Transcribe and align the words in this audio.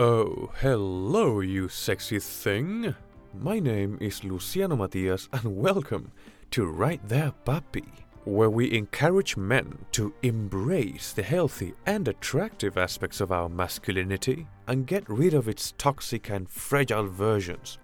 Oh, 0.00 0.52
hello, 0.60 1.40
you 1.40 1.68
sexy 1.68 2.20
thing. 2.20 2.94
My 3.34 3.58
name 3.58 3.98
is 4.00 4.22
Luciano 4.22 4.76
Matias, 4.76 5.28
and 5.32 5.56
welcome 5.56 6.12
to 6.52 6.66
Right 6.66 7.00
There 7.08 7.32
Puppy, 7.44 7.88
where 8.22 8.48
we 8.48 8.72
encourage 8.72 9.36
men 9.36 9.76
to 9.90 10.14
embrace 10.22 11.12
the 11.12 11.24
healthy 11.24 11.74
and 11.84 12.06
attractive 12.06 12.78
aspects 12.78 13.20
of 13.20 13.32
our 13.32 13.48
masculinity 13.48 14.46
and 14.68 14.86
get 14.86 15.02
rid 15.10 15.34
of 15.34 15.48
its 15.48 15.74
toxic 15.78 16.30
and 16.30 16.48
fragile 16.48 17.08
versions. 17.08 17.78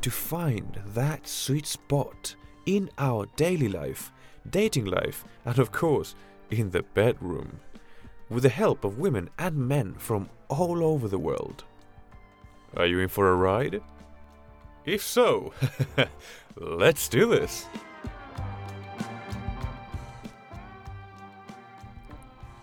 To 0.00 0.10
find 0.10 0.80
that 0.94 1.28
sweet 1.28 1.68
spot 1.68 2.34
in 2.66 2.90
our 2.98 3.26
daily 3.36 3.68
life, 3.68 4.10
dating 4.50 4.86
life, 4.86 5.24
and 5.44 5.60
of 5.60 5.70
course, 5.70 6.16
in 6.50 6.70
the 6.70 6.82
bedroom 6.82 7.60
with 8.28 8.42
the 8.42 8.48
help 8.48 8.84
of 8.84 8.98
women 8.98 9.30
and 9.38 9.56
men 9.56 9.94
from 9.94 10.28
all 10.48 10.82
over 10.84 11.08
the 11.08 11.18
world. 11.18 11.64
Are 12.76 12.86
you 12.86 13.00
in 13.00 13.08
for 13.08 13.30
a 13.30 13.34
ride? 13.34 13.80
If 14.84 15.02
so, 15.02 15.52
let's 16.56 17.08
do 17.08 17.28
this! 17.28 17.66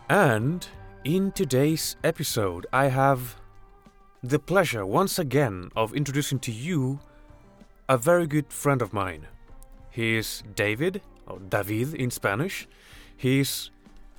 And 0.09 0.67
in 1.03 1.31
today's 1.31 1.95
episode, 2.03 2.67
I 2.71 2.87
have 2.87 3.35
the 4.21 4.39
pleasure 4.39 4.85
once 4.85 5.17
again 5.17 5.69
of 5.75 5.93
introducing 5.93 6.39
to 6.39 6.51
you 6.51 6.99
a 7.89 7.97
very 7.97 8.27
good 8.27 8.51
friend 8.53 8.81
of 8.81 8.93
mine. 8.93 9.27
He 9.89 10.15
is 10.15 10.43
David, 10.55 11.01
or 11.27 11.39
David 11.39 11.93
in 11.95 12.09
Spanish. 12.09 12.67
He's 13.17 13.69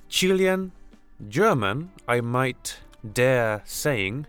Chilean 0.09 0.71
German, 1.29 1.91
I 2.07 2.21
might 2.21 2.77
dare 3.13 3.61
saying. 3.65 4.27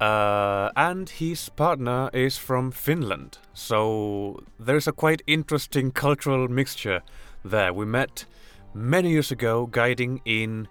Uh, 0.00 0.70
and 0.76 1.08
his 1.08 1.48
partner 1.48 2.10
is 2.12 2.36
from 2.36 2.72
Finland. 2.72 3.38
So 3.54 4.42
there's 4.58 4.88
a 4.88 4.92
quite 4.92 5.22
interesting 5.26 5.92
cultural 5.92 6.48
mixture 6.48 7.02
there. 7.44 7.72
We 7.72 7.86
met 7.86 8.26
many 8.74 9.10
years 9.10 9.30
ago 9.30 9.66
guiding 9.66 10.20
in 10.24 10.68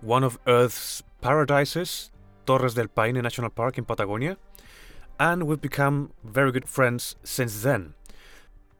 one 0.00 0.24
of 0.24 0.38
Earth's 0.46 1.02
paradises, 1.20 2.10
Torres 2.46 2.74
del 2.74 2.88
Paine 2.88 3.20
National 3.20 3.50
Park 3.50 3.76
in 3.78 3.84
Patagonia. 3.84 4.36
And 5.20 5.44
we've 5.44 5.60
become 5.60 6.12
very 6.24 6.50
good 6.50 6.68
friends 6.68 7.14
since 7.24 7.62
then. 7.62 7.94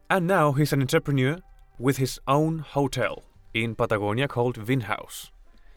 And 0.09 0.27
now 0.27 0.53
he's 0.53 0.73
an 0.73 0.81
entrepreneur 0.81 1.39
with 1.79 1.99
his 1.99 2.19
own 2.27 2.61
hotel 2.61 3.25
in 3.53 3.75
Patagonia 3.75 4.29
called 4.29 4.57
Vinhouse 4.57 5.31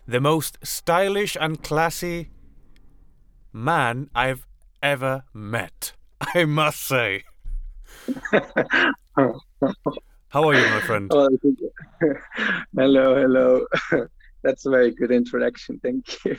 the 0.10 0.20
most 0.20 0.58
stylish 0.64 1.38
and 1.40 1.62
classy 1.62 2.32
man 3.54 4.10
I've 4.16 4.48
ever 4.82 5.24
met. 5.36 5.94
I 6.22 6.46
must 6.46 6.82
say. 6.82 7.26
How 10.30 10.48
are 10.50 10.56
you, 10.56 10.68
my 10.70 10.82
friend? 10.82 11.12
Oh, 11.14 11.30
hello, 12.76 13.16
hello. 13.16 13.68
That's 14.42 14.66
a 14.66 14.72
very 14.72 14.92
good 14.92 15.12
introduction. 15.12 15.80
Thank 15.84 16.26
you. 16.26 16.36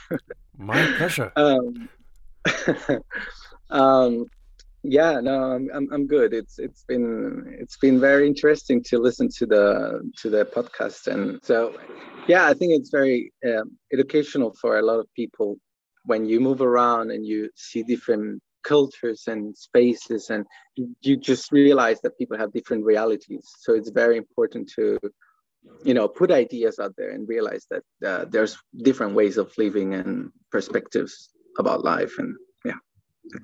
My 0.59 0.85
pleasure. 0.97 1.33
Um, 1.37 1.89
um, 3.71 4.27
yeah, 4.83 5.21
no, 5.21 5.53
I'm, 5.53 5.69
I'm 5.75 5.89
I'm 5.93 6.07
good. 6.07 6.33
It's 6.33 6.59
it's 6.59 6.85
been 6.85 7.59
it's 7.61 7.77
been 7.77 8.01
very 8.01 8.27
interesting 8.27 8.83
to 8.85 8.99
listen 8.99 9.29
to 9.37 9.47
the 9.47 10.11
to 10.19 10.31
the 10.31 10.47
podcast, 10.47 11.07
and 11.07 11.39
so 11.43 11.79
yeah, 12.27 12.47
I 12.47 12.55
think 12.55 12.73
it's 12.73 12.91
very 12.91 13.33
um, 13.47 13.77
educational 13.93 14.55
for 14.59 14.79
a 14.79 14.83
lot 14.83 14.99
of 14.99 15.07
people 15.15 15.59
when 16.05 16.25
you 16.25 16.41
move 16.41 16.63
around 16.63 17.11
and 17.11 17.27
you 17.27 17.51
see 17.57 17.83
different 17.83 18.43
cultures 18.63 19.25
and 19.27 19.57
spaces, 19.57 20.31
and 20.31 20.47
you, 21.03 21.17
just 21.17 21.53
realize 21.53 22.01
that 22.01 22.17
people 22.17 22.39
have 22.39 22.53
different 22.53 22.85
realities. 22.85 23.47
So 23.59 23.75
it's 23.75 23.91
very 23.91 24.17
important 24.17 24.71
to 24.77 24.99
you 25.85 25.93
know 25.93 26.09
put 26.09 26.31
ideas 26.31 26.79
out 26.79 26.95
there 26.97 27.11
and 27.11 27.29
realize 27.29 27.67
that 27.71 27.83
uh, 28.07 28.25
there's 28.31 28.57
different 28.79 29.15
ways 29.15 29.37
of 29.37 29.53
living 29.59 29.93
and 29.93 30.31
perspectives 30.51 31.29
about 31.59 31.85
life, 31.85 32.15
and 32.19 32.35
yeah, 32.65 32.81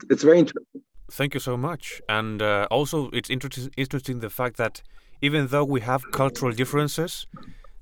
it's 0.09 0.23
very 0.23 0.39
interesting. 0.39 0.83
Thank 1.11 1.35
you 1.35 1.41
so 1.41 1.57
much. 1.57 2.01
And 2.09 2.43
uh, 2.43 2.67
also, 2.71 3.11
it's 3.13 3.31
interesting, 3.31 3.71
interesting 3.77 4.21
the 4.21 4.31
fact 4.31 4.57
that 4.57 4.83
even 5.23 5.49
though 5.49 5.65
we 5.65 5.81
have 5.81 6.11
cultural 6.11 6.53
differences, 6.53 7.27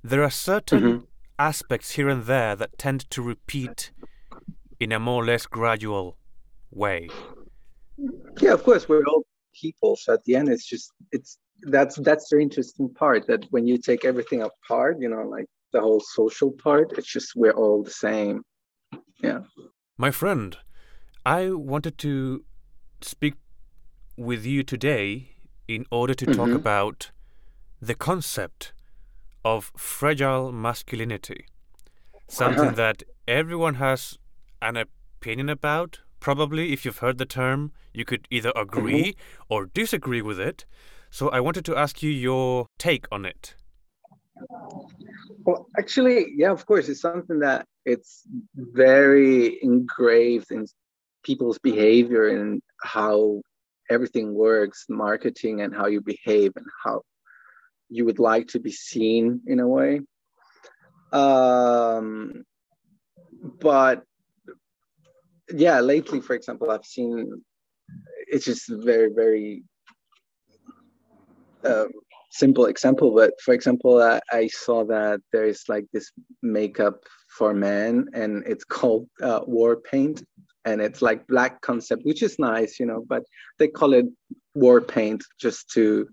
there 0.02 0.22
are 0.22 0.30
certain 0.30 0.82
mm-hmm. 0.82 1.04
aspects 1.38 1.92
here 1.92 2.08
and 2.08 2.24
there 2.24 2.54
that 2.54 2.78
tend 2.78 3.08
to 3.10 3.22
repeat 3.22 3.90
in 4.78 4.92
a 4.92 5.00
more 5.00 5.22
or 5.22 5.26
less 5.26 5.46
gradual 5.46 6.16
way. 6.70 7.08
Yeah, 8.40 8.52
of 8.52 8.62
course, 8.62 8.88
we're 8.88 9.04
all 9.06 9.24
people. 9.54 9.96
So 9.96 10.14
at 10.14 10.24
the 10.24 10.36
end, 10.36 10.48
it's 10.48 10.66
just 10.66 10.92
it's 11.12 11.38
that's 11.62 11.96
that's 11.96 12.28
the 12.28 12.38
interesting 12.38 12.92
part 12.92 13.26
that 13.28 13.44
when 13.50 13.66
you 13.66 13.78
take 13.78 14.04
everything 14.04 14.42
apart, 14.42 14.98
you 15.00 15.08
know, 15.08 15.22
like 15.22 15.46
the 15.72 15.80
whole 15.80 16.00
social 16.00 16.50
part, 16.50 16.92
it's 16.98 17.10
just 17.10 17.32
we're 17.34 17.52
all 17.52 17.82
the 17.82 17.90
same. 17.90 18.42
Yeah. 19.22 19.40
My 19.96 20.10
friend, 20.10 20.56
I 21.24 21.50
wanted 21.50 21.98
to 21.98 22.44
speak 23.04 23.34
with 24.16 24.44
you 24.46 24.62
today 24.62 25.30
in 25.68 25.86
order 25.90 26.14
to 26.14 26.26
mm-hmm. 26.26 26.34
talk 26.34 26.50
about 26.50 27.10
the 27.80 27.94
concept 27.94 28.72
of 29.44 29.72
fragile 29.76 30.52
masculinity. 30.52 31.46
Something 32.28 32.68
uh-huh. 32.68 32.76
that 32.76 33.02
everyone 33.28 33.74
has 33.74 34.18
an 34.62 34.76
opinion 34.76 35.48
about. 35.48 36.00
Probably, 36.20 36.72
if 36.72 36.84
you've 36.84 36.98
heard 36.98 37.18
the 37.18 37.26
term, 37.26 37.72
you 37.92 38.06
could 38.06 38.26
either 38.30 38.52
agree 38.56 39.12
mm-hmm. 39.12 39.42
or 39.50 39.66
disagree 39.66 40.22
with 40.22 40.40
it. 40.40 40.64
So, 41.10 41.28
I 41.28 41.40
wanted 41.40 41.64
to 41.66 41.76
ask 41.76 42.02
you 42.02 42.10
your 42.10 42.68
take 42.78 43.06
on 43.12 43.26
it. 43.26 43.54
Well, 45.44 45.68
actually, 45.78 46.32
yeah, 46.34 46.50
of 46.50 46.64
course, 46.66 46.88
it's 46.88 47.00
something 47.00 47.40
that 47.40 47.66
it's 47.84 48.22
very 48.56 49.62
engraved 49.62 50.50
in 50.50 50.66
people's 51.24 51.58
behavior 51.58 52.28
and 52.28 52.62
how 52.82 53.40
everything 53.90 54.34
works, 54.34 54.86
marketing 54.88 55.60
and 55.60 55.74
how 55.74 55.86
you 55.86 56.00
behave 56.00 56.52
and 56.56 56.66
how 56.84 57.02
you 57.88 58.04
would 58.04 58.18
like 58.18 58.48
to 58.48 58.60
be 58.60 58.72
seen 58.72 59.40
in 59.46 59.60
a 59.60 59.68
way. 59.68 60.00
Um, 61.12 62.44
but 63.60 64.04
yeah, 65.52 65.80
lately, 65.80 66.20
for 66.20 66.34
example, 66.34 66.70
I've 66.70 66.84
seen 66.84 67.42
it's 68.26 68.44
just 68.44 68.68
very, 68.68 69.10
very 69.14 69.62
uh, 71.64 71.86
simple 72.30 72.66
example. 72.66 73.14
But 73.14 73.40
for 73.40 73.54
example, 73.54 74.02
I, 74.02 74.20
I, 74.32 74.48
saw 74.48 74.84
that 74.86 75.20
there 75.32 75.44
is 75.44 75.64
like 75.68 75.86
this 75.92 76.10
makeup 76.42 77.00
for 77.36 77.54
men, 77.54 78.06
and 78.14 78.42
it's 78.46 78.64
called 78.64 79.08
uh, 79.22 79.40
war 79.46 79.76
paint, 79.76 80.24
and 80.64 80.80
it's 80.80 81.02
like 81.02 81.26
black 81.26 81.60
concept 81.60 82.02
which 82.04 82.22
is 82.22 82.38
nice 82.38 82.80
you 82.80 82.86
know 82.86 83.04
but 83.08 83.22
they 83.58 83.68
call 83.68 83.92
it 83.92 84.06
war 84.54 84.80
paint 84.80 85.22
just 85.40 85.68
to 85.70 86.06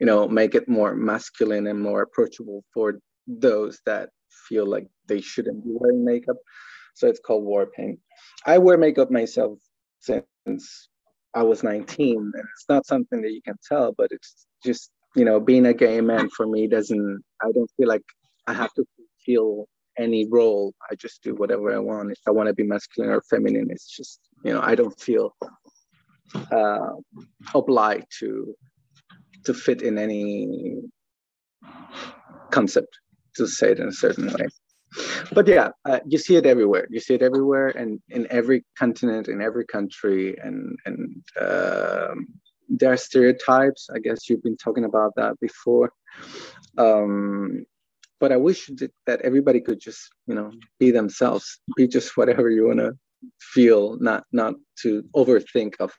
you 0.00 0.06
know 0.06 0.28
make 0.28 0.54
it 0.54 0.68
more 0.68 0.94
masculine 0.94 1.66
and 1.66 1.80
more 1.80 2.02
approachable 2.02 2.62
for 2.72 2.98
those 3.26 3.80
that 3.86 4.10
feel 4.48 4.66
like 4.66 4.86
they 5.08 5.20
shouldn't 5.20 5.64
be 5.64 5.70
wearing 5.72 6.04
makeup. 6.04 6.36
So 6.94 7.08
it's 7.08 7.20
called 7.20 7.44
war 7.44 7.66
paint. 7.66 7.98
I 8.46 8.58
wear 8.58 8.78
makeup 8.78 9.10
myself 9.10 9.58
since 10.00 10.88
i 11.34 11.42
was 11.42 11.64
19 11.64 12.16
and 12.16 12.32
it's 12.34 12.66
not 12.68 12.86
something 12.86 13.20
that 13.22 13.32
you 13.32 13.42
can 13.42 13.56
tell 13.68 13.92
but 13.98 14.08
it's 14.10 14.46
just 14.64 14.90
you 15.16 15.24
know 15.24 15.40
being 15.40 15.66
a 15.66 15.74
gay 15.74 16.00
man 16.00 16.28
for 16.30 16.46
me 16.46 16.68
doesn't 16.68 17.24
i 17.42 17.50
don't 17.52 17.70
feel 17.76 17.88
like 17.88 18.04
i 18.46 18.52
have 18.52 18.72
to 18.74 18.84
feel 19.24 19.66
any 19.98 20.26
role. 20.30 20.74
I 20.90 20.94
just 20.94 21.22
do 21.22 21.34
whatever 21.34 21.74
I 21.74 21.78
want. 21.78 22.12
If 22.12 22.20
I 22.26 22.30
want 22.30 22.48
to 22.48 22.54
be 22.54 22.62
masculine 22.62 23.10
or 23.10 23.22
feminine, 23.22 23.68
it's 23.70 23.88
just 23.88 24.20
you 24.44 24.52
know 24.52 24.60
I 24.60 24.74
don't 24.74 24.98
feel 25.00 25.34
uh, 26.50 26.90
obliged 27.54 28.06
to 28.20 28.54
to 29.44 29.54
fit 29.54 29.82
in 29.82 29.98
any 29.98 30.80
concept 32.50 32.98
to 33.36 33.46
say 33.46 33.72
it 33.72 33.80
in 33.80 33.88
a 33.88 33.92
certain 33.92 34.26
way. 34.26 34.48
But 35.32 35.46
yeah, 35.46 35.70
uh, 35.84 36.00
you 36.06 36.18
see 36.18 36.36
it 36.36 36.46
everywhere. 36.46 36.86
You 36.90 37.00
see 37.00 37.14
it 37.14 37.22
everywhere, 37.22 37.68
and 37.68 38.00
in 38.08 38.26
every 38.30 38.64
continent, 38.78 39.28
in 39.28 39.42
every 39.42 39.66
country, 39.66 40.36
and 40.42 40.78
and 40.86 41.22
uh, 41.40 42.14
there 42.68 42.92
are 42.92 42.96
stereotypes. 42.96 43.88
I 43.94 43.98
guess 43.98 44.28
you've 44.28 44.42
been 44.42 44.56
talking 44.56 44.84
about 44.84 45.12
that 45.16 45.38
before. 45.40 45.92
Um, 46.78 47.66
but 48.20 48.32
I 48.32 48.36
wish 48.36 48.70
that 49.06 49.20
everybody 49.22 49.60
could 49.60 49.80
just, 49.80 50.00
you 50.26 50.34
know, 50.34 50.50
be 50.78 50.90
themselves, 50.90 51.58
be 51.76 51.86
just 51.86 52.16
whatever 52.16 52.50
you 52.50 52.66
want 52.66 52.78
to 52.80 52.92
feel, 53.40 53.96
not 54.00 54.24
not 54.32 54.54
to 54.82 55.02
overthink 55.14 55.74
of 55.80 55.92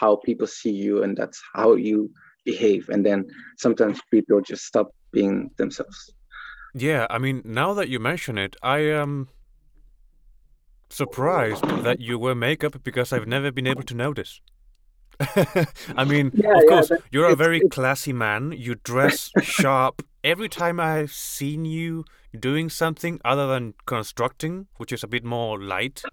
how 0.00 0.16
people 0.16 0.46
see 0.46 0.70
you 0.72 1.02
and 1.02 1.16
that's 1.16 1.40
how 1.54 1.74
you 1.74 2.10
behave. 2.44 2.88
And 2.88 3.04
then 3.04 3.26
sometimes 3.58 4.00
people 4.10 4.40
just 4.40 4.64
stop 4.64 4.90
being 5.12 5.50
themselves. 5.56 6.12
Yeah, 6.74 7.06
I 7.08 7.18
mean, 7.18 7.42
now 7.44 7.72
that 7.74 7.88
you 7.88 7.98
mention 7.98 8.36
it, 8.36 8.54
I 8.62 8.78
am 8.80 9.28
surprised 10.90 11.64
that 11.84 12.00
you 12.00 12.18
wear 12.18 12.34
makeup 12.34 12.82
because 12.84 13.12
I've 13.12 13.26
never 13.26 13.50
been 13.50 13.66
able 13.66 13.82
to 13.84 13.94
notice. 13.94 14.40
I 15.96 16.04
mean, 16.06 16.30
Yeah, 16.34 16.50
of 16.50 16.62
yeah, 16.62 16.68
course, 16.68 16.88
but 16.88 17.00
you're 17.10 17.30
a 17.30 17.36
very 17.36 17.56
it's- 17.58 17.70
classy 17.70 18.12
man. 18.12 18.52
You 18.52 18.74
dress 18.74 19.30
sharp. 19.42 20.02
Every 20.26 20.48
time 20.48 20.80
I've 20.80 21.12
seen 21.12 21.64
you 21.64 22.04
doing 22.38 22.68
something 22.68 23.20
other 23.24 23.46
than 23.46 23.74
constructing, 23.86 24.66
which 24.76 24.92
is 24.92 25.04
a 25.04 25.08
bit 25.08 25.24
more 25.24 25.58
light, 25.60 26.08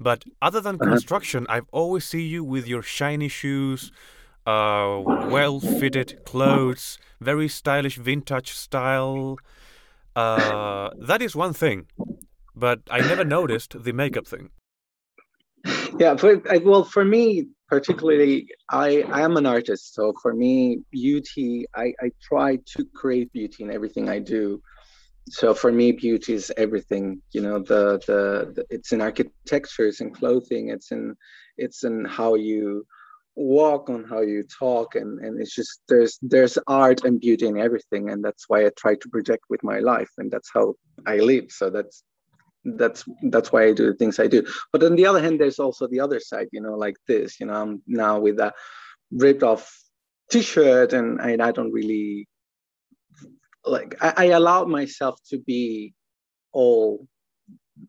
but 0.00 0.24
other 0.42 0.60
than 0.60 0.80
Uh-huh. 0.80 0.88
construction, 0.90 1.46
I've 1.48 1.68
always 1.70 2.04
see 2.04 2.22
you 2.22 2.42
with 2.44 2.66
your 2.66 2.82
shiny 2.82 3.28
shoes, 3.28 3.92
uh, 4.46 5.02
well-fitted 5.20 6.14
clothes, 6.24 6.98
very 7.20 7.48
stylish 7.48 7.98
vintage 7.98 8.52
style. 8.52 9.42
Uh, 10.16 10.90
that 11.00 11.22
is 11.22 11.36
one 11.36 11.52
thing, 11.52 11.88
but 12.56 12.80
I 12.90 13.02
never 13.02 13.24
noticed 13.24 13.84
the 13.84 13.92
makeup 13.92 14.26
thing. 14.26 14.50
yeah 15.98 16.16
for 16.16 16.40
well 16.64 16.84
for 16.84 17.04
me 17.04 17.46
particularly 17.68 18.48
i 18.70 19.02
i 19.12 19.20
am 19.20 19.36
an 19.36 19.46
artist 19.46 19.94
so 19.94 20.12
for 20.22 20.32
me 20.34 20.80
beauty 20.90 21.66
i 21.76 21.92
i 22.00 22.10
try 22.20 22.58
to 22.64 22.84
create 22.94 23.32
beauty 23.32 23.62
in 23.64 23.70
everything 23.70 24.08
i 24.08 24.18
do. 24.18 24.60
So 25.30 25.52
for 25.52 25.70
me 25.70 25.92
beauty 25.92 26.32
is 26.32 26.50
everything 26.56 27.20
you 27.34 27.42
know 27.42 27.58
the 27.58 28.00
the, 28.06 28.52
the 28.54 28.64
it's 28.70 28.92
in 28.92 29.02
architecture 29.02 29.86
it's 29.86 30.00
in 30.00 30.10
clothing 30.10 30.70
it's 30.70 30.90
in 30.90 31.14
it's 31.58 31.84
in 31.84 32.06
how 32.06 32.34
you 32.34 32.86
walk 33.36 33.90
on 33.90 34.04
how 34.04 34.22
you 34.22 34.42
talk 34.42 34.94
and 34.94 35.20
and 35.20 35.38
it's 35.40 35.54
just 35.54 35.82
there's 35.88 36.18
there's 36.22 36.56
art 36.66 37.04
and 37.04 37.20
beauty 37.20 37.46
in 37.46 37.58
everything 37.58 38.08
and 38.10 38.24
that's 38.24 38.46
why 38.48 38.64
i 38.64 38.70
try 38.76 38.94
to 38.94 39.08
project 39.10 39.44
with 39.50 39.62
my 39.62 39.78
life 39.80 40.10
and 40.18 40.30
that's 40.30 40.50
how 40.54 40.74
i 41.06 41.16
live. 41.16 41.46
So 41.50 41.68
that's 41.68 42.02
that's 42.76 43.04
that's 43.30 43.52
why 43.52 43.64
I 43.64 43.72
do 43.72 43.86
the 43.86 43.94
things 43.94 44.18
I 44.18 44.26
do. 44.26 44.44
But 44.72 44.82
on 44.82 44.96
the 44.96 45.06
other 45.06 45.20
hand, 45.20 45.40
there's 45.40 45.58
also 45.58 45.86
the 45.86 46.00
other 46.00 46.20
side, 46.20 46.48
you 46.52 46.60
know, 46.60 46.74
like 46.74 46.96
this. 47.06 47.40
You 47.40 47.46
know, 47.46 47.54
I'm 47.54 47.82
now 47.86 48.18
with 48.18 48.38
a 48.40 48.52
ripped 49.10 49.42
off 49.42 49.72
t-shirt, 50.30 50.92
and 50.92 51.20
I, 51.20 51.36
I 51.40 51.52
don't 51.52 51.72
really 51.72 52.28
like. 53.64 53.96
I, 54.00 54.12
I 54.16 54.24
allow 54.26 54.64
myself 54.64 55.18
to 55.30 55.38
be 55.38 55.94
all 56.52 57.06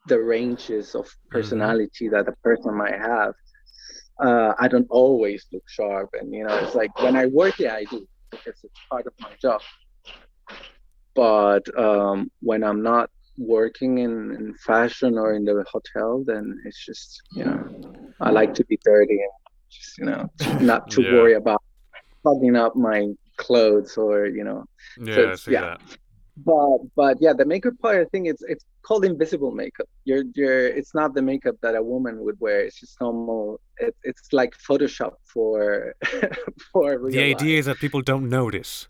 the 0.07 0.19
ranges 0.19 0.95
of 0.95 1.09
personality 1.29 2.09
that 2.09 2.27
a 2.27 2.33
person 2.43 2.75
might 2.75 2.99
have. 2.99 3.33
Uh, 4.21 4.53
I 4.59 4.67
don't 4.67 4.87
always 4.89 5.45
look 5.51 5.63
sharp, 5.67 6.09
and 6.19 6.33
you 6.33 6.43
know, 6.45 6.55
it's 6.57 6.75
like 6.75 6.97
when 6.99 7.15
I 7.15 7.27
work, 7.27 7.59
yeah, 7.59 7.75
I 7.75 7.85
do 7.85 8.07
because 8.31 8.59
it's 8.63 8.79
part 8.89 9.07
of 9.07 9.13
my 9.19 9.31
job. 9.41 9.61
But 11.15 11.77
um, 11.77 12.31
when 12.41 12.63
I'm 12.63 12.83
not 12.83 13.09
working 13.39 13.99
in, 13.99 14.13
in 14.37 14.53
fashion 14.65 15.17
or 15.17 15.33
in 15.33 15.45
the 15.45 15.65
hotel, 15.71 16.23
then 16.25 16.59
it's 16.65 16.83
just 16.85 17.21
you 17.31 17.45
know 17.45 17.59
I 18.21 18.29
like 18.31 18.53
to 18.55 18.65
be 18.65 18.77
dirty 18.83 19.19
and 19.27 19.31
just 19.71 19.97
you 19.97 20.05
know 20.05 20.29
not 20.61 20.89
to 20.91 21.01
Yeah. 21.01 21.13
worry 21.13 21.33
about 21.35 21.61
plugging 22.23 22.55
up 22.55 22.75
my 22.75 23.07
clothes 23.37 23.97
or 23.97 24.25
you 24.27 24.43
know. 24.43 24.65
Yeah, 25.01 25.35
see 25.35 25.53
yeah. 25.53 25.61
that. 25.61 25.81
But 26.45 26.77
but 26.95 27.17
yeah, 27.19 27.33
the 27.33 27.45
makeup 27.45 27.73
part 27.81 27.97
I 27.97 28.05
think 28.11 28.27
it's 28.27 28.43
it's 28.43 28.65
called 28.83 29.03
invisible 29.05 29.51
makeup. 29.51 29.87
You're 30.05 30.23
you're 30.35 30.67
it's 30.67 30.93
not 30.95 31.13
the 31.13 31.21
makeup 31.21 31.55
that 31.61 31.75
a 31.75 31.83
woman 31.83 32.15
would 32.25 32.37
wear. 32.39 32.61
It's 32.65 32.79
just 32.79 32.95
normal. 33.01 33.59
It, 33.77 33.95
it's 34.03 34.31
like 34.31 34.53
Photoshop 34.67 35.13
for 35.33 35.93
for 36.71 36.87
The 37.09 37.17
life. 37.19 37.35
idea 37.35 37.59
is 37.59 37.65
that 37.65 37.77
people 37.79 38.01
don't 38.01 38.29
notice. 38.29 38.87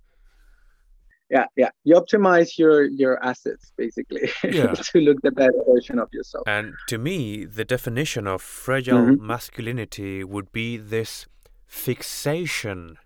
Yeah 1.29 1.45
yeah 1.55 1.69
you 1.83 1.95
optimize 1.95 2.57
your 2.57 2.83
your 2.85 3.23
assets 3.23 3.71
basically 3.77 4.29
Yeah. 4.43 4.73
to 4.73 4.99
look 4.99 5.21
the 5.21 5.31
best 5.31 5.55
version 5.67 5.99
of 5.99 6.09
yourself 6.11 6.43
And 6.47 6.73
to 6.87 6.97
me, 6.97 7.45
the 7.45 7.65
definition 7.65 8.27
of 8.27 8.41
fragile 8.41 9.05
Mhm. 9.05 9.19
masculinity 9.19 10.23
would 10.23 10.51
be 10.51 10.77
this 10.77 11.27
fixation 11.67 12.97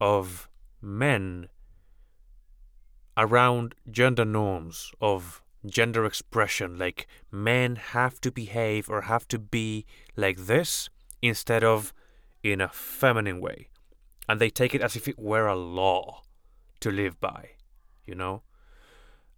of 0.00 0.48
men 0.82 1.48
around 3.16 3.74
gender 3.90 4.24
norms, 4.24 4.92
of 5.00 5.42
gender 5.66 6.04
expression. 6.04 6.78
Like 6.78 7.06
men 7.30 7.76
have 7.76 8.20
to 8.20 8.30
behave 8.30 8.88
or 8.88 9.02
have 9.02 9.26
to 9.28 9.38
be 9.38 9.86
like 10.16 10.38
this 10.46 10.88
instead 11.20 11.64
of 11.64 11.92
in 12.42 12.60
a 12.60 12.68
feminine 12.68 13.40
way. 13.40 13.68
And 14.28 14.40
they 14.40 14.50
take 14.50 14.74
it 14.74 14.82
as 14.82 14.94
if 14.96 15.08
it 15.08 15.18
were 15.18 15.46
a 15.46 15.56
law 15.56 16.22
to 16.80 16.90
live 16.90 17.18
by, 17.20 17.50
you 18.08 18.14
know? 18.14 18.42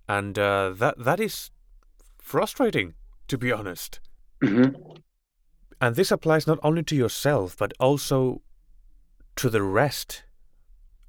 And 0.09 0.39
uh, 0.39 0.71
that 0.77 0.99
that 0.99 1.21
is 1.21 1.51
frustrating, 2.19 2.95
to 3.29 3.37
be 3.37 3.53
honest. 3.53 4.01
Mhm. 4.43 4.75
And 5.81 5.97
this 5.97 6.11
applies 6.11 6.47
not 6.47 6.59
only 6.63 6.83
to 6.85 6.97
yourself, 6.97 7.57
but 7.57 7.73
also 7.81 8.43
to 9.37 9.49
the 9.49 9.63
rest. 9.63 10.25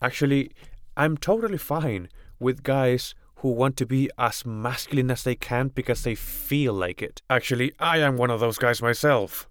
Actually, 0.01 0.51
I'm 0.95 1.17
totally 1.17 1.57
fine 1.57 2.09
with 2.39 2.63
guys 2.63 3.13
who 3.35 3.49
want 3.49 3.75
to 3.77 3.85
be 3.85 4.09
as 4.17 4.45
masculine 4.45 5.11
as 5.11 5.23
they 5.23 5.35
can 5.35 5.69
because 5.69 6.03
they 6.03 6.15
feel 6.15 6.73
like 6.73 7.01
it. 7.01 7.21
Actually, 7.29 7.73
I 7.79 7.97
am 7.97 8.17
one 8.17 8.29
of 8.29 8.39
those 8.39 8.57
guys 8.57 8.81
myself. 8.81 9.49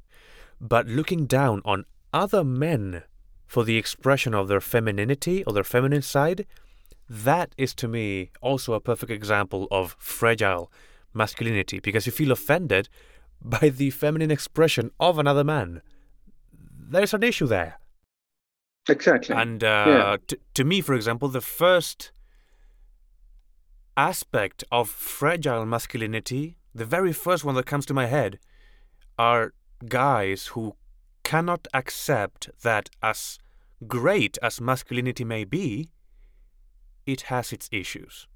But 0.61 0.87
looking 0.87 1.27
down 1.27 1.61
on 1.65 1.85
other 2.13 2.45
men 2.45 3.03
for 3.47 3.65
the 3.65 3.77
expression 3.77 4.33
of 4.35 4.49
their 4.49 4.61
femininity 4.61 5.43
or 5.45 5.53
their 5.53 5.65
feminine 5.65 6.03
side, 6.03 6.47
that 7.11 7.55
is 7.59 7.75
to 7.75 7.89
me 7.89 8.31
also 8.41 8.73
a 8.73 8.81
perfect 8.81 9.11
example 9.11 9.67
of 9.73 9.97
fragile 9.99 10.71
masculinity 11.13 11.81
because 11.81 12.07
you 12.07 12.13
feel 12.13 12.31
offended 12.31 12.89
by 13.43 13.69
the 13.69 13.91
feminine 13.91 14.31
expression 14.31 14.91
of 15.01 15.19
another 15.19 15.43
man. 15.43 15.83
There's 16.93 17.13
an 17.15 17.23
issue 17.25 17.47
there. 17.47 17.79
exactly 18.89 19.35
And 19.37 19.63
uh, 19.65 19.85
Yeah. 19.89 20.17
t- 20.27 20.37
to 20.55 20.65
me, 20.65 20.81
for 20.81 20.95
example, 20.95 21.29
the 21.29 21.41
first 21.41 22.13
aspect 23.97 24.65
of 24.71 24.89
fragile 24.89 25.67
masculinity, 25.67 26.57
the 26.75 26.85
very 26.85 27.13
first 27.13 27.45
one 27.45 27.55
that 27.57 27.67
comes 27.67 27.87
to 27.87 27.95
my 27.95 28.07
head, 28.07 28.39
are 29.19 29.53
guys 29.89 30.49
who 30.49 30.77
cannot 31.25 31.67
accept 31.75 32.51
that 32.63 32.89
as 33.03 33.39
great 33.87 34.39
as 34.43 34.61
masculinity 34.61 35.25
may 35.25 35.45
be, 35.45 35.91
it 37.07 37.23
has 37.23 37.53
its 37.53 37.69
issues. 37.73 38.27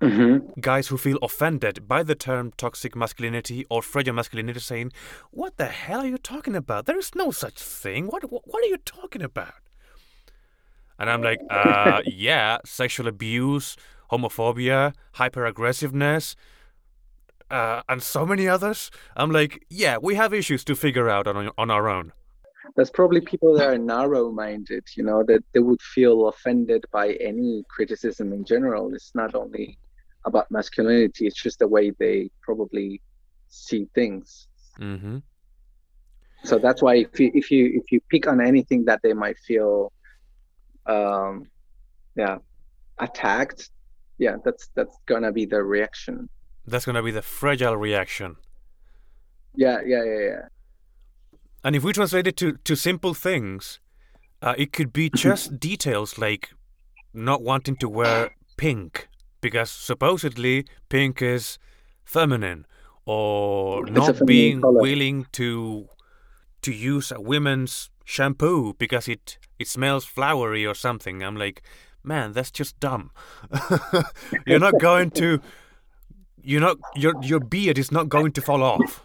hmm 0.00 0.38
Guys 0.60 0.88
who 0.88 0.96
feel 0.96 1.18
offended 1.22 1.88
by 1.88 2.02
the 2.02 2.14
term 2.14 2.52
toxic 2.56 2.94
masculinity 2.94 3.64
or 3.68 3.82
fragile 3.82 4.14
masculinity, 4.14 4.60
saying, 4.60 4.92
What 5.30 5.56
the 5.56 5.66
hell 5.66 6.00
are 6.00 6.06
you 6.06 6.18
talking 6.18 6.54
about? 6.56 6.86
There 6.86 6.98
is 6.98 7.14
no 7.14 7.30
such 7.30 7.58
thing. 7.60 8.06
What, 8.06 8.30
what, 8.30 8.42
what 8.46 8.62
are 8.62 8.68
you 8.68 8.78
talking 8.78 9.22
about? 9.22 9.54
And 10.98 11.10
I'm 11.10 11.22
like, 11.22 11.40
uh, 11.50 12.00
yeah, 12.06 12.58
sexual 12.64 13.06
abuse, 13.08 13.76
homophobia, 14.10 14.94
hyper 15.12 15.44
aggressiveness, 15.46 16.36
uh, 17.50 17.82
and 17.88 18.02
so 18.02 18.26
many 18.26 18.48
others. 18.48 18.90
I'm 19.16 19.30
like, 19.30 19.64
yeah, 19.70 19.96
we 20.00 20.14
have 20.16 20.34
issues 20.34 20.64
to 20.64 20.74
figure 20.76 21.08
out 21.08 21.26
on, 21.26 21.50
on 21.56 21.70
our 21.70 21.88
own. 21.88 22.12
There's 22.76 22.90
probably 22.90 23.20
people 23.20 23.54
that 23.56 23.68
are 23.68 23.78
narrow-minded 23.78 24.84
you 24.96 25.02
know 25.02 25.22
that 25.26 25.42
they 25.52 25.60
would 25.60 25.80
feel 25.82 26.28
offended 26.28 26.84
by 26.92 27.12
any 27.14 27.64
criticism 27.68 28.32
in 28.32 28.44
general 28.44 28.92
it's 28.94 29.12
not 29.14 29.34
only 29.34 29.78
about 30.26 30.50
masculinity 30.50 31.26
it's 31.26 31.40
just 31.42 31.58
the 31.58 31.66
way 31.68 31.90
they 31.98 32.30
probably 32.42 33.00
see 33.48 33.86
things 33.94 34.46
Mm-hmm. 34.80 35.18
so 36.44 36.56
that's 36.60 36.80
why 36.82 36.94
if 36.96 37.18
you 37.18 37.32
if 37.34 37.50
you 37.50 37.62
if 37.80 37.90
you 37.90 38.00
pick 38.10 38.28
on 38.28 38.40
anything 38.40 38.84
that 38.84 39.00
they 39.02 39.12
might 39.12 39.36
feel 39.38 39.90
um 40.86 41.48
yeah 42.14 42.36
attacked 43.00 43.70
yeah 44.18 44.36
that's 44.44 44.68
that's 44.76 44.96
gonna 45.06 45.32
be 45.32 45.46
the 45.46 45.60
reaction 45.60 46.28
That's 46.64 46.84
going 46.84 46.94
to 46.96 47.02
be 47.02 47.10
the 47.10 47.22
fragile 47.22 47.76
reaction. 47.76 48.36
yeah 49.56 49.78
yeah 49.84 50.04
yeah 50.04 50.22
yeah 50.32 50.42
And 51.64 51.74
if 51.76 51.82
we 51.84 51.92
translate 51.92 52.26
it 52.26 52.36
to, 52.38 52.52
to 52.64 52.76
simple 52.76 53.14
things, 53.14 53.80
uh, 54.42 54.54
it 54.56 54.72
could 54.72 54.92
be 54.92 55.10
just 55.10 55.58
details 55.58 56.18
like 56.18 56.50
not 57.12 57.42
wanting 57.42 57.76
to 57.76 57.88
wear 57.88 58.30
pink 58.56 59.08
because 59.40 59.70
supposedly 59.70 60.66
pink 60.88 61.20
is 61.22 61.58
feminine, 62.04 62.66
or 63.06 63.82
It's 63.86 63.90
not 63.96 64.06
feminine 64.06 64.26
being 64.26 64.60
color. 64.60 64.80
willing 64.80 65.26
to 65.32 65.88
to 66.62 66.72
use 66.72 67.12
a 67.12 67.20
women's 67.20 67.90
shampoo 68.04 68.74
because 68.78 69.08
it 69.08 69.38
it 69.58 69.68
smells 69.68 70.04
flowery 70.04 70.64
or 70.66 70.74
something. 70.74 71.22
I'm 71.22 71.36
like, 71.36 71.62
man, 72.04 72.32
that's 72.32 72.50
just 72.50 72.78
dumb. 72.80 73.10
you're 74.46 74.58
not 74.60 74.78
going 74.80 75.10
to, 75.12 75.40
you're 76.42 76.60
not 76.60 76.76
your 76.96 77.14
your 77.22 77.40
beard 77.40 77.78
is 77.78 77.90
not 77.90 78.08
going 78.08 78.32
to 78.32 78.40
fall 78.40 78.62
off. 78.62 79.02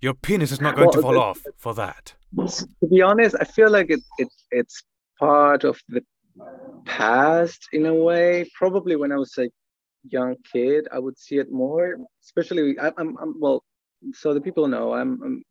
Your 0.00 0.14
penis 0.14 0.52
is 0.52 0.60
not 0.60 0.76
going 0.76 0.90
to 0.90 1.00
fall 1.00 1.18
off 1.18 1.42
for 1.56 1.74
that. 1.74 2.14
to 2.36 2.86
be 2.90 3.00
honest 3.00 3.36
i 3.40 3.44
feel 3.44 3.70
like 3.70 3.88
it, 3.88 4.00
it 4.18 4.28
it's 4.50 4.82
part 5.18 5.64
of 5.64 5.80
the 5.88 6.02
past 6.84 7.68
in 7.72 7.86
a 7.86 7.94
way 7.94 8.44
probably 8.58 8.94
when 8.96 9.10
i 9.12 9.16
was 9.16 9.32
a 9.38 9.48
young 10.10 10.34
kid 10.52 10.86
i 10.92 10.98
would 10.98 11.16
see 11.18 11.38
it 11.38 11.50
more 11.50 11.96
especially 12.22 12.78
I, 12.78 12.92
I'm, 12.98 13.16
I'm 13.22 13.40
well 13.40 13.62
so 14.12 14.34
the 14.34 14.40
people 14.40 14.68
know 14.68 14.92
I'm, 14.92 15.20
I'm 15.22 15.42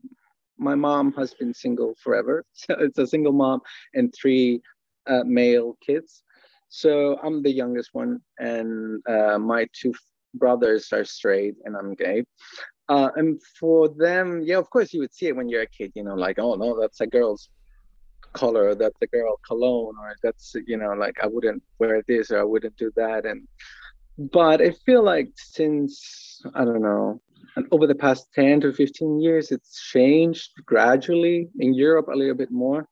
my 0.58 0.76
mom 0.76 1.12
has 1.14 1.34
been 1.34 1.54
single 1.54 1.96
forever. 2.02 2.44
So 2.54 2.76
it's 2.80 2.98
a 2.98 3.08
single 3.08 3.34
mom 3.34 3.62
and 3.94 4.14
three 4.14 4.62
uh, 5.08 5.24
male 5.26 5.78
kids. 5.86 6.24
So 6.70 7.20
I'm 7.24 7.42
the 7.44 7.52
youngest 7.52 7.90
one, 7.94 8.20
and 8.40 9.02
uh, 9.08 9.38
my 9.38 9.68
two 9.74 9.94
brothers 10.34 10.92
are 10.92 11.06
straight, 11.06 11.56
and 11.64 11.78
I'm 11.78 11.94
gay. 11.94 12.24
Uh, 12.88 13.10
and 13.16 13.42
for 13.60 13.90
them, 13.90 14.42
yeah, 14.44 14.58
of 14.58 14.70
course, 14.70 14.94
you 14.94 15.00
would 15.00 15.14
see 15.14 15.28
it 15.28 15.36
when 15.36 15.50
you're 15.50 15.64
a 15.64 15.68
kid, 15.68 15.92
you 15.96 16.04
know, 16.04 16.14
like, 16.14 16.38
oh 16.38 16.56
no, 16.56 16.80
that's 16.80 17.02
a 17.02 17.08
girl's 17.08 17.50
color, 18.34 18.76
that's 18.76 19.02
a 19.02 19.08
girl 19.08 19.40
cologne, 19.48 19.96
or 20.00 20.16
that's, 20.22 20.56
you 20.68 20.78
know, 20.78 20.94
like 20.94 21.16
I 21.24 21.28
wouldn't 21.28 21.64
wear 21.80 22.04
this 22.08 22.30
or 22.32 22.40
I 22.40 22.44
wouldn't 22.44 22.78
do 22.78 22.92
that. 22.96 23.26
And, 23.26 23.48
but 24.18 24.62
I 24.62 24.72
feel 24.86 25.04
like 25.04 25.30
since, 25.36 26.42
I 26.54 26.64
don't 26.64 26.82
know, 26.82 27.22
over 27.72 27.88
the 27.88 27.96
past 27.96 28.28
10 28.34 28.62
to 28.62 28.74
15 28.74 29.20
years, 29.20 29.52
it's 29.52 29.90
changed 29.92 30.52
gradually 30.66 31.50
in 31.60 31.74
Europe 31.74 32.08
a 32.10 32.16
little 32.16 32.36
bit 32.36 32.52
more. 32.52 32.88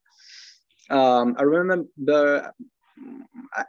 Um, 0.90 1.36
I 1.38 1.44
remember 1.44 1.88
the, 2.04 2.52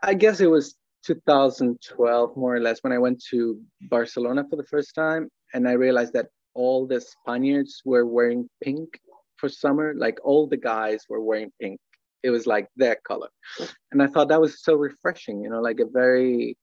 I 0.02 0.14
guess 0.14 0.40
it 0.40 0.50
was 0.50 0.76
2012, 1.06 2.36
more 2.36 2.56
or 2.56 2.60
less, 2.60 2.82
when 2.82 2.92
I 2.92 2.98
went 2.98 3.22
to 3.30 3.60
Barcelona 3.82 4.44
for 4.48 4.56
the 4.56 4.64
first 4.64 4.94
time. 4.94 5.28
And 5.54 5.68
I 5.68 5.72
realized 5.72 6.12
that 6.12 6.26
all 6.54 6.86
the 6.86 7.00
Spaniards 7.00 7.80
were 7.84 8.06
wearing 8.06 8.48
pink 8.62 9.00
for 9.36 9.48
summer. 9.48 9.94
Like 9.96 10.18
all 10.22 10.46
the 10.46 10.56
guys 10.56 11.04
were 11.08 11.22
wearing 11.22 11.50
pink. 11.60 11.80
It 12.22 12.30
was 12.30 12.46
like 12.46 12.68
their 12.76 12.96
color. 13.06 13.28
And 13.92 14.02
I 14.02 14.06
thought 14.06 14.28
that 14.28 14.40
was 14.40 14.62
so 14.62 14.74
refreshing, 14.74 15.42
you 15.42 15.50
know, 15.50 15.60
like 15.60 15.80
a 15.80 15.86
very 15.86 16.56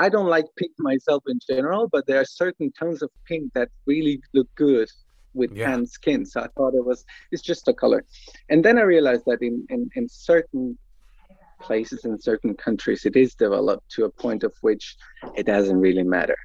I 0.00 0.08
don't 0.08 0.28
like 0.28 0.46
pink 0.56 0.72
myself 0.78 1.24
in 1.26 1.40
general, 1.50 1.88
but 1.90 2.06
there 2.06 2.20
are 2.20 2.24
certain 2.24 2.70
tones 2.78 3.02
of 3.02 3.10
pink 3.26 3.52
that 3.54 3.68
really 3.84 4.20
look 4.32 4.48
good 4.54 4.88
with 5.34 5.50
yeah. 5.52 5.66
tan 5.66 5.86
skin. 5.86 6.24
So 6.24 6.40
I 6.40 6.48
thought 6.56 6.74
it 6.74 6.84
was 6.84 7.04
it's 7.32 7.42
just 7.42 7.66
a 7.68 7.74
color. 7.74 8.04
And 8.48 8.64
then 8.64 8.78
I 8.78 8.82
realized 8.82 9.24
that 9.26 9.42
in, 9.42 9.66
in, 9.70 9.90
in 9.96 10.08
certain 10.08 10.78
places 11.60 12.04
in 12.04 12.18
certain 12.20 12.54
countries 12.54 13.04
it 13.04 13.16
is 13.16 13.34
developed 13.34 13.90
to 13.90 14.04
a 14.04 14.10
point 14.10 14.44
of 14.44 14.52
which 14.60 14.96
it 15.36 15.46
doesn't 15.46 15.80
really 15.80 16.02
matter. 16.02 16.36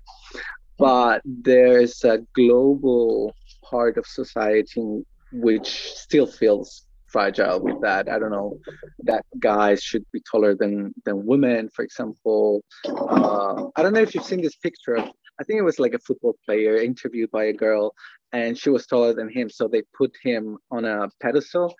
But 0.77 1.21
there's 1.25 2.03
a 2.03 2.19
global 2.33 3.35
part 3.63 3.97
of 3.97 4.05
society 4.05 5.05
which 5.31 5.93
still 5.93 6.27
feels 6.27 6.83
fragile 7.07 7.59
with 7.61 7.79
that. 7.81 8.09
I 8.09 8.17
don't 8.19 8.31
know 8.31 8.59
that 9.03 9.23
guys 9.39 9.81
should 9.81 10.05
be 10.11 10.21
taller 10.29 10.55
than 10.55 10.93
than 11.05 11.25
women, 11.25 11.69
for 11.75 11.83
example. 11.83 12.61
Uh, 12.85 13.67
I 13.75 13.81
don't 13.81 13.93
know 13.93 14.01
if 14.01 14.13
you've 14.13 14.25
seen 14.25 14.41
this 14.41 14.55
picture 14.55 14.95
of. 14.95 15.05
I 15.39 15.43
think 15.43 15.57
it 15.59 15.69
was 15.71 15.79
like 15.79 15.95
a 15.95 15.99
football 16.07 16.35
player 16.45 16.75
interviewed 16.77 17.31
by 17.31 17.45
a 17.45 17.53
girl, 17.53 17.93
and 18.33 18.57
she 18.57 18.69
was 18.69 18.85
taller 18.85 19.13
than 19.13 19.29
him, 19.29 19.49
so 19.49 19.67
they 19.67 19.83
put 19.97 20.11
him 20.21 20.57
on 20.69 20.85
a 20.85 21.09
pedestal, 21.21 21.73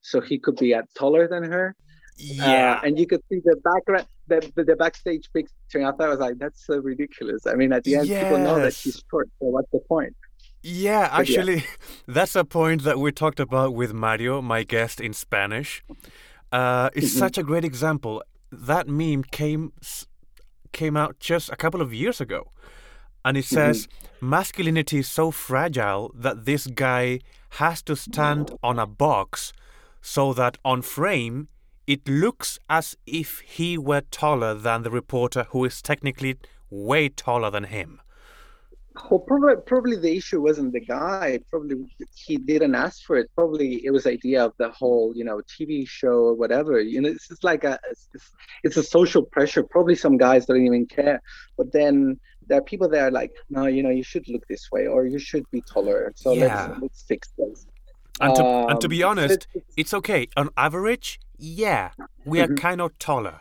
so 0.00 0.20
he 0.20 0.38
could 0.38 0.56
be 0.56 0.74
at 0.74 0.86
taller 0.96 1.26
than 1.26 1.44
her. 1.44 1.74
Yeah, 2.20 2.74
uh, 2.74 2.86
and 2.86 2.98
you 2.98 3.06
could 3.06 3.22
see 3.28 3.40
the 3.44 3.56
background, 3.56 4.06
the, 4.28 4.52
the, 4.54 4.64
the 4.64 4.76
backstage 4.76 5.30
picture. 5.32 5.52
And 5.74 5.86
I 5.86 5.92
thought 5.92 6.06
I 6.06 6.08
was 6.08 6.18
like, 6.18 6.38
that's 6.38 6.66
so 6.66 6.78
ridiculous. 6.78 7.46
I 7.46 7.54
mean, 7.54 7.72
at 7.72 7.84
the 7.84 7.96
end, 7.96 8.08
yes. 8.08 8.24
people 8.24 8.38
know 8.38 8.60
that 8.60 8.74
she's 8.74 9.02
short, 9.10 9.28
so 9.38 9.46
what's 9.46 9.70
the 9.72 9.80
point? 9.80 10.14
Yeah, 10.62 11.08
actually, 11.10 11.56
yeah. 11.56 11.62
that's 12.06 12.36
a 12.36 12.44
point 12.44 12.84
that 12.84 12.98
we 12.98 13.12
talked 13.12 13.40
about 13.40 13.74
with 13.74 13.94
Mario, 13.94 14.42
my 14.42 14.62
guest 14.62 15.00
in 15.00 15.14
Spanish. 15.14 15.82
Uh, 16.52 16.90
it's 16.94 17.08
mm-hmm. 17.10 17.18
such 17.18 17.38
a 17.38 17.42
great 17.42 17.64
example. 17.64 18.22
That 18.52 18.88
meme 18.88 19.24
came 19.24 19.72
came 20.72 20.96
out 20.96 21.18
just 21.18 21.48
a 21.50 21.56
couple 21.56 21.80
of 21.80 21.94
years 21.94 22.20
ago, 22.20 22.52
and 23.24 23.36
it 23.36 23.44
says 23.44 23.86
mm-hmm. 23.86 24.30
masculinity 24.30 24.98
is 24.98 25.08
so 25.08 25.30
fragile 25.30 26.12
that 26.14 26.44
this 26.44 26.66
guy 26.66 27.20
has 27.54 27.82
to 27.82 27.96
stand 27.96 28.52
on 28.62 28.78
a 28.78 28.86
box 28.86 29.52
so 30.02 30.32
that 30.32 30.58
on 30.64 30.82
frame 30.82 31.48
it 31.90 32.08
looks 32.08 32.56
as 32.68 32.96
if 33.04 33.40
he 33.40 33.76
were 33.76 34.02
taller 34.12 34.54
than 34.54 34.84
the 34.84 34.90
reporter 34.92 35.48
who 35.50 35.64
is 35.64 35.82
technically 35.82 36.36
way 36.70 37.08
taller 37.08 37.50
than 37.50 37.64
him. 37.64 38.00
Well, 39.10 39.18
probably, 39.18 39.56
probably 39.66 39.96
the 39.96 40.16
issue 40.16 40.40
wasn't 40.40 40.72
the 40.72 40.80
guy. 40.80 41.40
Probably 41.50 41.92
he 42.14 42.36
didn't 42.36 42.76
ask 42.76 43.02
for 43.02 43.16
it. 43.16 43.28
Probably 43.34 43.84
it 43.84 43.90
was 43.90 44.06
idea 44.06 44.44
of 44.44 44.52
the 44.56 44.70
whole, 44.70 45.12
you 45.16 45.24
know, 45.24 45.40
TV 45.52 45.88
show 45.88 46.26
or 46.28 46.34
whatever. 46.34 46.80
You 46.80 47.00
know, 47.00 47.08
it's 47.08 47.26
just 47.26 47.42
like 47.42 47.64
a, 47.64 47.76
it's, 47.90 48.30
it's 48.62 48.76
a 48.76 48.84
social 48.84 49.24
pressure. 49.24 49.64
Probably 49.64 49.96
some 49.96 50.16
guys 50.16 50.46
don't 50.46 50.64
even 50.64 50.86
care. 50.86 51.20
But 51.56 51.72
then 51.72 52.20
there 52.46 52.58
are 52.58 52.62
people 52.62 52.88
that 52.90 53.00
are 53.00 53.10
like, 53.10 53.32
no, 53.48 53.66
you 53.66 53.82
know, 53.82 53.90
you 53.90 54.04
should 54.04 54.28
look 54.28 54.46
this 54.46 54.70
way 54.70 54.86
or 54.86 55.06
you 55.06 55.18
should 55.18 55.50
be 55.50 55.60
taller. 55.62 56.12
So 56.14 56.34
yeah. 56.34 56.68
let's 56.68 56.82
let's 56.82 57.02
fix 57.02 57.32
this. 57.36 57.66
And 58.20 58.36
to, 58.36 58.44
um, 58.44 58.70
and 58.70 58.80
to 58.80 58.88
be 58.88 59.02
um, 59.02 59.10
honest, 59.10 59.48
it's, 59.54 59.66
it's, 59.76 59.94
okay. 59.94 60.28
On 60.36 60.50
average, 60.56 61.18
yeah, 61.40 61.90
we 62.24 62.40
are 62.40 62.46
mm-hmm. 62.46 62.54
kind 62.56 62.80
of 62.80 62.98
taller. 62.98 63.40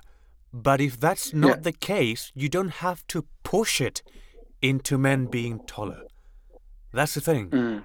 But 0.51 0.81
if 0.81 0.99
that's 0.99 1.33
not 1.33 1.57
yeah. 1.57 1.61
the 1.63 1.71
case, 1.73 2.31
you 2.33 2.49
don't 2.49 2.75
have 2.85 3.05
to 3.07 3.25
push 3.43 3.79
it 3.79 4.01
into 4.61 4.97
men 4.97 5.27
being 5.27 5.59
taller. 5.67 6.01
That's 6.91 7.13
the 7.13 7.21
thing. 7.21 7.49
Mm. 7.49 7.83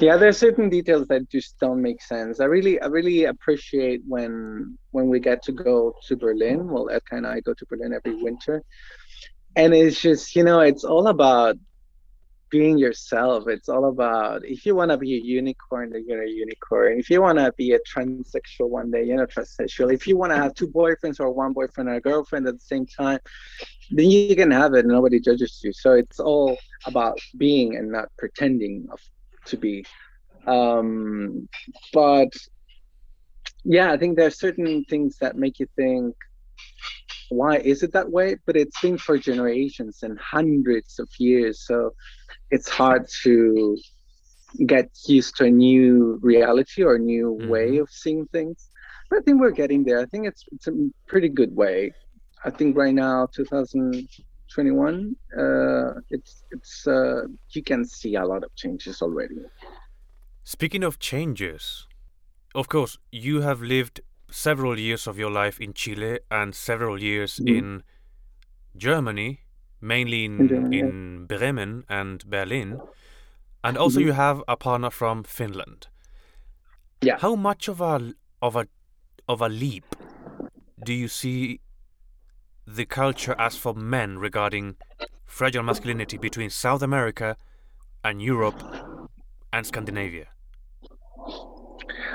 Yeah, 0.00 0.16
there's 0.16 0.38
certain 0.38 0.70
details 0.70 1.06
that 1.08 1.28
just 1.28 1.58
don't 1.60 1.82
make 1.82 2.02
sense. 2.02 2.40
I 2.40 2.46
really, 2.46 2.80
I 2.80 2.86
really 2.86 3.24
appreciate 3.24 4.00
when 4.08 4.78
when 4.90 5.08
we 5.08 5.20
get 5.20 5.42
to 5.44 5.52
go 5.52 5.94
to 6.06 6.16
Berlin. 6.16 6.68
Well, 6.68 6.88
Edka 6.90 7.18
and 7.18 7.26
I 7.26 7.40
go 7.40 7.52
to 7.54 7.66
Berlin 7.66 7.92
every 7.92 8.20
winter, 8.22 8.62
and 9.56 9.74
it's 9.74 10.00
just 10.00 10.34
you 10.34 10.42
know, 10.42 10.60
it's 10.60 10.84
all 10.84 11.08
about 11.08 11.56
being 12.50 12.78
yourself. 12.78 13.48
It's 13.48 13.68
all 13.68 13.88
about 13.88 14.44
if 14.44 14.66
you 14.66 14.74
want 14.74 14.90
to 14.90 14.96
be 14.96 15.14
a 15.14 15.20
unicorn, 15.20 15.90
then 15.90 16.04
you're 16.06 16.22
a 16.22 16.28
unicorn. 16.28 16.98
If 16.98 17.08
you 17.08 17.22
want 17.22 17.38
to 17.38 17.52
be 17.56 17.72
a 17.72 17.78
transsexual 17.80 18.68
one 18.68 18.90
day, 18.90 19.04
you're 19.04 19.22
a 19.22 19.26
transsexual. 19.26 19.92
If 19.92 20.06
you 20.06 20.16
want 20.16 20.32
to 20.32 20.36
have 20.36 20.54
two 20.54 20.68
boyfriends 20.68 21.20
or 21.20 21.30
one 21.30 21.52
boyfriend 21.52 21.88
or 21.88 21.94
a 21.94 22.00
girlfriend 22.00 22.46
at 22.46 22.54
the 22.54 22.64
same 22.64 22.86
time, 22.86 23.20
then 23.90 24.10
you 24.10 24.34
can 24.36 24.50
have 24.50 24.74
it. 24.74 24.86
Nobody 24.86 25.20
judges 25.20 25.60
you. 25.62 25.72
So 25.72 25.92
it's 25.92 26.20
all 26.20 26.56
about 26.86 27.18
being 27.36 27.76
and 27.76 27.90
not 27.90 28.08
pretending 28.18 28.88
of, 28.90 29.00
to 29.46 29.56
be. 29.56 29.84
Um, 30.46 31.48
but 31.92 32.32
yeah, 33.64 33.92
I 33.92 33.96
think 33.96 34.16
there 34.16 34.26
are 34.26 34.30
certain 34.30 34.84
things 34.84 35.18
that 35.18 35.36
make 35.36 35.60
you 35.60 35.66
think 35.76 36.14
why 37.30 37.58
is 37.58 37.82
it 37.82 37.92
that 37.92 38.10
way 38.10 38.36
but 38.44 38.56
it's 38.56 38.80
been 38.80 38.98
for 38.98 39.16
generations 39.16 40.02
and 40.02 40.18
hundreds 40.18 40.98
of 40.98 41.08
years 41.18 41.64
so 41.64 41.94
it's 42.50 42.68
hard 42.68 43.08
to 43.22 43.76
get 44.66 44.90
used 45.06 45.36
to 45.36 45.44
a 45.44 45.50
new 45.50 46.18
reality 46.22 46.82
or 46.82 46.96
a 46.96 46.98
new 46.98 47.38
mm-hmm. 47.40 47.48
way 47.48 47.76
of 47.78 47.88
seeing 47.90 48.26
things. 48.26 48.68
But 49.08 49.20
i 49.20 49.22
think 49.22 49.40
we're 49.40 49.50
getting 49.50 49.84
there. 49.84 50.00
I 50.00 50.06
think 50.06 50.26
it's 50.26 50.44
it's 50.52 50.66
a 50.66 50.72
pretty 51.06 51.28
good 51.28 51.54
way. 51.54 51.92
I 52.44 52.50
think 52.50 52.76
right 52.76 52.94
now 52.94 53.28
2021 53.34 55.16
uh, 55.38 56.00
it's 56.10 56.42
it's 56.50 56.86
uh, 56.86 57.22
you 57.50 57.62
can 57.62 57.84
see 57.84 58.14
a 58.16 58.24
lot 58.24 58.44
of 58.44 58.54
changes 58.56 59.02
already. 59.02 59.36
Speaking 60.44 60.82
of 60.84 60.98
changes 60.98 61.86
of 62.54 62.68
course 62.68 62.98
you 63.12 63.42
have 63.42 63.62
lived 63.62 64.00
several 64.30 64.78
years 64.78 65.06
of 65.06 65.18
your 65.18 65.30
life 65.30 65.60
in 65.60 65.72
Chile 65.72 66.20
and 66.30 66.54
several 66.54 67.02
years 67.02 67.38
mm. 67.38 67.56
in 67.58 67.82
Germany, 68.76 69.40
mainly 69.80 70.24
in, 70.24 70.40
in, 70.40 70.48
Germany, 70.48 70.78
in 70.78 71.26
yeah. 71.30 71.36
Bremen 71.36 71.84
and 71.88 72.28
Berlin. 72.28 72.80
And 73.62 73.76
also 73.76 73.98
mm-hmm. 73.98 74.08
you 74.08 74.12
have 74.12 74.42
a 74.48 74.56
partner 74.56 74.90
from 74.90 75.22
Finland. 75.24 75.88
Yeah. 77.02 77.18
How 77.18 77.34
much 77.34 77.68
of 77.68 77.80
a 77.80 78.14
of 78.42 78.56
a 78.56 78.66
of 79.28 79.40
a 79.40 79.48
leap 79.48 79.84
do 80.84 80.92
you 80.92 81.08
see 81.08 81.60
the 82.66 82.84
culture 82.84 83.34
as 83.38 83.56
for 83.56 83.74
men 83.74 84.18
regarding 84.18 84.76
fragile 85.26 85.62
masculinity 85.62 86.18
between 86.18 86.50
South 86.50 86.82
America 86.82 87.36
and 88.04 88.22
Europe 88.22 88.62
and 89.52 89.66
Scandinavia? 89.66 90.28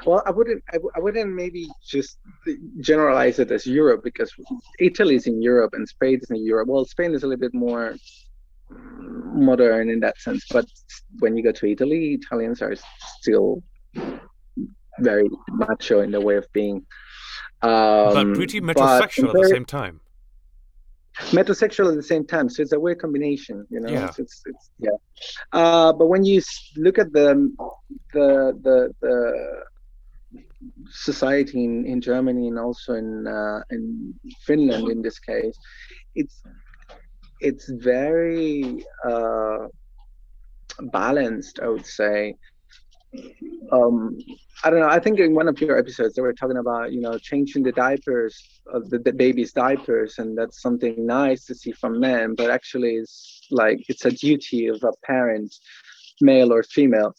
Well, 0.06 0.24
I 0.26 0.32
wouldn't. 0.32 0.64
I, 0.74 0.78
I 0.96 1.00
wouldn't 1.00 1.34
maybe 1.34 1.68
just 1.86 2.18
generalize 2.80 3.40
it 3.40 3.52
as 3.52 3.66
Europe 3.66 4.02
because 4.04 4.32
Italy 4.80 5.16
is 5.16 5.28
in 5.28 5.42
Europe 5.42 5.74
and 5.74 5.88
Spain 5.88 6.20
is 6.22 6.30
in 6.30 6.46
Europe. 6.46 6.68
Well, 6.68 6.86
Spain 6.86 7.14
is 7.14 7.24
a 7.24 7.28
little 7.28 7.40
bit 7.40 7.54
more 7.54 7.96
modern 8.70 9.90
in 9.90 10.00
that 10.00 10.20
sense, 10.20 10.46
but 10.52 10.66
when 11.20 11.38
you 11.38 11.44
go 11.44 11.52
to 11.52 11.66
Italy, 11.68 12.20
Italians 12.22 12.62
are 12.62 12.76
still 13.20 13.62
very 15.00 15.30
macho 15.50 16.02
in 16.02 16.12
the 16.12 16.22
way 16.22 16.36
of 16.38 16.52
being. 16.54 16.86
Um, 17.62 18.14
but 18.14 18.36
pretty 18.36 18.62
metrosexual 18.62 19.34
but 19.34 19.38
at 19.38 19.42
the 19.44 19.50
same 19.50 19.66
time. 19.66 20.02
Metrosexual 21.32 21.90
at 21.90 21.96
the 21.96 22.04
same 22.04 22.26
time, 22.26 22.50
so 22.50 22.62
it's 22.62 22.74
a 22.74 22.80
weird 22.80 23.00
combination, 23.00 23.66
you 23.70 23.80
know. 23.80 23.90
Yeah. 23.90 24.08
It's, 24.08 24.20
it's, 24.20 24.44
it's 24.46 24.70
yeah. 24.80 24.90
Uh, 25.54 25.94
but 25.94 26.08
when 26.08 26.26
you 26.26 26.42
look 26.76 27.00
at 27.00 27.14
the 27.14 27.50
the 28.14 28.60
the 28.62 28.94
the 29.02 29.64
society 30.90 31.64
in, 31.64 31.86
in 31.86 32.02
Germany 32.02 32.48
and 32.48 32.60
also 32.60 32.94
in 32.94 33.28
uh, 33.28 33.62
in 33.70 34.14
Finland 34.46 34.90
in 34.90 35.02
this 35.02 35.20
case, 35.20 35.58
it's 36.16 36.42
it's 37.40 37.70
very 37.70 38.84
uh, 39.08 39.68
balanced, 40.92 41.60
I 41.62 41.68
would 41.68 41.86
say. 41.86 42.36
Um, 43.72 44.18
I 44.64 44.70
don't 44.70 44.80
know. 44.80 44.90
I 44.90 45.00
think 45.00 45.20
in 45.20 45.34
one 45.34 45.48
of 45.48 45.60
your 45.62 45.78
episodes 45.78 46.16
they 46.16 46.22
were 46.22 46.34
talking 46.34 46.58
about 46.58 46.92
you 46.92 47.02
know 47.02 47.18
changing 47.18 47.64
the 47.64 47.72
diapers 47.72 48.62
of 48.68 48.90
the, 48.90 49.00
the 49.00 49.14
baby's 49.14 49.54
diapers, 49.54 50.18
and 50.18 50.38
that's 50.38 50.62
something 50.62 51.06
nice 51.06 51.46
to 51.46 51.56
see 51.56 51.72
from 51.72 52.00
men, 52.00 52.36
but 52.36 52.50
actually 52.50 52.96
it's 52.96 53.48
like 53.52 53.80
it's 53.88 54.06
a 54.06 54.12
duty 54.12 54.68
of 54.68 54.84
a 54.84 54.92
parent, 55.06 55.54
male 56.22 56.52
or 56.52 56.64
female. 56.64 57.14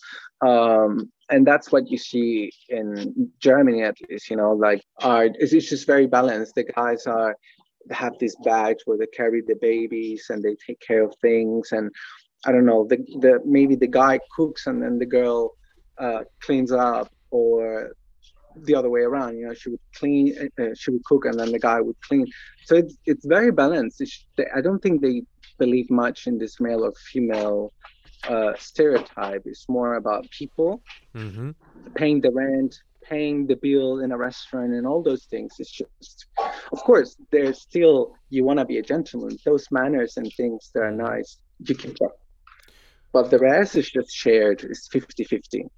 Um, 0.44 1.10
and 1.30 1.46
that's 1.46 1.72
what 1.72 1.90
you 1.90 1.98
see 1.98 2.52
in 2.68 3.30
Germany 3.40 3.82
at 3.82 3.96
least, 4.08 4.30
you 4.30 4.36
know, 4.36 4.52
like 4.52 4.82
art 5.00 5.32
it's, 5.38 5.52
it's 5.52 5.68
just 5.68 5.86
very 5.86 6.06
balanced. 6.06 6.54
The 6.54 6.64
guys 6.64 7.06
are 7.06 7.36
have 7.90 8.14
these 8.18 8.36
bags 8.44 8.82
where 8.84 8.98
they 8.98 9.06
carry 9.06 9.42
the 9.46 9.56
babies 9.60 10.26
and 10.30 10.42
they 10.42 10.56
take 10.66 10.80
care 10.80 11.04
of 11.04 11.14
things 11.20 11.72
and 11.72 11.90
I 12.44 12.52
don't 12.52 12.66
know, 12.66 12.86
the, 12.88 12.98
the 13.20 13.40
maybe 13.44 13.74
the 13.74 13.86
guy 13.86 14.20
cooks 14.36 14.66
and 14.66 14.82
then 14.82 14.98
the 14.98 15.06
girl 15.06 15.56
uh, 15.98 16.20
cleans 16.40 16.70
up 16.70 17.10
or 17.30 17.90
the 18.62 18.74
other 18.74 18.90
way 18.90 19.00
around. 19.02 19.38
You 19.38 19.48
know, 19.48 19.54
she 19.54 19.70
would 19.70 19.80
clean, 19.94 20.48
uh, 20.58 20.74
she 20.74 20.90
would 20.90 21.04
cook, 21.04 21.24
and 21.24 21.38
then 21.38 21.52
the 21.52 21.58
guy 21.58 21.80
would 21.80 22.00
clean. 22.00 22.26
So 22.64 22.76
it's 22.76 22.96
it's 23.04 23.26
very 23.26 23.50
balanced. 23.50 24.00
It's, 24.00 24.24
I 24.54 24.60
don't 24.60 24.80
think 24.80 25.02
they 25.02 25.22
believe 25.58 25.90
much 25.90 26.26
in 26.26 26.38
this 26.38 26.60
male 26.60 26.84
or 26.84 26.92
female 27.12 27.72
uh, 28.28 28.52
stereotype. 28.58 29.42
It's 29.44 29.68
more 29.68 29.94
about 29.94 30.28
people 30.30 30.82
mm-hmm. 31.14 31.50
paying 31.94 32.20
the 32.20 32.30
rent, 32.32 32.78
paying 33.02 33.46
the 33.46 33.56
bill 33.56 34.00
in 34.00 34.12
a 34.12 34.16
restaurant, 34.16 34.72
and 34.72 34.86
all 34.86 35.02
those 35.02 35.24
things. 35.24 35.54
It's 35.58 35.70
just, 35.70 36.26
of 36.72 36.78
course, 36.80 37.16
there's 37.30 37.60
still 37.60 38.14
you 38.30 38.44
want 38.44 38.58
to 38.58 38.64
be 38.64 38.78
a 38.78 38.82
gentleman. 38.82 39.36
Those 39.44 39.66
manners 39.70 40.16
and 40.16 40.32
things 40.36 40.70
that 40.74 40.80
are 40.80 40.92
nice, 40.92 41.38
you 41.58 41.74
can. 41.74 41.94
But 43.12 43.30
the 43.30 43.38
rest 43.38 43.76
is 43.76 43.90
just 43.90 44.10
shared. 44.10 44.62
It's 44.62 44.88
50-50. 44.88 45.68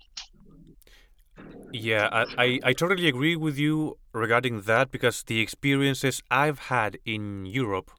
Yeah, 1.72 2.08
I, 2.10 2.24
I, 2.38 2.60
I, 2.64 2.72
totally 2.72 3.08
agree 3.08 3.36
with 3.36 3.58
you 3.58 3.98
regarding 4.12 4.62
that 4.62 4.90
because 4.90 5.22
the 5.22 5.40
experiences 5.40 6.22
I've 6.30 6.58
had 6.58 6.98
in 7.04 7.44
Europe, 7.44 7.90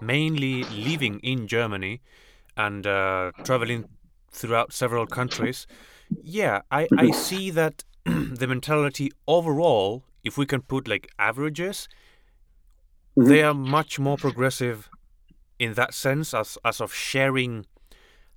mainly 0.00 0.64
living 0.64 1.20
in 1.22 1.46
Germany 1.46 2.00
and 2.58 2.86
uh, 2.86 3.32
traveling 3.44 3.86
throughout 4.30 4.72
several 4.72 5.06
countries, 5.06 5.66
yeah, 6.22 6.60
I, 6.70 6.88
I 6.98 7.10
see 7.12 7.50
that 7.50 7.84
the 8.04 8.46
mentality 8.46 9.10
overall, 9.26 10.04
if 10.24 10.36
we 10.36 10.44
can 10.44 10.60
put 10.60 10.86
like 10.86 11.08
averages, 11.18 11.88
mm-hmm. 13.16 13.28
they 13.28 13.42
are 13.42 13.54
much 13.54 13.98
more 13.98 14.16
progressive 14.16 14.90
in 15.58 15.74
that 15.74 15.94
sense 15.94 16.34
as, 16.34 16.58
as 16.64 16.80
of 16.80 16.92
sharing 16.92 17.66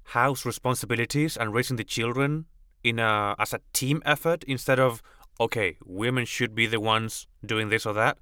house 0.03 0.45
responsibilities 0.45 1.37
and 1.37 1.53
raising 1.53 1.77
the 1.77 1.83
children 1.83 2.45
in 2.83 2.99
a 2.99 3.35
as 3.37 3.53
a 3.53 3.59
team 3.73 4.01
effort 4.05 4.43
instead 4.45 4.79
of 4.79 5.01
okay, 5.39 5.77
women 5.85 6.25
should 6.25 6.53
be 6.53 6.67
the 6.67 6.79
ones 6.79 7.27
doing 7.43 7.69
this 7.69 7.85
or 7.85 7.93
that. 7.93 8.17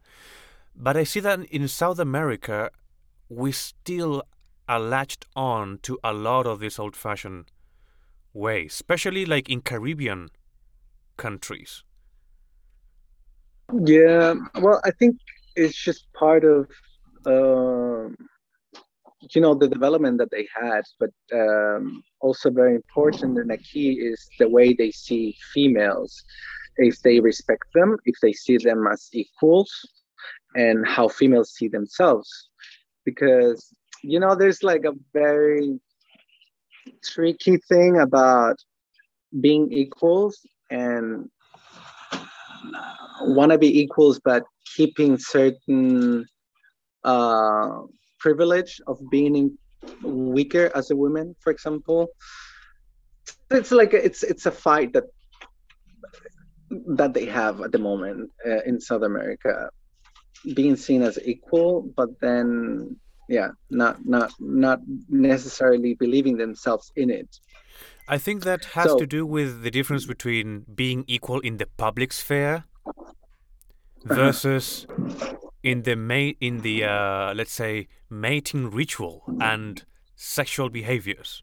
But 0.75 0.95
I 0.95 1.03
see 1.03 1.19
that 1.19 1.39
in 1.45 1.67
South 1.67 1.99
America, 1.99 2.71
we 3.27 3.51
still 3.51 4.23
are 4.69 4.79
latched 4.79 5.25
on 5.35 5.79
to 5.81 5.99
a 6.03 6.13
lot 6.13 6.45
of 6.45 6.59
this 6.59 6.79
old-fashioned 6.79 7.51
way, 8.33 8.67
especially 8.67 9.25
like 9.25 9.49
in 9.49 9.61
Caribbean 9.61 10.29
countries. 11.17 11.83
Yeah, 13.83 14.35
well, 14.61 14.79
I 14.85 14.91
think 14.91 15.17
it's 15.55 15.77
just 15.77 16.05
part 16.13 16.43
of 16.45 16.69
uh, 17.25 18.09
you 19.33 19.41
know 19.41 19.53
the 19.53 19.67
development 19.67 20.17
that 20.17 20.31
they 20.31 20.47
had 20.53 20.83
but 20.99 21.11
um, 21.33 22.01
also 22.21 22.49
very 22.49 22.75
important 22.75 23.37
and 23.37 23.51
a 23.51 23.57
key 23.57 23.93
is 23.93 24.29
the 24.39 24.47
way 24.47 24.73
they 24.73 24.91
see 24.91 25.35
females 25.53 26.23
if 26.77 27.01
they 27.01 27.19
respect 27.19 27.65
them 27.73 27.97
if 28.05 28.15
they 28.21 28.31
see 28.31 28.57
them 28.57 28.87
as 28.87 29.09
equals 29.11 29.71
and 30.55 30.87
how 30.87 31.07
females 31.07 31.51
see 31.53 31.67
themselves 31.67 32.49
because 33.03 33.73
you 34.03 34.19
know 34.19 34.35
there's 34.35 34.63
like 34.63 34.85
a 34.85 34.93
very 35.13 35.79
tricky 37.03 37.57
thing 37.57 37.99
about 37.99 38.57
being 39.41 39.71
equals 39.71 40.39
and 40.71 41.29
want 43.21 43.51
to 43.51 43.57
be 43.57 43.79
equals 43.79 44.19
but 44.23 44.43
keeping 44.75 45.17
certain 45.17 46.25
uh, 47.03 47.81
privilege 48.19 48.81
of 48.87 48.99
being 49.09 49.57
weaker 50.03 50.71
as 50.75 50.91
a 50.91 50.95
woman, 50.95 51.35
for 51.39 51.51
example. 51.51 52.07
It's 53.51 53.71
like 53.71 53.93
it's 53.93 54.23
it's 54.23 54.45
a 54.45 54.51
fight 54.51 54.93
that 54.93 55.05
that 56.97 57.13
they 57.13 57.25
have 57.25 57.61
at 57.61 57.71
the 57.71 57.79
moment 57.79 58.29
uh, 58.45 58.61
in 58.65 58.79
South 58.79 59.01
America, 59.03 59.69
being 60.53 60.75
seen 60.75 61.01
as 61.01 61.17
equal, 61.25 61.81
but 61.95 62.09
then 62.21 62.95
yeah, 63.29 63.49
not 63.69 64.03
not 64.05 64.31
not 64.39 64.81
necessarily 65.07 65.93
believing 65.93 66.37
themselves 66.37 66.91
in 66.95 67.09
it. 67.09 67.39
I 68.07 68.17
think 68.17 68.43
that 68.43 68.65
has 68.73 68.87
so, 68.87 68.97
to 68.97 69.05
do 69.05 69.25
with 69.25 69.61
the 69.61 69.69
difference 69.69 70.05
between 70.07 70.65
being 70.73 71.05
equal 71.07 71.39
in 71.41 71.57
the 71.57 71.67
public 71.77 72.11
sphere 72.11 72.63
uh-huh. 72.87 74.15
versus 74.15 74.87
in 75.61 75.83
the 75.83 75.95
ma- 75.95 76.33
in 76.41 76.61
the 76.61 76.83
uh, 76.83 77.33
let's 77.35 77.53
say 77.53 77.87
mating 78.09 78.71
ritual 78.71 79.23
and 79.39 79.85
sexual 80.15 80.69
behaviors. 80.69 81.39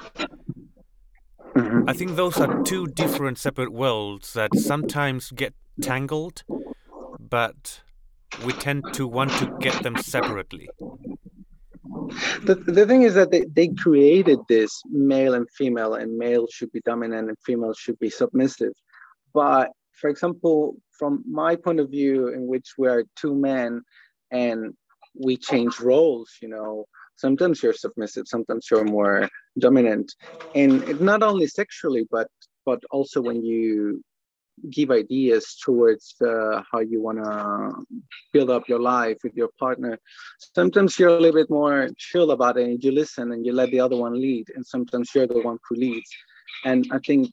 Mm-hmm. 1.56 1.88
I 1.88 1.92
think 1.92 2.16
those 2.16 2.36
are 2.38 2.62
two 2.64 2.88
different 2.88 3.38
separate 3.38 3.72
worlds 3.72 4.32
that 4.32 4.50
sometimes 4.56 5.30
get 5.30 5.54
tangled, 5.80 6.42
but 7.18 7.80
we 8.44 8.52
tend 8.52 8.92
to 8.94 9.06
want 9.06 9.30
to 9.38 9.56
get 9.60 9.82
them 9.82 9.96
separately. 9.96 10.68
The, 12.44 12.54
the 12.54 12.86
thing 12.86 13.02
is 13.02 13.14
that 13.14 13.30
they, 13.30 13.44
they 13.44 13.68
created 13.68 14.38
this 14.48 14.82
male 14.90 15.34
and 15.34 15.48
female, 15.50 15.94
and 15.94 16.16
male 16.16 16.46
should 16.52 16.72
be 16.72 16.80
dominant 16.84 17.28
and 17.28 17.38
female 17.44 17.74
should 17.74 17.98
be 17.98 18.10
submissive. 18.10 18.72
But 19.32 19.70
for 19.92 20.10
example, 20.10 20.76
from 20.98 21.22
my 21.28 21.56
point 21.56 21.80
of 21.80 21.90
view, 21.90 22.28
in 22.28 22.46
which 22.46 22.74
we 22.78 22.88
are 22.88 23.04
two 23.16 23.34
men, 23.34 23.82
and 24.30 24.74
we 25.18 25.36
change 25.36 25.80
roles 25.80 26.30
you 26.42 26.48
know 26.48 26.84
sometimes 27.16 27.62
you're 27.62 27.72
submissive 27.72 28.26
sometimes 28.26 28.66
you're 28.70 28.84
more 28.84 29.28
dominant 29.58 30.14
and 30.54 31.00
not 31.00 31.22
only 31.22 31.46
sexually 31.46 32.06
but 32.10 32.28
but 32.64 32.80
also 32.90 33.20
when 33.20 33.44
you 33.44 34.02
give 34.70 34.90
ideas 34.90 35.56
towards 35.62 36.14
uh, 36.22 36.62
how 36.70 36.80
you 36.80 37.02
want 37.02 37.22
to 37.22 38.00
build 38.32 38.50
up 38.50 38.68
your 38.68 38.80
life 38.80 39.18
with 39.22 39.34
your 39.34 39.50
partner. 39.58 39.98
Sometimes 40.54 40.98
you're 40.98 41.10
a 41.10 41.20
little 41.20 41.40
bit 41.40 41.50
more 41.50 41.88
chill 41.96 42.30
about 42.30 42.56
it 42.56 42.66
and 42.66 42.82
you 42.82 42.92
listen 42.92 43.32
and 43.32 43.44
you 43.44 43.52
let 43.52 43.70
the 43.70 43.80
other 43.80 43.96
one 43.96 44.14
lead 44.14 44.46
and 44.54 44.64
sometimes 44.64 45.10
you're 45.14 45.26
the 45.26 45.40
one 45.40 45.58
who 45.68 45.76
leads. 45.76 46.10
And 46.64 46.86
i 46.92 46.98
think 46.98 47.32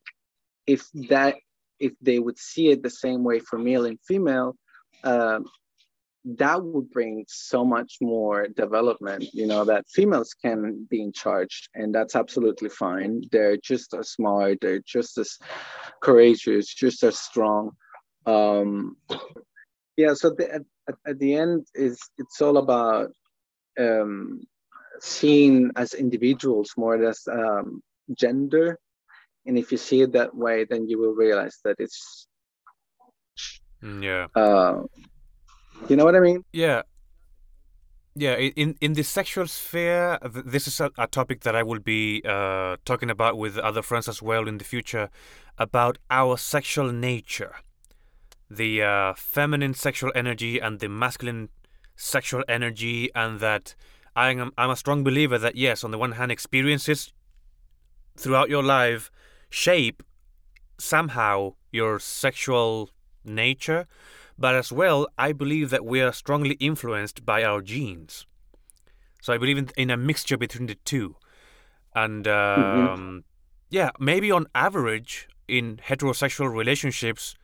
if 0.68 0.90
that 1.10 1.36
if 1.80 1.94
they 2.02 2.20
would 2.20 2.38
see 2.38 2.70
it 2.70 2.84
the 2.84 2.90
same 2.90 3.24
way 3.24 3.40
for 3.40 3.58
male 3.58 3.86
and 3.86 4.00
female 4.08 4.56
uh, 5.04 5.40
that 6.26 6.64
would 6.64 6.90
bring 6.90 7.26
so 7.28 7.66
much 7.66 7.98
more 8.00 8.48
development 8.48 9.26
you 9.34 9.46
know 9.46 9.66
that 9.66 9.86
females 9.90 10.34
can 10.34 10.88
be 10.90 11.02
in 11.02 11.12
charge 11.12 11.70
and 11.76 11.94
that's 11.94 12.16
absolutely 12.16 12.70
fine. 12.70 13.22
They're 13.32 13.58
just 13.58 13.94
as 13.94 14.12
smart 14.12 14.60
they're 14.62 14.80
just 14.86 15.18
as 15.18 15.38
courageous 16.02 16.74
just 16.74 17.04
as 17.04 17.20
strong. 17.20 17.72
Um 18.26 18.96
yeah 19.98 20.14
so 20.14 20.30
the, 20.30 20.54
at, 20.56 20.96
at 21.06 21.20
the 21.20 21.36
end 21.36 21.68
is 21.76 22.00
it's 22.18 22.42
all 22.42 22.58
about 22.58 23.12
um 23.78 24.44
seen 25.02 25.72
as 25.76 25.94
individuals 25.94 26.74
more 26.78 27.04
as 27.04 27.28
um 27.30 27.82
gender. 28.18 28.80
And 29.46 29.58
if 29.58 29.74
you 29.74 29.78
see 29.78 30.02
it 30.02 30.14
that 30.14 30.34
way 30.34 30.64
then 30.64 30.88
you 30.88 31.00
will 31.00 31.16
realize 31.16 31.60
that 31.66 31.76
it's 31.80 32.28
yeah. 33.82 34.28
Uh 34.34 34.84
you 35.89 35.96
know 35.96 36.06
what 36.06 36.15
I 36.15 36.19
mean? 36.19 36.43
Yeah. 36.54 36.84
Yeah, 38.15 38.36
in 38.36 38.76
in 38.80 38.93
the 38.93 39.04
sexual 39.04 39.48
sphere, 39.48 40.19
this 40.24 40.67
is 40.67 40.80
a, 40.80 40.91
a 41.00 41.08
topic 41.08 41.41
that 41.41 41.56
I 41.56 41.63
will 41.63 41.80
be 41.80 42.22
uh, 42.24 42.78
talking 42.86 43.10
about 43.10 43.39
with 43.39 43.58
other 43.58 43.82
friends 43.82 44.08
as 44.08 44.22
well 44.22 44.48
in 44.48 44.60
the 44.60 44.63
future 44.63 45.10
about 45.58 45.98
our 46.12 46.38
sexual 46.38 46.91
nature, 46.91 47.56
the 48.52 48.84
uh, 48.84 49.13
feminine 49.15 49.74
sexual 49.74 50.12
energy 50.13 50.60
and 50.60 50.80
the 50.80 50.89
masculine 50.89 51.50
sexual 51.96 52.43
energy, 52.48 53.10
and 53.15 53.39
that 53.39 53.74
I 54.15 54.30
am 54.30 54.52
I'm 54.60 54.69
a 54.69 54.76
strong 54.76 55.04
believer 55.04 55.39
that 55.39 55.56
yes, 55.56 55.84
on 55.84 55.89
the 55.89 55.98
one 55.98 56.12
hand, 56.13 56.32
experiences 56.32 57.12
throughout 58.15 58.48
your 58.48 58.63
life 58.63 59.10
shape 59.50 60.04
somehow 60.78 61.56
your 61.72 62.00
sexual 62.00 62.89
nature, 63.26 63.88
but 64.38 64.56
as 64.56 64.72
well, 64.72 65.08
I 65.17 65.32
believe 65.32 65.69
that 65.69 65.86
we 65.86 66.02
are 66.02 66.12
strongly 66.12 66.56
influenced 66.56 67.26
by 67.26 67.43
our 67.43 67.62
genes. 67.62 68.26
So 69.22 69.34
I 69.34 69.38
believe 69.38 69.58
in, 69.58 69.69
in 69.78 69.89
a 69.89 69.98
mixture 69.98 70.38
between 70.38 70.67
the 70.67 70.76
two. 70.76 71.15
And 71.96 72.26
mm-hmm. 72.26 72.62
um, 72.62 72.88
mm-hmm. 72.88 73.17
yeah, 73.69 73.91
maybe 74.00 74.32
on 74.32 74.48
average 74.54 75.28
in 75.48 75.78
heterosexual 75.78 76.54
relationships, 76.54 77.36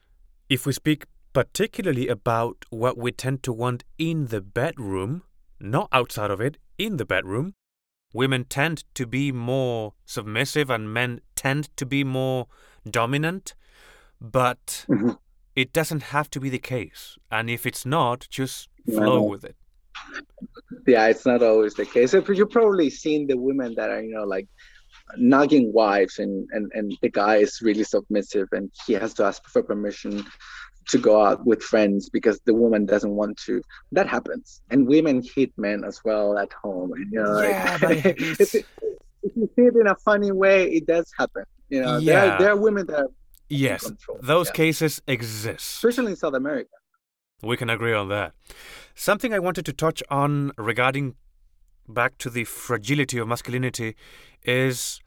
if 0.50 0.66
we 0.66 0.74
speak 0.74 1.06
particularly 1.34 2.08
about 2.08 2.66
what 2.70 2.98
we 2.98 3.12
tend 3.12 3.44
to 3.44 3.54
want 3.54 3.84
in 3.98 4.28
the 4.28 4.42
bedroom, 4.42 5.24
not 5.60 5.88
outside 5.92 6.32
of 6.32 6.42
it, 6.42 6.58
in 6.78 6.98
the 6.98 7.06
bedroom, 7.06 7.54
women 8.14 8.44
tend 8.44 8.84
to 8.96 9.06
be 9.06 9.32
more 9.32 9.94
submissive 10.06 10.70
and 10.70 10.94
men 10.94 11.22
tend 11.36 11.76
to 11.78 11.86
be 11.86 12.04
more 12.04 12.48
dominant, 12.90 13.54
but 14.20 14.86
Mhm. 14.90 15.18
It 15.62 15.70
doesn't 15.80 16.04
have 16.16 16.28
to 16.32 16.40
be 16.40 16.50
the 16.50 16.64
case. 16.76 17.18
And 17.36 17.50
if 17.50 17.62
it's 17.70 17.86
not, 17.98 18.20
just 18.40 18.70
flow 18.86 19.18
No. 19.20 19.24
with 19.24 19.44
it. 19.44 19.56
Yeah, 20.88 21.08
it's 21.08 21.26
not 21.26 21.42
always 21.44 21.74
the 21.74 21.86
case. 21.86 22.14
You've 22.14 22.50
probably 22.60 22.90
seen 22.90 23.28
the 23.28 23.38
women 23.38 23.70
that 23.76 23.90
are, 23.90 24.02
you 24.02 24.14
know, 24.18 24.24
like 24.36 24.48
nagging 25.18 25.74
wives 25.74 26.20
and, 26.20 26.48
and, 26.52 26.72
and 26.74 26.86
the 27.02 27.10
guy 27.10 27.36
is 27.38 27.60
really 27.62 27.84
submissive 27.84 28.48
and 28.58 28.72
he 28.86 28.94
has 28.94 29.14
to 29.16 29.24
ask 29.26 29.42
for 29.54 29.62
permission 29.64 30.26
to 30.88 30.98
go 30.98 31.14
out 31.28 31.46
with 31.46 31.62
friends 31.62 32.10
because 32.10 32.40
the 32.46 32.54
woman 32.54 32.86
doesn't 32.86 33.16
want 33.22 33.36
to. 33.48 33.62
That 33.92 34.08
happens. 34.08 34.62
And 34.72 34.88
women 34.88 35.22
hit 35.36 35.52
men 35.58 35.84
as 35.84 36.00
well 36.06 36.38
at 36.40 36.52
home. 36.54 36.94
And, 36.94 37.12
you 37.12 37.22
know, 37.22 37.32
like- 37.32 37.50
Yeah, 37.50 37.78
but 37.82 37.92
if, 38.06 38.56
it- 38.56 38.66
if 39.22 39.32
you 39.36 39.50
see 39.56 39.64
it 39.64 39.76
in 39.76 39.88
a 39.88 39.96
funny 39.96 40.32
way, 40.32 40.72
it 40.72 40.88
does 40.88 41.12
happen. 41.20 41.44
You 41.70 41.82
know, 41.82 42.00
there, 42.00 42.32
are, 42.32 42.40
there 42.40 42.50
are 42.52 42.56
women 42.56 42.88
that 42.88 43.00
are 43.00 43.12
Yes, 43.50 43.84
control. 43.86 44.20
those 44.22 44.48
yeah. 44.48 44.54
cases 44.54 45.02
exist. 45.08 45.84
especially 45.84 46.12
in 46.12 46.16
South 46.18 46.34
America. 46.36 46.70
We 47.42 47.58
can 47.58 47.70
agree 47.70 47.94
on 47.94 48.10
that. 48.10 48.34
Something 48.96 49.34
I 49.34 49.40
wanted 49.40 49.66
to 49.66 49.74
touch 49.74 50.04
on 50.10 50.52
regarding 50.58 51.16
back 51.88 52.18
to 52.20 52.30
the 52.30 52.44
fragility 52.44 53.18
of 53.18 53.28
masculinity 53.28 53.96
is 54.44 55.00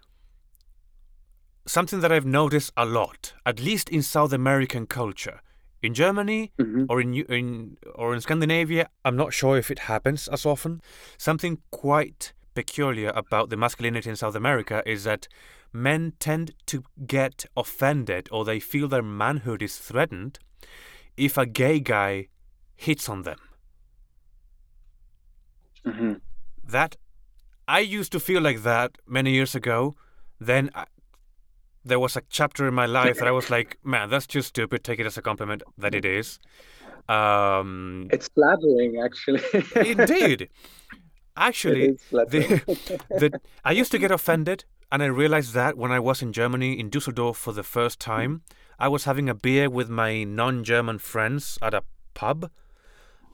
something 1.67 2.01
that 2.01 2.11
I've 2.11 2.27
noticed 2.27 2.73
a 2.77 2.85
lot, 2.85 3.35
at 3.47 3.61
least 3.61 3.89
in 3.89 4.03
South 4.03 4.33
American 4.33 4.87
culture. 4.87 5.41
In 5.83 5.95
Germany 5.95 6.53
Mhm. 6.59 6.87
or 6.89 7.01
in, 7.01 7.15
in 7.15 7.77
or 7.95 8.15
in 8.15 8.21
Scandinavia, 8.21 8.89
I'm 9.05 9.17
not 9.17 9.33
sure 9.33 9.57
if 9.59 9.71
it 9.71 9.81
happens 9.81 10.29
as 10.29 10.47
often. 10.47 10.81
Something 11.19 11.59
quite 11.71 12.33
peculiar 12.55 13.11
about 13.15 13.51
the 13.51 13.57
masculinity 13.57 14.09
in 14.11 14.17
South 14.17 14.35
America 14.35 14.83
is 14.87 15.05
that 15.05 15.27
men 15.73 16.13
tend 16.19 16.53
to 16.67 16.83
get 17.07 17.47
offended 17.57 18.29
or 18.31 18.45
they 18.45 18.61
feel 18.61 18.89
their 18.89 19.03
manhood 19.03 19.63
is 19.63 19.77
threatened 19.79 20.39
if 21.17 21.37
a 21.39 21.47
gay 21.47 21.81
guy 21.81 22.29
hits 22.77 23.09
on 23.09 23.23
them. 23.23 23.39
Mhm. 25.85 26.21
That 26.65 26.97
I 27.69 27.81
used 27.81 28.13
to 28.13 28.21
feel 28.21 28.41
like 28.43 28.63
that 28.63 28.99
many 29.07 29.33
years 29.33 29.55
ago. 29.55 29.95
Then 30.41 30.71
I, 30.75 30.85
there 31.85 31.99
was 32.01 32.17
a 32.17 32.23
chapter 32.29 32.67
in 32.69 32.75
my 32.75 32.87
life 32.87 33.19
that 33.19 33.29
I 33.29 33.33
was 33.33 33.51
like, 33.51 33.79
man, 33.85 34.11
that's 34.11 34.27
just 34.27 34.49
stupid. 34.49 34.85
Take 34.85 34.99
it 35.01 35.07
as 35.07 35.17
a 35.17 35.23
compliment 35.23 35.63
that 35.79 35.95
it 35.95 36.05
is. 36.05 36.39
Um, 37.09 38.09
It's 38.13 38.29
flattering, 38.29 39.01
actually. 39.05 39.43
indeed. 39.75 40.49
Actually, 41.35 41.97
the, 42.11 42.61
the, 43.09 43.41
I 43.65 43.73
used 43.73 43.91
to 43.93 43.99
get 43.99 44.11
offended, 44.11 44.67
and 44.93 45.03
I 45.03 45.07
realized 45.07 45.53
that 45.55 45.77
when 45.77 45.91
I 45.91 45.99
was 45.99 46.23
in 46.23 46.33
Germany, 46.33 46.79
in 46.79 46.89
Dusseldorf, 46.91 47.37
for 47.37 47.53
the 47.53 47.65
first 47.65 47.99
time. 47.99 48.43
I 48.79 48.89
was 48.89 49.05
having 49.05 49.29
a 49.29 49.35
beer 49.35 49.71
with 49.71 49.89
my 49.89 50.25
non 50.25 50.65
German 50.65 50.99
friends 50.99 51.59
at 51.63 51.73
a 51.75 51.83
pub. 52.15 52.51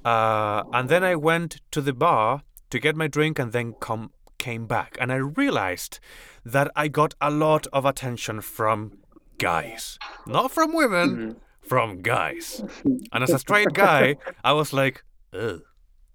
Uh, 0.04 0.62
and 0.72 0.88
then 0.88 1.02
I 1.02 1.14
went 1.16 1.60
to 1.70 1.80
the 1.80 1.92
bar 1.92 2.42
to 2.70 2.78
get 2.78 2.96
my 2.96 3.08
drink 3.08 3.38
and 3.38 3.52
then 3.52 3.72
come, 3.80 4.10
came 4.38 4.66
back. 4.66 4.96
And 5.00 5.10
I 5.10 5.16
realized 5.16 6.00
that 6.44 6.70
I 6.76 6.88
got 6.88 7.14
a 7.20 7.30
lot 7.30 7.66
of 7.72 7.84
attention 7.84 8.40
from 8.42 8.98
guys. 9.38 9.98
Not 10.26 10.50
from 10.50 10.72
women, 10.74 11.08
Mhm. 11.16 11.36
from 11.68 12.02
guys. 12.02 12.62
And 13.12 13.22
as 13.24 13.30
a 13.30 13.38
straight 13.38 13.72
guy, 13.72 14.16
I 14.44 14.52
was 14.52 14.72
like, 14.72 15.02
ugh. 15.32 15.62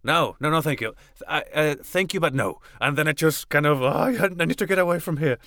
No, 0.03 0.35
no, 0.39 0.49
no, 0.49 0.61
thank 0.61 0.81
you. 0.81 0.93
I, 1.27 1.43
uh, 1.53 1.75
thank 1.81 2.13
you, 2.13 2.19
but 2.19 2.33
no. 2.33 2.59
And 2.81 2.97
then 2.97 3.07
I 3.07 3.13
just 3.13 3.47
kind 3.49 3.65
of, 3.65 3.81
oh, 3.81 3.87
I 3.87 4.45
need 4.45 4.57
to 4.57 4.65
get 4.65 4.77
away 4.77 4.99
from 4.99 5.17
here. 5.17 5.37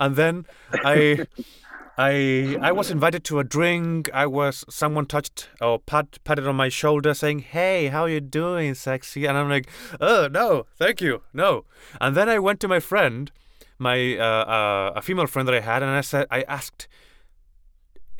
And 0.00 0.16
then 0.16 0.46
I, 0.72 1.26
I, 1.98 2.56
I 2.60 2.72
was 2.72 2.90
invited 2.90 3.24
to 3.24 3.38
a 3.38 3.44
drink. 3.44 4.10
I 4.14 4.26
was 4.26 4.64
someone 4.68 5.06
touched 5.06 5.48
or 5.60 5.78
pat, 5.78 6.18
patted 6.24 6.46
on 6.46 6.56
my 6.56 6.70
shoulder, 6.70 7.12
saying, 7.12 7.40
"Hey, 7.40 7.88
how 7.88 8.04
are 8.04 8.08
you 8.08 8.20
doing, 8.20 8.74
sexy?" 8.74 9.26
And 9.26 9.36
I'm 9.36 9.50
like, 9.50 9.68
"Oh 10.00 10.26
no, 10.30 10.64
thank 10.76 11.02
you, 11.02 11.22
no." 11.34 11.66
And 12.00 12.16
then 12.16 12.28
I 12.28 12.38
went 12.38 12.58
to 12.60 12.68
my 12.68 12.80
friend, 12.80 13.30
my 13.78 14.16
uh, 14.16 14.22
uh, 14.24 14.92
a 14.96 15.02
female 15.02 15.26
friend 15.26 15.46
that 15.46 15.54
I 15.54 15.60
had, 15.60 15.82
and 15.82 15.90
I 15.90 16.00
said, 16.00 16.26
I 16.30 16.40
asked, 16.42 16.88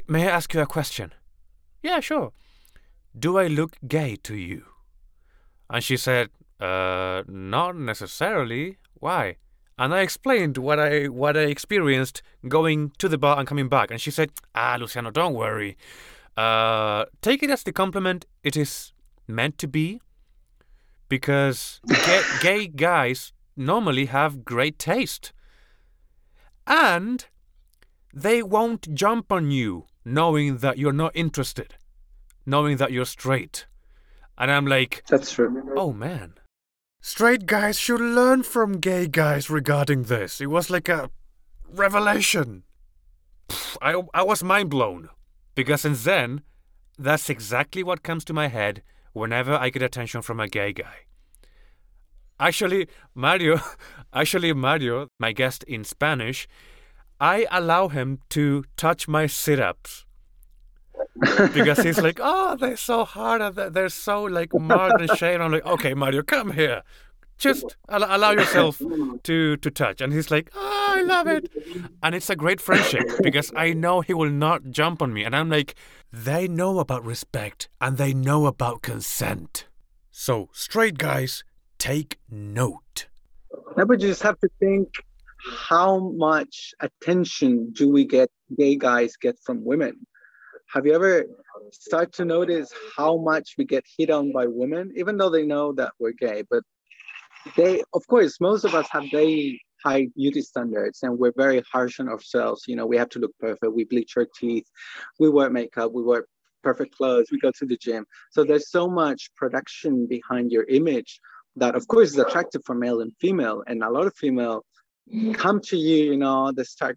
"May 0.07 0.29
I 0.29 0.31
ask 0.31 0.53
you 0.53 0.61
a 0.61 0.67
question?" 0.67 1.15
Yeah, 1.83 2.01
sure. 2.01 2.33
Do 3.19 3.39
I 3.39 3.47
look 3.47 3.77
gay 3.89 4.17
to 4.25 4.37
you? 4.37 4.70
And 5.71 5.83
she 5.85 5.97
said, 5.97 6.31
uh, 6.61 7.23
not 7.27 7.77
necessarily. 7.77 8.77
Why? 8.95 9.37
And 9.79 9.95
I 9.95 10.01
explained 10.01 10.59
what 10.59 10.79
I 10.79 11.07
what 11.07 11.37
I 11.39 11.45
experienced 11.45 12.23
going 12.47 12.93
to 12.99 13.09
the 13.09 13.17
bar 13.17 13.39
and 13.39 13.49
coming 13.49 13.69
back. 13.69 13.91
And 13.91 13.99
she 13.99 14.11
said, 14.11 14.31
Ah, 14.55 14.77
Luciano, 14.79 15.11
don't 15.11 15.33
worry. 15.33 15.79
Uh, 16.37 17.07
take 17.23 17.43
it 17.43 17.49
as 17.49 17.63
the 17.63 17.73
compliment 17.73 18.27
it 18.45 18.57
is 18.57 18.93
meant 19.27 19.57
to 19.59 19.67
be. 19.67 20.03
Because 21.09 21.81
gay, 21.89 22.23
gay 22.43 22.67
guys 22.67 23.33
normally 23.57 24.07
have 24.07 24.45
great 24.45 24.79
taste. 24.79 25.33
And 26.67 27.25
they 28.13 28.43
won't 28.43 28.95
jump 28.95 29.33
on 29.33 29.51
you 29.51 29.87
knowing 30.05 30.59
that 30.59 30.77
you're 30.77 30.93
not 30.93 31.13
interested, 31.15 31.75
knowing 32.45 32.77
that 32.77 32.93
you're 32.93 33.07
straight. 33.07 33.67
And 34.41 34.51
I'm 34.51 34.67
like, 34.67 35.05
That's 35.07 35.33
true. 35.33 35.71
Oh 35.77 35.93
man. 35.93 36.35
Straight 37.03 37.45
guys 37.45 37.79
should 37.79 38.01
learn 38.01 38.43
from 38.43 38.81
gay 38.81 39.07
guys 39.07 39.51
regarding 39.51 40.05
this. 40.05 40.41
It 40.41 40.47
was 40.47 40.71
like 40.71 40.89
a 40.89 41.11
revelation. 41.69 42.63
Pff, 43.49 43.77
I, 43.83 44.03
I 44.15 44.23
was 44.23 44.43
mind 44.43 44.71
blown. 44.71 45.11
Because 45.55 45.83
since 45.83 46.05
then, 46.05 46.41
that's 46.99 47.29
exactly 47.29 47.83
what 47.83 48.03
comes 48.03 48.25
to 48.25 48.33
my 48.33 48.49
head 48.49 48.83
whenever 49.13 49.53
I 49.55 49.69
get 49.69 49.83
attention 49.83 50.23
from 50.23 50.41
a 50.41 50.49
gay 50.49 50.73
guy. 50.73 51.05
Actually, 52.39 52.89
Mario, 53.15 53.61
actually, 54.15 54.55
Mario, 54.55 55.09
my 55.19 55.33
guest 55.33 55.65
in 55.65 55.85
Spanish, 55.85 56.49
I 57.21 57.47
allow 57.51 57.89
him 57.89 58.21
to 58.31 58.65
touch 58.79 59.07
my 59.07 59.27
sit 59.27 59.61
ups 59.61 60.07
because 61.55 61.79
he's 61.79 62.01
like, 62.01 62.19
oh, 62.23 62.57
they're 62.57 62.77
so 62.77 63.05
hard, 63.05 63.55
they're- 63.55 63.89
so 63.89 64.23
like 64.25 64.53
marked 64.55 65.01
and 65.01 65.11
shaded. 65.19 65.41
I'm 65.41 65.53
like, 65.53 65.67
okay, 65.67 65.95
Mario, 65.95 66.23
come 66.23 66.53
here, 66.53 66.83
just 67.39 67.77
al- 67.89 68.05
allow 68.05 68.31
yourself 68.33 68.81
to 69.25 69.57
to 69.57 69.71
touch. 69.71 70.01
And 70.01 70.13
he's 70.13 70.31
like, 70.31 70.51
oh, 70.55 70.87
I 70.99 71.03
love 71.03 71.27
it, 71.27 71.51
and 72.03 72.15
it's 72.15 72.31
a 72.31 72.37
great 72.37 72.61
friendship 72.61 73.05
because 73.23 73.53
I 73.57 73.73
know 73.73 74.01
he 74.01 74.15
will 74.15 74.31
not 74.31 74.71
jump 74.71 75.03
on 75.03 75.13
me, 75.13 75.25
and 75.25 75.35
I'm 75.35 75.49
like, 75.51 75.75
they 76.13 76.47
know 76.49 76.79
about 76.79 77.05
respect 77.05 77.69
and 77.81 77.97
they 77.97 78.13
know 78.13 78.47
about 78.47 78.83
consent. 78.83 79.67
So 80.11 80.49
straight 80.53 80.99
guys, 80.99 81.45
take 81.79 82.19
note. 82.31 83.07
No, 83.77 83.85
but 83.87 84.01
you 84.01 84.09
just 84.09 84.23
have 84.23 84.39
to 84.41 84.49
think 84.59 84.89
how 85.69 85.99
much 86.17 86.75
attention 86.81 87.73
do 87.73 87.89
we 87.91 88.05
get, 88.05 88.29
gay 88.59 88.77
guys 88.77 89.17
get 89.17 89.39
from 89.47 89.65
women? 89.65 89.95
Have 90.73 90.87
you 90.87 90.95
ever 90.95 91.25
start 91.73 92.13
to 92.15 92.25
notice 92.25 92.73
how 92.97 93.17
much 93.17 93.55
we 93.59 93.65
get 93.65 93.85
hit 93.99 94.09
on 94.09 94.31
by 94.33 94.47
women, 94.47 94.93
even 94.97 95.17
though 95.17 95.31
they 95.31 95.45
know 95.45 95.73
that 95.73 95.93
we're 95.99 96.13
gay? 96.13 96.45
But 96.49 96.63
they, 97.57 97.83
of 97.93 98.07
course, 98.07 98.41
most 98.41 98.65
of 98.65 98.75
us 98.75 98.87
have 98.91 99.05
very 99.11 99.61
high 99.85 100.07
beauty 100.15 100.43
standards 100.43 101.01
and 101.03 101.19
we're 101.19 101.33
very 101.37 101.63
harsh 101.73 101.99
on 101.99 102.09
ourselves. 102.09 102.65
You 102.69 102.77
know, 102.77 102.87
we 102.87 102.97
have 102.99 103.09
to 103.11 103.19
look 103.19 103.33
perfect. 103.41 103.73
We 103.75 103.85
bleach 103.85 104.17
our 104.17 104.27
teeth, 104.39 104.67
we 105.19 105.29
wear 105.29 105.51
makeup, 105.51 105.91
we 105.93 106.05
wear 106.05 106.27
perfect 106.63 106.97
clothes, 106.97 107.29
we 107.33 107.41
go 107.41 107.51
to 107.59 107.67
the 107.67 107.77
gym. 107.77 108.05
So 108.31 108.45
there's 108.45 108.71
so 108.71 108.87
much 108.89 109.31
production 109.37 110.07
behind 110.07 110.53
your 110.53 110.65
image 110.65 111.21
that 111.57 111.75
of 111.75 111.89
course 111.89 112.11
is 112.11 112.19
attractive 112.19 112.63
for 112.65 112.77
male 112.77 113.01
and 113.01 113.13
female 113.21 113.65
and 113.67 113.83
a 113.83 113.91
lot 113.91 114.07
of 114.07 114.15
female 114.15 114.65
come 115.33 115.61
to 115.61 115.77
you 115.77 116.13
you 116.13 116.17
know 116.17 116.53
they 116.53 116.63
start 116.63 116.97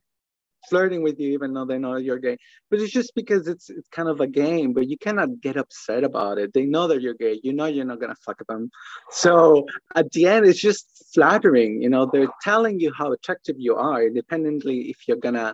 flirting 0.69 1.03
with 1.03 1.19
you 1.19 1.31
even 1.33 1.53
though 1.53 1.65
they 1.65 1.77
know 1.77 1.95
you're 1.95 2.19
gay. 2.19 2.37
But 2.69 2.79
it's 2.79 2.91
just 2.91 3.13
because 3.15 3.47
it's 3.47 3.69
it's 3.69 3.87
kind 3.89 4.09
of 4.09 4.21
a 4.21 4.27
game 4.27 4.73
but 4.73 4.89
you 4.89 4.97
cannot 4.97 5.41
get 5.41 5.57
upset 5.57 6.03
about 6.03 6.37
it. 6.37 6.53
They 6.53 6.65
know 6.65 6.87
that 6.87 7.01
you're 7.01 7.13
gay. 7.13 7.39
You 7.43 7.53
know 7.53 7.65
you're 7.65 7.85
not 7.85 7.99
gonna 7.99 8.15
fuck 8.25 8.41
them. 8.47 8.69
So 9.09 9.65
at 9.95 10.11
the 10.11 10.27
end 10.27 10.45
it's 10.45 10.61
just 10.61 11.11
flattering 11.13 11.81
you 11.81 11.89
know? 11.89 12.09
They're 12.11 12.27
telling 12.41 12.79
you 12.79 12.91
how 12.97 13.11
attractive 13.11 13.55
you 13.57 13.75
are 13.75 14.03
independently 14.03 14.89
if 14.89 15.07
you're 15.07 15.17
gonna 15.17 15.53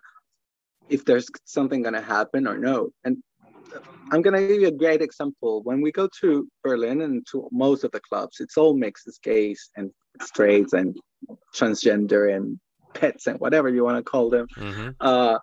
if 0.90 1.06
there's 1.06 1.28
something 1.46 1.82
gonna 1.84 2.02
happen 2.02 2.48
or 2.48 2.58
no. 2.58 2.90
And 3.04 3.18
I'm 4.12 4.22
gonna 4.22 4.48
give 4.48 4.62
you 4.62 4.68
a 4.68 4.72
great 4.72 5.02
example. 5.02 5.62
When 5.64 5.82
we 5.82 5.92
go 5.92 6.10
to 6.22 6.48
Berlin 6.64 7.02
and 7.02 7.26
to 7.32 7.48
most 7.52 7.84
of 7.84 7.92
the 7.92 8.00
clubs, 8.00 8.38
it's 8.40 8.58
all 8.58 8.76
mixed, 8.76 9.08
it's 9.08 9.20
gays 9.20 9.70
and 9.76 9.92
straights 10.22 10.74
and 10.74 10.98
transgender 11.56 12.36
and 12.36 12.60
pets 12.94 13.28
and 13.28 13.40
whatever 13.40 13.70
you 13.70 13.84
want 13.84 13.98
to 13.98 14.04
call 14.04 14.30
them. 14.30 14.48
Mm-hmm. 14.58 14.90
Uh, 15.00 15.38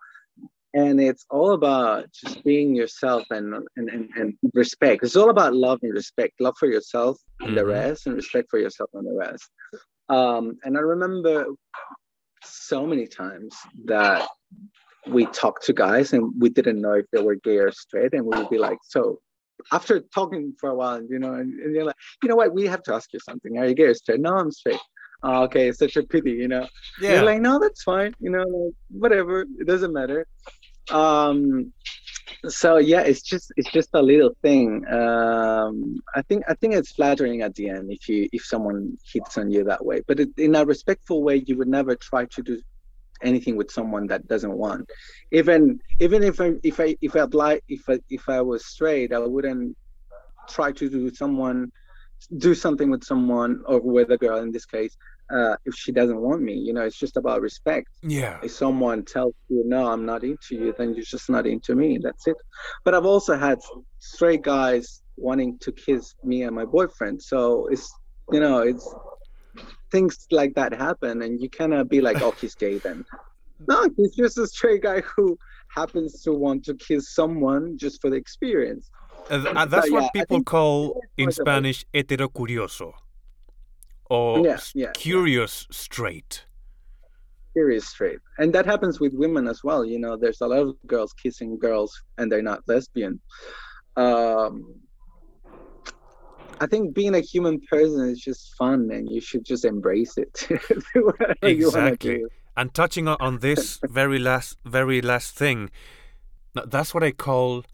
and 0.74 1.00
it's 1.00 1.24
all 1.30 1.52
about 1.52 2.12
just 2.12 2.44
being 2.44 2.74
yourself 2.74 3.24
and, 3.30 3.54
and, 3.76 3.88
and, 3.88 4.10
and 4.16 4.34
respect. 4.52 5.02
It's 5.04 5.16
all 5.16 5.30
about 5.30 5.54
love 5.54 5.78
and 5.82 5.94
respect, 5.94 6.34
love 6.40 6.54
for 6.58 6.68
yourself 6.68 7.18
and 7.40 7.56
the 7.56 7.62
Mhm. 7.62 7.68
rest, 7.68 8.06
and 8.06 8.16
respect 8.16 8.50
for 8.50 8.58
yourself 8.58 8.90
and 8.92 9.06
the 9.06 9.14
rest. 9.14 9.48
Um, 10.08 10.58
and 10.64 10.76
I 10.76 10.80
remember 10.80 11.46
so 12.44 12.86
many 12.86 13.06
times 13.06 13.56
that 13.86 14.28
we 15.06 15.24
talked 15.26 15.64
to 15.66 15.72
guys 15.72 16.12
and 16.12 16.30
we 16.38 16.48
didn't 16.50 16.80
know 16.80 16.92
if 16.92 17.06
they 17.12 17.22
were 17.22 17.36
gay 17.36 17.58
or 17.58 17.72
straight, 17.72 18.12
and 18.12 18.24
we 18.26 18.36
would 18.36 18.50
be 18.50 18.58
like, 18.58 18.78
so 18.82 19.20
after 19.72 20.00
talking 20.00 20.54
for 20.60 20.68
a 20.70 20.74
while, 20.74 21.02
you 21.02 21.18
know, 21.18 21.32
and, 21.34 21.58
and 21.60 21.74
you're 21.74 21.84
like, 21.84 21.96
you 22.22 22.28
know 22.28 22.36
what, 22.36 22.52
we 22.52 22.66
have 22.66 22.82
to 22.82 22.94
ask 22.94 23.12
you 23.14 23.20
something. 23.20 23.56
Are 23.56 23.66
you 23.66 23.74
gay 23.74 23.84
or 23.84 23.94
straight? 23.94 24.20
No, 24.20 24.34
I'm 24.34 24.50
straight. 24.50 24.80
Oh, 25.22 25.44
okay, 25.44 25.68
it's 25.68 25.78
such 25.78 25.96
a 25.96 26.02
pity, 26.02 26.32
you 26.32 26.48
know. 26.48 26.66
Yeah. 27.00 27.14
You're 27.14 27.24
like, 27.24 27.40
no, 27.40 27.58
that's 27.58 27.82
fine. 27.82 28.14
You 28.20 28.30
know, 28.30 28.44
like, 28.44 28.74
whatever. 28.90 29.42
It 29.58 29.66
doesn't 29.66 29.92
matter. 29.92 30.26
Um, 30.90 31.72
so 32.48 32.76
yeah, 32.76 33.00
it's 33.00 33.22
just 33.22 33.52
it's 33.56 33.70
just 33.72 33.90
a 33.94 34.02
little 34.02 34.36
thing. 34.42 34.86
Um, 34.88 36.00
I 36.14 36.22
think 36.22 36.44
I 36.48 36.54
think 36.54 36.74
it's 36.74 36.92
flattering 36.92 37.42
at 37.42 37.54
the 37.54 37.68
end 37.70 37.90
if 37.90 38.08
you 38.08 38.28
if 38.32 38.44
someone 38.44 38.96
hits 39.12 39.38
on 39.38 39.50
you 39.50 39.64
that 39.64 39.84
way. 39.84 40.02
But 40.06 40.20
it, 40.20 40.28
in 40.36 40.54
a 40.54 40.64
respectful 40.64 41.22
way, 41.22 41.42
you 41.46 41.56
would 41.56 41.68
never 41.68 41.96
try 41.96 42.26
to 42.26 42.42
do 42.42 42.60
anything 43.22 43.56
with 43.56 43.70
someone 43.70 44.06
that 44.08 44.28
doesn't 44.28 44.52
want. 44.52 44.88
Even 45.32 45.80
even 46.00 46.22
if 46.22 46.40
I 46.40 46.54
if 46.62 46.78
I 46.78 46.96
if 47.00 47.16
I'd 47.16 47.34
like 47.34 47.64
if 47.68 47.88
I 47.88 47.98
if 48.10 48.28
I 48.28 48.40
was 48.40 48.66
straight, 48.66 49.12
I 49.12 49.18
wouldn't 49.18 49.76
try 50.48 50.72
to 50.72 50.88
do 50.88 51.12
someone 51.14 51.72
do 52.38 52.54
something 52.54 52.90
with 52.90 53.04
someone 53.04 53.62
or 53.66 53.80
with 53.80 54.10
a 54.10 54.18
girl 54.18 54.38
in 54.38 54.50
this 54.50 54.66
case 54.66 54.96
uh, 55.30 55.56
if 55.64 55.74
she 55.74 55.92
doesn't 55.92 56.20
want 56.20 56.42
me. 56.42 56.54
You 56.54 56.72
know, 56.72 56.82
it's 56.82 56.98
just 56.98 57.16
about 57.16 57.40
respect. 57.40 57.88
yeah. 58.02 58.38
If 58.42 58.52
someone 58.52 59.04
tells 59.04 59.34
you 59.48 59.62
no, 59.66 59.86
I'm 59.86 60.04
not 60.06 60.24
into 60.24 60.54
you, 60.54 60.74
then 60.76 60.94
you're 60.94 61.04
just 61.04 61.28
not 61.28 61.46
into 61.46 61.74
me. 61.74 61.98
That's 62.02 62.26
it. 62.26 62.36
But 62.84 62.94
I've 62.94 63.06
also 63.06 63.36
had 63.36 63.58
straight 63.98 64.42
guys 64.42 65.02
wanting 65.16 65.58
to 65.60 65.72
kiss 65.72 66.14
me 66.22 66.42
and 66.42 66.54
my 66.54 66.64
boyfriend. 66.64 67.22
So 67.22 67.66
it's 67.68 67.92
you 68.32 68.40
know, 68.40 68.58
it's 68.58 68.94
things 69.90 70.26
like 70.30 70.54
that 70.54 70.72
happen 70.72 71.22
and 71.22 71.40
you 71.40 71.48
cannot 71.48 71.88
be 71.88 72.00
like, 72.00 72.20
oh 72.22 72.32
he's 72.32 72.54
gay 72.54 72.78
then. 72.78 73.04
No, 73.68 73.88
he's 73.96 74.14
just 74.14 74.36
a 74.36 74.46
straight 74.46 74.82
guy 74.82 75.00
who 75.00 75.38
happens 75.74 76.20
to 76.24 76.32
want 76.32 76.62
to 76.66 76.74
kiss 76.74 77.14
someone 77.14 77.78
just 77.78 78.02
for 78.02 78.10
the 78.10 78.16
experience. 78.16 78.90
Uh, 79.28 79.64
that's 79.66 79.88
So, 79.88 79.94
what 79.94 80.04
yeah, 80.04 80.08
people 80.12 80.42
call 80.42 80.96
in 81.16 81.30
Quite 81.30 81.38
a 81.38 81.46
bit. 81.46 81.64
Spanish 81.64 81.84
heterocurioso 81.94 82.94
or 84.08 84.46
Yeah, 84.46 84.58
yeah. 84.74 84.92
curious 84.92 85.66
straight. 85.70 86.44
Curious 87.54 87.88
straight. 87.88 88.20
And 88.38 88.52
that 88.54 88.66
happens 88.66 89.00
with 89.00 89.14
women 89.14 89.48
as 89.48 89.64
well. 89.64 89.84
You 89.84 89.98
know, 89.98 90.16
there's 90.16 90.40
a 90.42 90.46
lot 90.46 90.60
of 90.60 90.76
girls 90.86 91.12
kissing 91.14 91.58
girls 91.58 92.02
and 92.18 92.30
they're 92.30 92.42
not 92.42 92.62
lesbian. 92.68 93.20
Um, 93.96 94.74
I 96.60 96.66
think 96.66 96.94
being 96.94 97.14
a 97.14 97.20
human 97.20 97.60
person 97.70 98.08
is 98.08 98.20
just 98.20 98.54
fun 98.56 98.90
and 98.90 99.10
you 99.10 99.20
should 99.20 99.44
just 99.44 99.64
embrace 99.64 100.16
it. 100.16 100.46
Do 100.94 101.06
whatever 101.06 101.50
you 101.50 101.70
wanna 101.70 101.96
Exactly. 101.96 102.24
And 102.56 102.72
touching 102.74 103.08
on 103.08 103.38
this 103.40 103.80
very 103.86 104.18
last 104.18 104.56
very 104.64 105.00
last 105.02 105.34
thing, 105.36 105.70
that's 106.54 106.94
what 106.94 107.02
I 107.02 107.12
call 107.12 107.64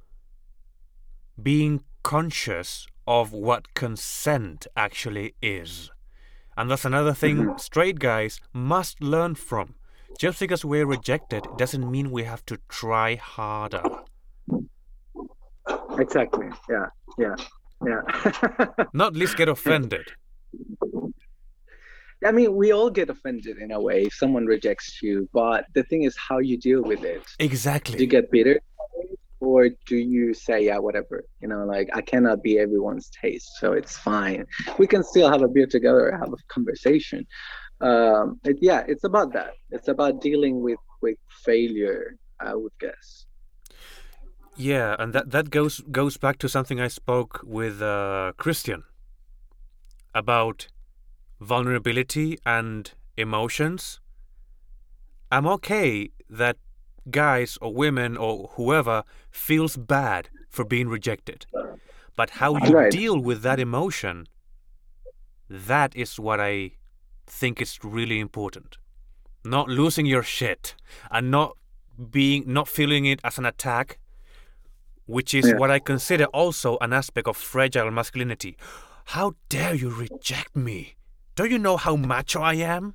being 1.40 1.82
conscious 2.02 2.86
of 3.06 3.32
what 3.32 3.74
consent 3.74 4.66
actually 4.76 5.34
is. 5.42 5.90
And 6.56 6.70
that's 6.70 6.84
another 6.84 7.14
thing 7.14 7.36
Mhm. 7.38 7.60
straight 7.60 7.98
guys 7.98 8.40
must 8.52 9.00
learn 9.02 9.34
from. 9.34 9.74
Just 10.18 10.38
because 10.40 10.64
we're 10.64 10.86
rejected 10.86 11.46
doesn't 11.56 11.90
mean 11.90 12.10
we 12.10 12.24
have 12.24 12.44
to 12.46 12.58
try 12.68 13.14
harder. 13.16 13.82
Exactly. 15.98 16.48
Yeah. 16.68 16.86
Yeah. 17.18 17.36
Yeah. 17.86 18.66
Not 18.92 19.14
least 19.14 19.36
get 19.36 19.48
offended. 19.48 20.12
I 22.24 22.30
mean, 22.30 22.54
we 22.54 22.72
all 22.72 22.88
get 22.90 23.10
offended 23.10 23.58
in 23.58 23.72
a 23.72 23.80
way 23.80 24.02
if 24.02 24.14
someone 24.14 24.46
rejects 24.46 25.02
you, 25.02 25.28
but 25.32 25.66
the 25.74 25.82
thing 25.82 26.04
is 26.04 26.16
how 26.16 26.38
you 26.38 26.56
deal 26.56 26.82
with 26.82 27.02
it. 27.02 27.22
Exactly. 27.40 27.96
Do 27.96 28.04
you 28.04 28.08
get 28.10 28.30
bitter 28.30 28.60
or 29.42 29.68
do 29.86 29.96
you 29.96 30.32
say 30.32 30.64
yeah 30.64 30.78
whatever 30.78 31.24
you 31.40 31.48
know 31.48 31.64
like 31.64 31.88
i 31.94 32.00
cannot 32.00 32.42
be 32.42 32.58
everyone's 32.58 33.10
taste 33.10 33.50
so 33.58 33.72
it's 33.72 33.96
fine. 33.98 34.46
We 34.78 34.86
can 34.86 35.02
still 35.02 35.28
have 35.30 35.42
a 35.42 35.48
beer 35.48 35.66
together 35.66 36.04
have 36.12 36.32
a 36.32 36.42
conversation. 36.48 37.26
Um 37.80 38.40
it, 38.44 38.56
yeah 38.60 38.84
it's 38.86 39.04
about 39.04 39.32
that. 39.32 39.52
It's 39.70 39.88
about 39.88 40.20
dealing 40.20 40.54
with 40.66 40.82
with 41.02 41.18
failure 41.44 42.02
i 42.40 42.54
would 42.54 42.76
guess. 42.80 43.26
Yeah, 44.56 44.96
and 44.98 45.12
that 45.14 45.30
that 45.30 45.50
goes 45.50 45.80
goes 45.90 46.16
back 46.18 46.36
to 46.38 46.48
something 46.48 46.78
I 46.78 46.88
spoke 46.88 47.40
with 47.42 47.80
uh, 47.80 48.32
Christian 48.36 48.84
about 50.14 50.68
vulnerability 51.40 52.38
and 52.44 52.92
emotions. 53.16 54.00
I'm 55.30 55.46
okay 55.46 56.10
that 56.28 56.56
guys 57.10 57.58
or 57.60 57.74
women 57.74 58.16
or 58.16 58.48
whoever 58.54 59.02
feels 59.30 59.76
bad 59.76 60.28
for 60.48 60.64
being 60.64 60.88
rejected, 60.88 61.46
but 62.16 62.30
how 62.30 62.56
you 62.56 62.72
Right. 62.74 62.90
deal 62.90 63.18
with 63.18 63.42
that 63.42 63.58
emotion, 63.58 64.26
that 65.48 65.94
is 65.96 66.18
what 66.20 66.40
I 66.40 66.72
think 67.26 67.60
is 67.60 67.78
really 67.82 68.20
important. 68.20 68.78
Not 69.44 69.68
losing 69.68 70.06
your 70.06 70.22
shit 70.22 70.76
and 71.10 71.30
not 71.30 71.56
being 72.10 72.44
not 72.46 72.68
feeling 72.68 73.04
it 73.06 73.20
as 73.24 73.38
an 73.38 73.44
attack 73.46 73.98
which 75.06 75.34
is 75.34 75.48
Yeah. 75.48 75.56
what 75.56 75.70
I 75.70 75.78
consider 75.80 76.24
also 76.26 76.78
an 76.80 76.92
aspect 76.92 77.26
of 77.28 77.36
fragile 77.36 77.90
masculinity. 77.90 78.56
How 79.06 79.34
dare 79.48 79.74
you 79.74 79.90
reject 79.90 80.54
me? 80.56 80.94
Don't 81.34 81.50
you 81.50 81.58
know 81.58 81.76
how 81.76 81.96
macho 81.96 82.40
I 82.40 82.54
am? 82.54 82.94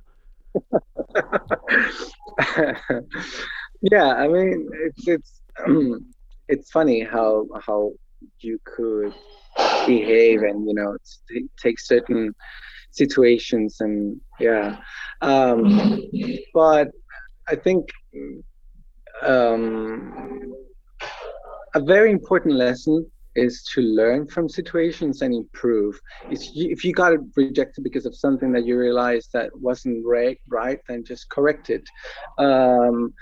yeah 3.82 4.14
i 4.14 4.26
mean 4.26 4.68
it's 4.72 5.08
it's 5.08 5.40
it's 6.48 6.70
funny 6.70 7.02
how 7.02 7.46
how 7.66 7.92
you 8.40 8.58
could 8.64 9.12
behave 9.86 10.42
and 10.42 10.66
you 10.66 10.74
know 10.74 10.96
take 11.62 11.78
certain 11.78 12.34
situations 12.90 13.76
and 13.80 14.20
yeah 14.40 14.76
um 15.20 16.00
but 16.54 16.88
i 17.48 17.54
think 17.54 17.88
um 19.22 20.52
a 21.74 21.80
very 21.80 22.10
important 22.10 22.54
lesson 22.54 23.06
is 23.34 23.62
to 23.74 23.80
learn 23.80 24.26
from 24.26 24.48
situations 24.48 25.22
and 25.22 25.34
improve. 25.34 25.98
If 26.30 26.40
if 26.54 26.84
you 26.84 26.92
got 26.92 27.12
rejected 27.36 27.84
because 27.84 28.06
of 28.06 28.16
something 28.16 28.52
that 28.52 28.66
you 28.66 28.76
realized 28.78 29.30
that 29.32 29.50
wasn't 29.54 30.04
right, 30.04 30.38
right, 30.48 30.80
then 30.88 31.04
just 31.04 31.28
correct 31.30 31.70
it. 31.70 31.84
Um, 32.38 33.14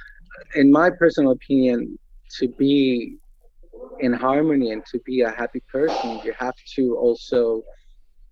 in 0.55 0.71
my 0.71 0.91
personal 0.91 1.33
opinion, 1.33 1.99
to 2.39 2.49
be 2.49 3.17
in 4.01 4.13
harmony 4.13 4.73
and 4.73 4.85
to 4.93 5.01
be 5.05 5.23
a 5.23 5.31
happy 5.31 5.63
person, 5.73 6.21
you 6.25 6.33
have 6.39 6.55
to 6.75 6.97
also 6.97 7.63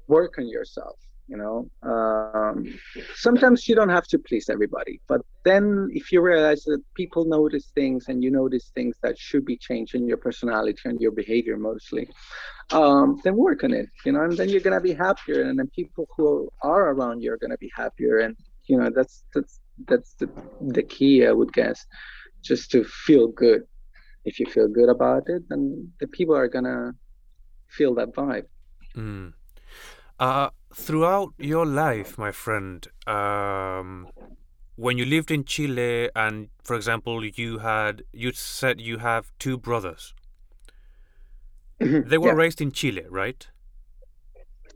work 0.09 0.35
on 0.39 0.49
yourself. 0.49 0.97
You 1.27 1.39
know, 1.39 1.71
um, 1.91 2.67
sometimes 3.15 3.67
you 3.67 3.75
don't 3.75 3.89
have 3.89 4.07
to 4.09 4.19
please 4.19 4.51
everybody, 4.51 5.01
but 5.09 5.23
then 5.43 5.89
if 5.93 6.13
you 6.13 6.21
realize 6.21 6.63
that 6.65 6.81
people 6.95 7.25
notice 7.25 7.71
things 7.75 8.09
and 8.09 8.23
you 8.23 8.31
notice 8.31 8.71
things 8.75 8.97
that 9.03 9.19
should 9.19 9.47
be 9.47 9.57
changed 9.57 9.95
in 9.95 10.07
your 10.07 10.19
personality 10.19 10.81
and 10.85 11.01
your 11.01 11.13
behavior 11.13 11.57
mostly, 11.57 12.07
um, 12.73 13.21
then 13.25 13.37
work 13.37 13.65
on 13.65 13.73
it. 13.73 13.89
You 14.05 14.13
know, 14.13 14.23
and 14.25 14.37
then 14.37 14.51
you're 14.51 14.61
gonna 14.61 14.83
be 14.83 14.93
happier, 14.93 15.43
and 15.43 15.59
then 15.59 15.71
people 15.75 16.07
who 16.15 16.51
are 16.63 16.91
around 16.93 17.23
you 17.23 17.33
are 17.33 17.39
gonna 17.39 17.57
be 17.59 17.71
happier, 17.75 18.19
and 18.19 18.37
you 18.67 18.77
know 18.77 18.91
that's 18.95 19.25
that's 19.35 19.61
that's 19.89 20.15
the 20.15 20.29
the 20.61 20.83
key, 20.83 21.27
I 21.27 21.33
would 21.33 21.53
guess, 21.53 21.85
just 22.43 22.71
to 22.73 22.85
feel 22.85 23.29
good. 23.29 23.63
If 24.25 24.41
you 24.41 24.47
feel 24.47 24.69
good 24.69 24.89
about 24.91 25.25
it, 25.29 25.45
then 25.49 25.93
the 26.01 26.09
people 26.09 26.37
are 26.37 26.49
gonna 26.49 26.93
feel 27.71 27.95
that 27.97 28.15
vibe. 28.15 28.47
Mm. 28.97 29.35
Uh, 30.21 30.51
throughout 30.75 31.35
your 31.39 31.67
life, 31.67 32.19
my 32.19 32.33
friend, 32.33 32.87
um, 33.07 34.09
when 34.77 34.99
you 34.99 35.05
lived 35.05 35.31
in 35.31 35.45
Chile, 35.45 36.11
and 36.17 36.51
for 36.65 36.77
example, 36.77 37.25
you 37.25 37.59
had 37.59 38.05
you 38.13 38.33
said 38.33 38.81
you 38.81 38.99
have 38.99 39.33
two 39.39 39.59
brothers. 39.59 40.15
They 42.05 42.19
were 42.19 42.33
Yeah, 42.33 42.37
raised 42.37 42.61
in 42.61 42.73
Chile, 42.73 43.05
right? 43.11 43.47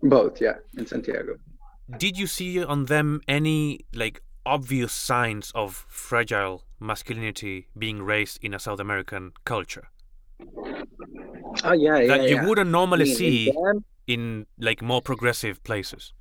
both, 0.02 0.40
yeah, 0.40 0.56
in 0.76 0.86
Santiago. 0.86 1.38
Did 1.94 2.16
you 2.18 2.26
see 2.26 2.64
on 2.64 2.86
them 2.86 3.20
any 3.28 3.84
like 3.94 4.22
obvious 4.48 4.92
signs 4.92 5.52
of 5.54 5.86
fragile 5.88 6.64
masculinity 6.80 7.68
being 7.76 8.02
raised 8.02 8.38
in 8.42 8.54
a 8.54 8.58
South 8.58 8.80
American 8.80 9.32
culture 9.44 9.88
Oh 11.64 11.72
yeah, 11.72 11.98
yeah, 11.98 12.06
that 12.08 12.28
you 12.28 12.36
yeah. 12.36 12.46
wouldn't 12.46 12.70
normally 12.70 13.10
in 13.10 13.16
see 13.16 13.50
them, 13.50 13.84
in 14.06 14.46
like 14.58 14.82
more 14.82 15.02
progressive 15.02 15.62
places? 15.64 16.12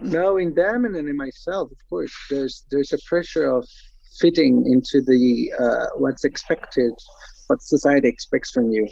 No, 0.00 0.36
in 0.36 0.54
them 0.54 0.84
and 0.84 0.96
in 0.96 1.16
myself, 1.16 1.70
of 1.70 1.78
course. 1.88 2.12
There's 2.30 2.64
there's 2.70 2.92
a 2.92 2.98
pressure 3.06 3.50
of 3.50 3.68
fitting 4.20 4.66
into 4.66 5.00
the 5.02 5.52
uh, 5.58 5.86
what's 5.96 6.24
expected, 6.24 6.92
what 7.46 7.62
society 7.62 8.08
expects 8.08 8.50
from 8.50 8.70
you. 8.70 8.88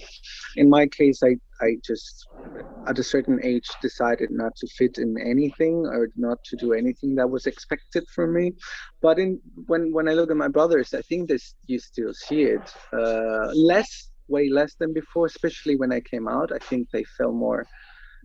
In 0.57 0.69
my 0.69 0.87
case, 0.87 1.23
I 1.23 1.37
I 1.61 1.77
just 1.85 2.27
at 2.89 2.99
a 2.99 3.05
certain 3.05 3.39
age 3.43 3.69
decided 3.81 4.31
not 4.31 4.55
to 4.57 4.67
fit 4.79 4.99
in 4.99 5.17
anything 5.19 5.87
or 5.87 6.09
not 6.17 6.39
to 6.45 6.57
do 6.57 6.73
anything 6.73 7.15
that 7.17 7.31
was 7.31 7.47
expected 7.47 8.05
from 8.15 8.35
me. 8.35 8.53
But 9.01 9.19
in 9.19 9.41
when 9.67 9.93
when 9.93 10.09
I 10.09 10.15
look 10.15 10.31
at 10.31 10.37
my 10.37 10.49
brothers, 10.49 10.95
I 10.95 11.03
think 11.03 11.29
this 11.29 11.55
you 11.67 11.79
still 11.79 12.13
see 12.13 12.43
it 12.43 12.67
uh, 12.93 13.53
less, 13.55 14.11
way 14.29 14.49
less 14.49 14.75
than 14.75 14.93
before. 14.93 15.27
Especially 15.27 15.77
when 15.77 15.93
I 15.93 16.01
came 16.01 16.29
out, 16.29 16.53
I 16.53 16.59
think 16.59 16.89
they 16.93 17.05
felt 17.17 17.35
more 17.35 17.67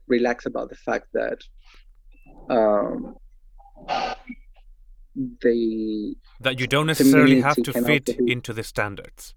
relaxed 0.07 0.47
about 0.47 0.69
the 0.69 0.75
fact 0.75 1.07
that 1.13 1.39
um, 2.49 3.15
they 5.43 6.15
that 6.39 6.59
you 6.59 6.67
don't 6.67 6.87
necessarily 6.87 7.41
have 7.41 7.55
to 7.55 7.73
fit 7.73 8.09
into 8.09 8.53
the 8.53 8.63
standards 8.63 9.33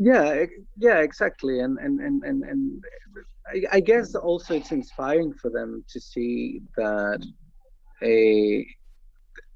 yeah 0.00 0.44
yeah 0.76 0.98
exactly 0.98 1.60
and 1.60 1.78
and 1.78 2.00
and 2.00 2.22
and, 2.24 2.42
and 2.44 2.84
I, 3.46 3.76
I, 3.76 3.80
guess 3.80 4.14
also 4.14 4.54
it's 4.54 4.72
inspiring 4.72 5.32
for 5.32 5.50
them 5.50 5.84
to 5.88 6.00
see 6.00 6.60
that 6.76 7.24
a 8.02 8.66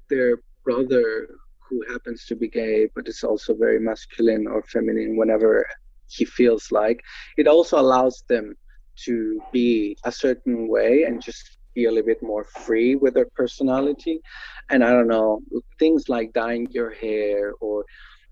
their 0.09 0.39
brother 0.63 1.27
who 1.69 1.83
happens 1.91 2.25
to 2.25 2.35
be 2.35 2.47
gay 2.47 2.89
but 2.95 3.07
is 3.07 3.23
also 3.23 3.53
very 3.53 3.79
masculine 3.79 4.47
or 4.47 4.63
feminine 4.63 5.15
whenever 5.15 5.65
he 6.07 6.25
feels 6.25 6.71
like 6.71 7.01
it 7.37 7.47
also 7.47 7.79
allows 7.79 8.23
them 8.27 8.55
to 8.95 9.41
be 9.51 9.97
a 10.05 10.11
certain 10.11 10.67
way 10.67 11.03
and 11.03 11.21
just 11.21 11.57
be 11.73 11.85
a 11.85 11.91
little 11.91 12.05
bit 12.05 12.21
more 12.21 12.43
free 12.43 12.95
with 12.95 13.13
their 13.13 13.27
personality. 13.35 14.21
And 14.69 14.83
I 14.83 14.91
don't 14.91 15.07
know, 15.07 15.41
things 15.79 16.09
like 16.09 16.33
dyeing 16.33 16.67
your 16.71 16.91
hair 16.91 17.53
or 17.59 17.85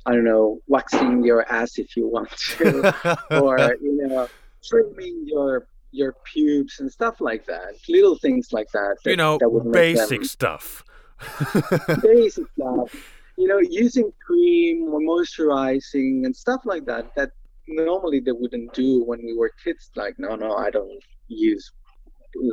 I 0.05 0.13
don't 0.13 0.23
know, 0.23 0.59
waxing 0.67 1.23
your 1.23 1.49
ass 1.51 1.77
if 1.77 1.95
you 1.95 2.07
want 2.07 2.31
to, 2.57 3.17
or 3.41 3.77
you 3.81 4.07
know, 4.07 4.27
trimming 4.63 5.23
your 5.25 5.67
your 5.91 6.15
pubes 6.23 6.79
and 6.79 6.91
stuff 6.91 7.21
like 7.21 7.45
that. 7.45 7.75
Little 7.87 8.17
things 8.17 8.51
like 8.51 8.71
that. 8.71 8.97
that 9.03 9.09
you 9.09 9.17
know, 9.17 9.37
that 9.37 9.69
basic 9.71 10.25
stuff. 10.25 10.83
basic 12.01 12.45
stuff. 12.57 13.13
You 13.37 13.47
know, 13.47 13.59
using 13.59 14.11
cream 14.25 14.93
or 14.93 14.99
moisturizing 14.99 16.25
and 16.25 16.35
stuff 16.35 16.61
like 16.65 16.85
that. 16.85 17.13
That 17.15 17.31
normally 17.67 18.19
they 18.19 18.31
wouldn't 18.31 18.73
do 18.73 19.03
when 19.03 19.23
we 19.23 19.35
were 19.37 19.51
kids. 19.63 19.91
Like, 19.95 20.15
no, 20.17 20.35
no, 20.35 20.55
I 20.55 20.69
don't 20.69 21.03
use 21.27 21.71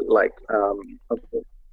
like 0.08 0.32
um, 0.52 0.98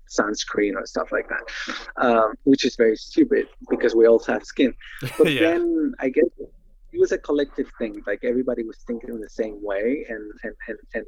sunscreen 0.09 0.75
or 0.75 0.85
stuff 0.85 1.11
like 1.11 1.27
that, 1.29 1.75
um, 1.97 2.33
which 2.43 2.65
is 2.65 2.75
very 2.75 2.95
stupid 2.95 3.47
because 3.69 3.95
we 3.95 4.07
also 4.07 4.33
have 4.33 4.43
skin. 4.43 4.73
But 5.17 5.31
yeah. 5.31 5.41
then 5.41 5.93
I 5.99 6.09
guess 6.09 6.25
it 6.39 6.99
was 6.99 7.11
a 7.11 7.17
collective 7.17 7.69
thing. 7.77 8.01
Like 8.07 8.19
everybody 8.23 8.63
was 8.63 8.77
thinking 8.87 9.19
the 9.19 9.29
same 9.29 9.57
way, 9.61 10.05
and 10.09 10.31
and, 10.43 10.55
and, 10.93 11.05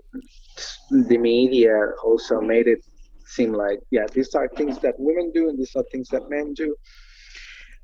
and 0.91 1.07
the 1.09 1.17
media 1.17 1.75
also 2.03 2.41
made 2.41 2.67
it 2.67 2.83
seem 3.25 3.53
like 3.53 3.79
yeah, 3.91 4.05
these 4.13 4.33
are 4.35 4.47
things 4.49 4.79
that 4.79 4.95
women 4.97 5.31
do, 5.33 5.49
and 5.49 5.57
these 5.57 5.75
are 5.75 5.83
things 5.91 6.09
that 6.09 6.29
men 6.29 6.53
do. 6.53 6.75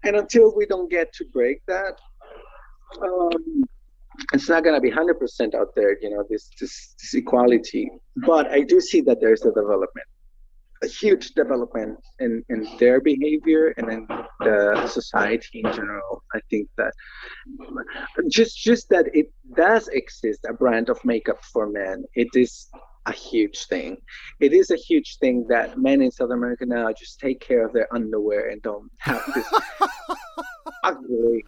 And 0.06 0.17
until 0.17 0.54
we 0.56 0.65
don't 0.65 0.91
get 0.91 1.13
to 1.13 1.26
break 1.32 1.62
that, 1.67 1.97
um, 3.02 3.63
it's 4.34 4.49
not 4.49 4.63
going 4.63 4.76
to 4.76 4.82
be 4.82 4.91
100% 4.91 5.56
out 5.56 5.73
there 5.76 5.97
you 5.99 6.10
know 6.10 6.23
this, 6.30 6.49
this, 6.60 6.95
this 6.99 7.13
equality 7.13 7.89
but 8.17 8.47
i 8.52 8.62
do 8.62 8.80
see 8.80 9.02
that 9.02 9.19
there's 9.19 9.43
a 9.43 9.52
development 9.52 10.08
a 10.84 10.88
huge 10.88 11.32
development 11.32 11.98
in, 12.19 12.43
in 12.50 12.67
their 12.80 13.00
behavior 13.00 13.74
and 13.78 13.91
in 13.91 14.08
the 14.39 14.88
society 14.88 15.62
in 15.63 15.72
general. 15.74 16.24
I 16.34 16.39
think 16.50 16.67
that 16.78 16.93
just 18.30 18.58
just 18.58 18.89
that 18.89 19.06
it 19.13 19.32
does 19.56 19.88
exist 19.88 20.46
a 20.48 20.54
brand 20.54 20.89
of 20.89 21.04
makeup 21.06 21.43
for 21.52 21.67
men. 21.67 22.04
It 22.15 22.30
is 22.36 22.69
a 23.06 23.12
huge 23.12 23.65
thing. 23.65 23.98
It 24.39 24.54
is 24.54 24.72
a 24.72 24.76
huge 24.76 25.17
thing 25.17 25.46
that 25.50 25.78
men 25.78 26.02
in 26.02 26.12
South 26.12 26.32
America 26.32 26.65
now 26.65 26.91
just 26.93 27.19
take 27.19 27.39
care 27.39 27.65
of 27.65 27.74
their 27.74 27.93
underwear 27.93 28.50
and 28.50 28.62
don't 28.62 28.89
have 29.00 29.24
this 29.34 29.48
ugly 30.84 31.46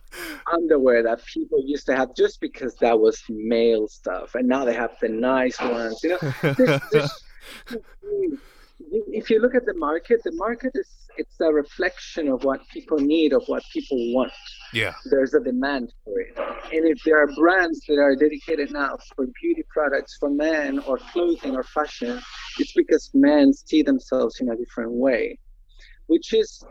underwear 0.51 1.03
that 1.03 1.25
people 1.25 1.61
used 1.65 1.85
to 1.87 1.95
have 1.95 2.15
just 2.15 2.39
because 2.41 2.75
that 2.75 2.99
was 2.99 3.21
male 3.29 3.87
stuff, 3.87 4.35
and 4.35 4.47
now 4.47 4.65
they 4.65 4.73
have 4.73 4.95
the 5.01 5.09
nice 5.09 5.59
ones. 5.59 5.99
You 6.03 6.09
know, 6.09 6.33
there's, 6.57 6.81
there's, 6.91 7.23
if 8.79 9.29
you 9.29 9.41
look 9.41 9.55
at 9.55 9.65
the 9.65 9.73
market, 9.75 10.21
the 10.23 10.31
market 10.33 10.71
is 10.75 10.89
it's 11.17 11.39
a 11.39 11.51
reflection 11.51 12.27
of 12.27 12.43
what 12.43 12.59
people 12.73 12.97
need, 12.97 13.31
of 13.31 13.43
what 13.47 13.63
people 13.71 13.97
want. 14.13 14.33
Yeah, 14.73 14.93
there's 15.05 15.33
a 15.33 15.39
demand 15.39 15.93
for 16.03 16.19
it, 16.19 16.37
and 16.37 16.87
if 16.87 17.01
there 17.03 17.21
are 17.21 17.27
brands 17.35 17.81
that 17.87 17.99
are 17.99 18.15
dedicated 18.15 18.71
now 18.71 18.97
for 19.15 19.27
beauty 19.41 19.63
products 19.69 20.17
for 20.19 20.29
men 20.29 20.79
or 20.79 20.97
clothing 20.97 21.55
or 21.55 21.63
fashion, 21.63 22.21
it's 22.59 22.73
because 22.73 23.09
men 23.13 23.53
see 23.53 23.81
themselves 23.81 24.39
in 24.41 24.49
a 24.49 24.55
different 24.57 24.91
way, 24.91 25.39
which 26.07 26.33
is 26.33 26.63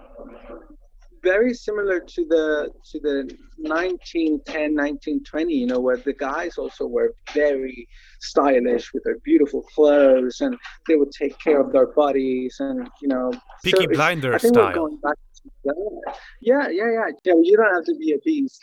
very 1.25 1.55
similar 1.55 1.99
to 2.01 2.25
the 2.27 2.71
to 2.91 3.01
the 3.01 3.17
1910 3.57 4.75
1920 4.75 5.55
you 5.55 5.67
know 5.67 5.81
where 5.81 5.97
the 5.97 6.13
guys 6.13 6.59
also 6.59 6.87
were 6.87 7.15
very 7.33 7.89
stylish 8.21 8.93
with 8.93 9.03
their 9.05 9.19
beautiful 9.25 9.63
clothes 9.75 10.41
and 10.41 10.57
they 10.87 10.97
would 10.97 11.11
take 11.11 11.37
care 11.41 11.61
of 11.61 11.73
their 11.73 11.87
bodies 11.87 12.57
and 12.61 12.89
you 13.01 13.09
know 13.09 13.33
Peaky 13.65 13.85
so 13.85 13.93
Blinder 13.95 14.39
style. 14.39 14.99
yeah 16.41 16.69
yeah 16.69 16.69
yeah. 16.71 17.09
Yeah 17.25 17.35
you 17.43 17.57
don't 17.57 17.75
have 17.75 17.85
to 17.85 17.97
be 17.97 18.13
a 18.13 18.19
beast 18.25 18.61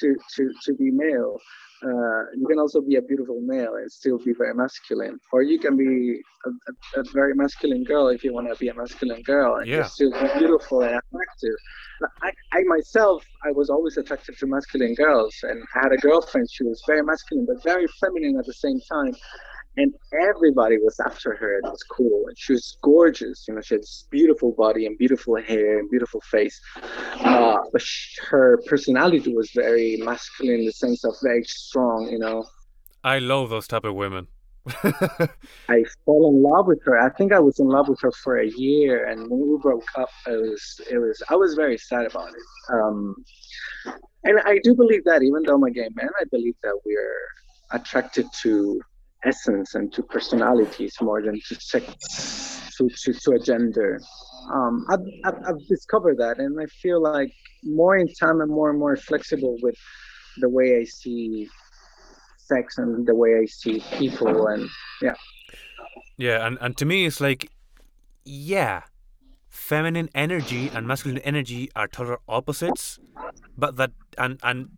to 0.00 0.16
to 0.34 0.52
to 0.64 0.74
be 0.74 0.90
male 0.90 1.38
uh, 1.82 2.22
you 2.36 2.46
can 2.46 2.58
also 2.58 2.80
be 2.80 2.96
a 2.96 3.02
beautiful 3.02 3.40
male 3.40 3.76
and 3.76 3.90
still 3.90 4.18
be 4.18 4.32
very 4.32 4.54
masculine, 4.54 5.18
or 5.32 5.42
you 5.42 5.58
can 5.58 5.76
be 5.76 6.20
a, 6.44 6.50
a, 6.50 7.00
a 7.00 7.04
very 7.12 7.34
masculine 7.34 7.84
girl 7.84 8.08
if 8.08 8.22
you 8.22 8.34
want 8.34 8.48
to 8.48 8.56
be 8.56 8.68
a 8.68 8.74
masculine 8.74 9.22
girl 9.22 9.56
and 9.56 9.66
yeah. 9.66 9.84
still 9.84 10.10
be 10.12 10.38
beautiful 10.38 10.82
and 10.82 10.90
attractive. 10.90 11.56
I, 12.22 12.32
I 12.52 12.62
myself, 12.64 13.24
I 13.44 13.52
was 13.52 13.70
always 13.70 13.96
attracted 13.96 14.36
to 14.38 14.46
masculine 14.46 14.94
girls, 14.94 15.34
and 15.42 15.62
I 15.74 15.80
had 15.84 15.92
a 15.92 15.96
girlfriend. 15.96 16.48
She 16.50 16.64
was 16.64 16.82
very 16.86 17.02
masculine 17.02 17.46
but 17.46 17.62
very 17.62 17.86
feminine 18.00 18.38
at 18.38 18.46
the 18.46 18.54
same 18.54 18.80
time 18.90 19.14
and 19.76 19.94
everybody 20.28 20.78
was 20.78 20.98
after 21.00 21.34
her. 21.36 21.58
It 21.58 21.64
was 21.64 21.82
cool, 21.84 22.24
and 22.28 22.36
she 22.38 22.52
was 22.52 22.76
gorgeous. 22.82 23.46
You 23.46 23.54
know, 23.54 23.60
she 23.60 23.74
had 23.74 23.82
this 23.82 24.06
beautiful 24.10 24.52
body 24.52 24.86
and 24.86 24.98
beautiful 24.98 25.36
hair 25.40 25.78
and 25.78 25.90
beautiful 25.90 26.20
face. 26.22 26.60
Uh, 27.24 27.58
but 27.72 27.82
she, 27.82 28.20
her 28.28 28.60
personality 28.66 29.34
was 29.34 29.50
very 29.54 29.96
masculine 29.98 30.60
in 30.60 30.66
the 30.66 30.72
sense 30.72 31.04
of 31.04 31.14
very 31.22 31.44
strong. 31.44 32.08
You 32.10 32.18
know. 32.18 32.44
I 33.04 33.18
love 33.18 33.50
those 33.50 33.66
type 33.66 33.84
of 33.84 33.94
women. 33.94 34.26
I 34.66 35.84
fell 36.04 36.28
in 36.28 36.42
love 36.42 36.66
with 36.66 36.80
her. 36.84 37.00
I 37.00 37.08
think 37.10 37.32
I 37.32 37.38
was 37.38 37.58
in 37.58 37.66
love 37.66 37.88
with 37.88 38.00
her 38.02 38.12
for 38.12 38.38
a 38.38 38.48
year, 38.48 39.06
and 39.06 39.30
when 39.30 39.52
we 39.52 39.58
broke 39.58 39.86
up, 39.96 40.10
it 40.26 40.32
was 40.32 40.80
it 40.90 40.98
was 40.98 41.22
I 41.30 41.36
was 41.36 41.54
very 41.54 41.78
sad 41.78 42.06
about 42.06 42.28
it. 42.28 42.74
Um, 42.74 43.14
and 44.24 44.38
I 44.44 44.58
do 44.62 44.74
believe 44.74 45.04
that 45.04 45.22
even 45.22 45.42
though 45.44 45.54
I'm 45.54 45.62
a 45.62 45.70
gay 45.70 45.88
man, 45.94 46.10
I 46.20 46.24
believe 46.30 46.54
that 46.62 46.78
we're 46.84 47.26
attracted 47.72 48.26
to 48.42 48.80
essence 49.24 49.74
and 49.74 49.92
to 49.92 50.02
personalities 50.02 50.94
more 51.00 51.22
than 51.22 51.40
to 51.48 51.54
sex, 51.56 52.70
to, 52.76 52.88
to, 52.88 53.12
to 53.12 53.32
a 53.32 53.38
gender. 53.38 54.00
Um, 54.52 54.86
I've, 54.88 55.00
I've, 55.24 55.42
I've, 55.46 55.66
discovered 55.68 56.18
that, 56.18 56.38
and 56.38 56.58
I 56.60 56.66
feel 56.66 57.02
like 57.02 57.32
more 57.62 57.96
in 57.96 58.08
time 58.14 58.40
and 58.40 58.50
more 58.50 58.70
and 58.70 58.78
more 58.78 58.96
flexible 58.96 59.56
with 59.62 59.76
the 60.38 60.48
way 60.48 60.78
I 60.78 60.84
see 60.84 61.48
sex 62.38 62.78
and 62.78 63.06
the 63.06 63.14
way 63.14 63.38
I 63.42 63.46
see 63.46 63.82
people, 63.98 64.46
and 64.48 64.68
yeah. 65.02 65.14
Yeah, 66.16 66.46
and, 66.46 66.58
and 66.60 66.76
to 66.78 66.84
me, 66.84 67.06
it's 67.06 67.20
like, 67.20 67.50
yeah, 68.24 68.82
feminine 69.48 70.08
energy 70.14 70.70
and 70.72 70.86
masculine 70.86 71.18
energy 71.18 71.70
are 71.76 71.86
total 71.86 72.18
opposites, 72.28 72.98
but 73.56 73.76
that 73.76 73.92
and 74.18 74.40
and 74.42 74.70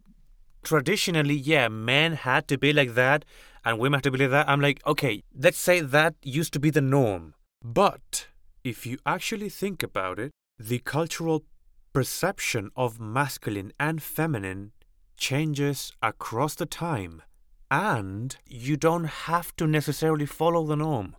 traditionally, 0.62 1.34
yeah, 1.34 1.68
men 1.68 2.14
had 2.14 2.48
to 2.48 2.58
be 2.58 2.72
like 2.72 2.94
that 2.94 3.24
and 3.64 3.78
women 3.78 3.98
have 3.98 4.02
to 4.02 4.10
believe 4.10 4.30
that. 4.30 4.48
I'm 4.48 4.60
like, 4.60 4.80
okay, 4.86 5.22
let's 5.36 5.58
say 5.58 5.80
that 5.80 6.14
used 6.22 6.52
to 6.54 6.60
be 6.60 6.70
the 6.70 6.80
norm. 6.80 7.34
But 7.62 8.26
if 8.64 8.86
you 8.86 8.98
actually 9.06 9.48
think 9.48 9.82
about 9.82 10.18
it, 10.18 10.32
the 10.58 10.78
cultural 10.80 11.44
perception 11.92 12.70
of 12.76 13.00
masculine 13.00 13.72
and 13.78 14.02
feminine 14.02 14.72
changes 15.16 15.92
across 16.02 16.54
the 16.54 16.66
time. 16.66 17.22
And 17.70 18.36
you 18.46 18.76
don't 18.76 19.04
have 19.04 19.54
to 19.56 19.66
necessarily 19.66 20.26
follow 20.26 20.66
the 20.66 20.76
norm. 20.76 21.16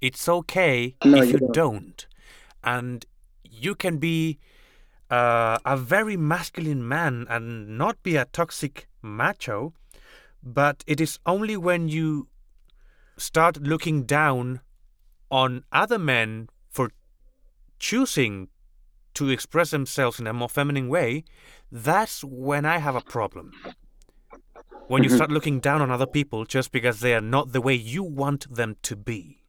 It's 0.00 0.28
okay 0.28 0.96
no, 1.04 1.22
if 1.22 1.32
you, 1.32 1.38
don't. 1.38 1.52
don't. 1.52 2.06
And 2.62 3.06
you 3.44 3.74
can 3.74 3.98
be 3.98 4.38
uh, 5.10 5.58
a 5.64 5.76
very 5.76 6.16
masculine 6.16 6.86
man 6.86 7.26
and 7.30 7.78
not 7.78 8.02
be 8.02 8.16
a 8.16 8.26
toxic 8.26 8.88
macho 9.00 9.72
but 10.46 10.84
it 10.86 11.00
is 11.00 11.18
only 11.26 11.56
when 11.56 11.88
you 11.88 12.28
start 13.18 13.58
looking 13.62 14.04
down 14.04 14.60
on 15.30 15.64
other 15.72 15.98
men 15.98 16.48
for 16.70 16.90
choosing 17.80 18.48
to 19.14 19.28
express 19.28 19.70
themselves 19.70 20.20
in 20.20 20.26
a 20.26 20.32
more 20.32 20.48
feminine 20.48 20.88
way, 20.88 21.24
that's 21.72 22.22
when 22.22 22.64
I 22.64 22.78
have 22.78 22.94
a 22.94 23.00
problem. 23.00 23.52
When 24.86 25.02
you 25.02 25.10
Mhm. 25.10 25.14
start 25.16 25.32
looking 25.32 25.58
down 25.58 25.82
on 25.82 25.90
other 25.90 26.06
people 26.06 26.44
just 26.44 26.70
because 26.70 27.00
they 27.00 27.12
are 27.12 27.20
not 27.20 27.52
the 27.52 27.60
way 27.60 27.74
you 27.74 28.04
want 28.04 28.54
them 28.54 28.76
to 28.82 28.94
be. 28.94 29.42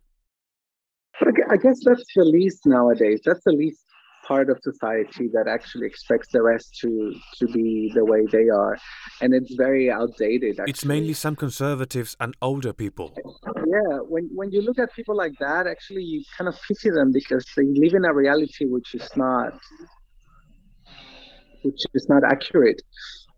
But 1.20 1.28
I 1.28 1.32
gue- 1.32 1.46
I 1.52 1.58
guess 1.58 1.84
that's 1.84 2.04
the 2.16 2.24
least 2.26 2.66
nowadays. 2.66 3.22
That's 3.24 3.44
the 3.44 3.52
least 3.52 3.86
part 4.28 4.50
of 4.50 4.60
society 4.62 5.28
that 5.34 5.48
actually 5.48 5.88
expects 5.88 6.28
the 6.32 6.42
rest 6.42 6.78
to 6.82 7.14
to 7.40 7.46
be 7.48 7.92
the 7.96 8.04
way 8.04 8.26
they 8.32 8.50
are, 8.50 8.78
and 9.22 9.34
it's 9.34 9.54
very 9.56 9.90
outdated. 9.90 10.60
Actually. 10.60 10.72
It's 10.72 10.86
mainly 10.86 11.14
some 11.14 11.36
conservatives 11.36 12.16
and 12.20 12.36
older 12.42 12.74
people. 12.74 13.14
yeah. 13.16 13.98
When 14.14 14.30
when 14.34 14.52
you 14.52 14.62
look 14.62 14.80
at 14.80 14.94
people 14.94 15.16
like 15.16 15.34
that, 15.40 15.68
actually, 15.68 16.04
you 16.04 16.24
kind 16.38 16.48
of 16.48 16.56
pity 16.68 16.90
them 16.90 17.12
because 17.12 17.46
they 17.56 17.68
live 17.84 17.94
in 17.94 18.06
a 18.06 18.14
reality 18.14 18.66
which 18.66 18.94
is 18.94 19.10
not 19.16 19.54
which 21.64 21.82
is 21.94 22.08
not 22.10 22.24
accurate. 22.24 22.82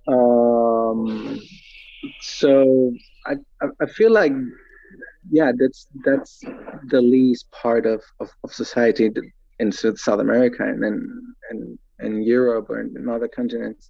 Um, 0.07 1.39
so 2.21 2.93
I, 3.25 3.33
I 3.81 3.85
feel 3.87 4.11
like 4.11 4.33
yeah, 5.31 5.51
that's 5.57 5.87
that's 6.05 6.41
the 6.87 7.01
least 7.01 7.51
part 7.51 7.85
of, 7.85 8.01
of, 8.19 8.29
of 8.43 8.53
society 8.53 9.09
that- 9.59 9.83
in 9.83 9.97
South 9.97 10.19
America 10.19 10.63
and 10.63 10.83
and 10.83 11.11
and, 11.49 11.79
and 11.99 12.25
Europe 12.25 12.69
or 12.69 12.81
in 12.81 13.09
other 13.09 13.27
continents. 13.27 13.89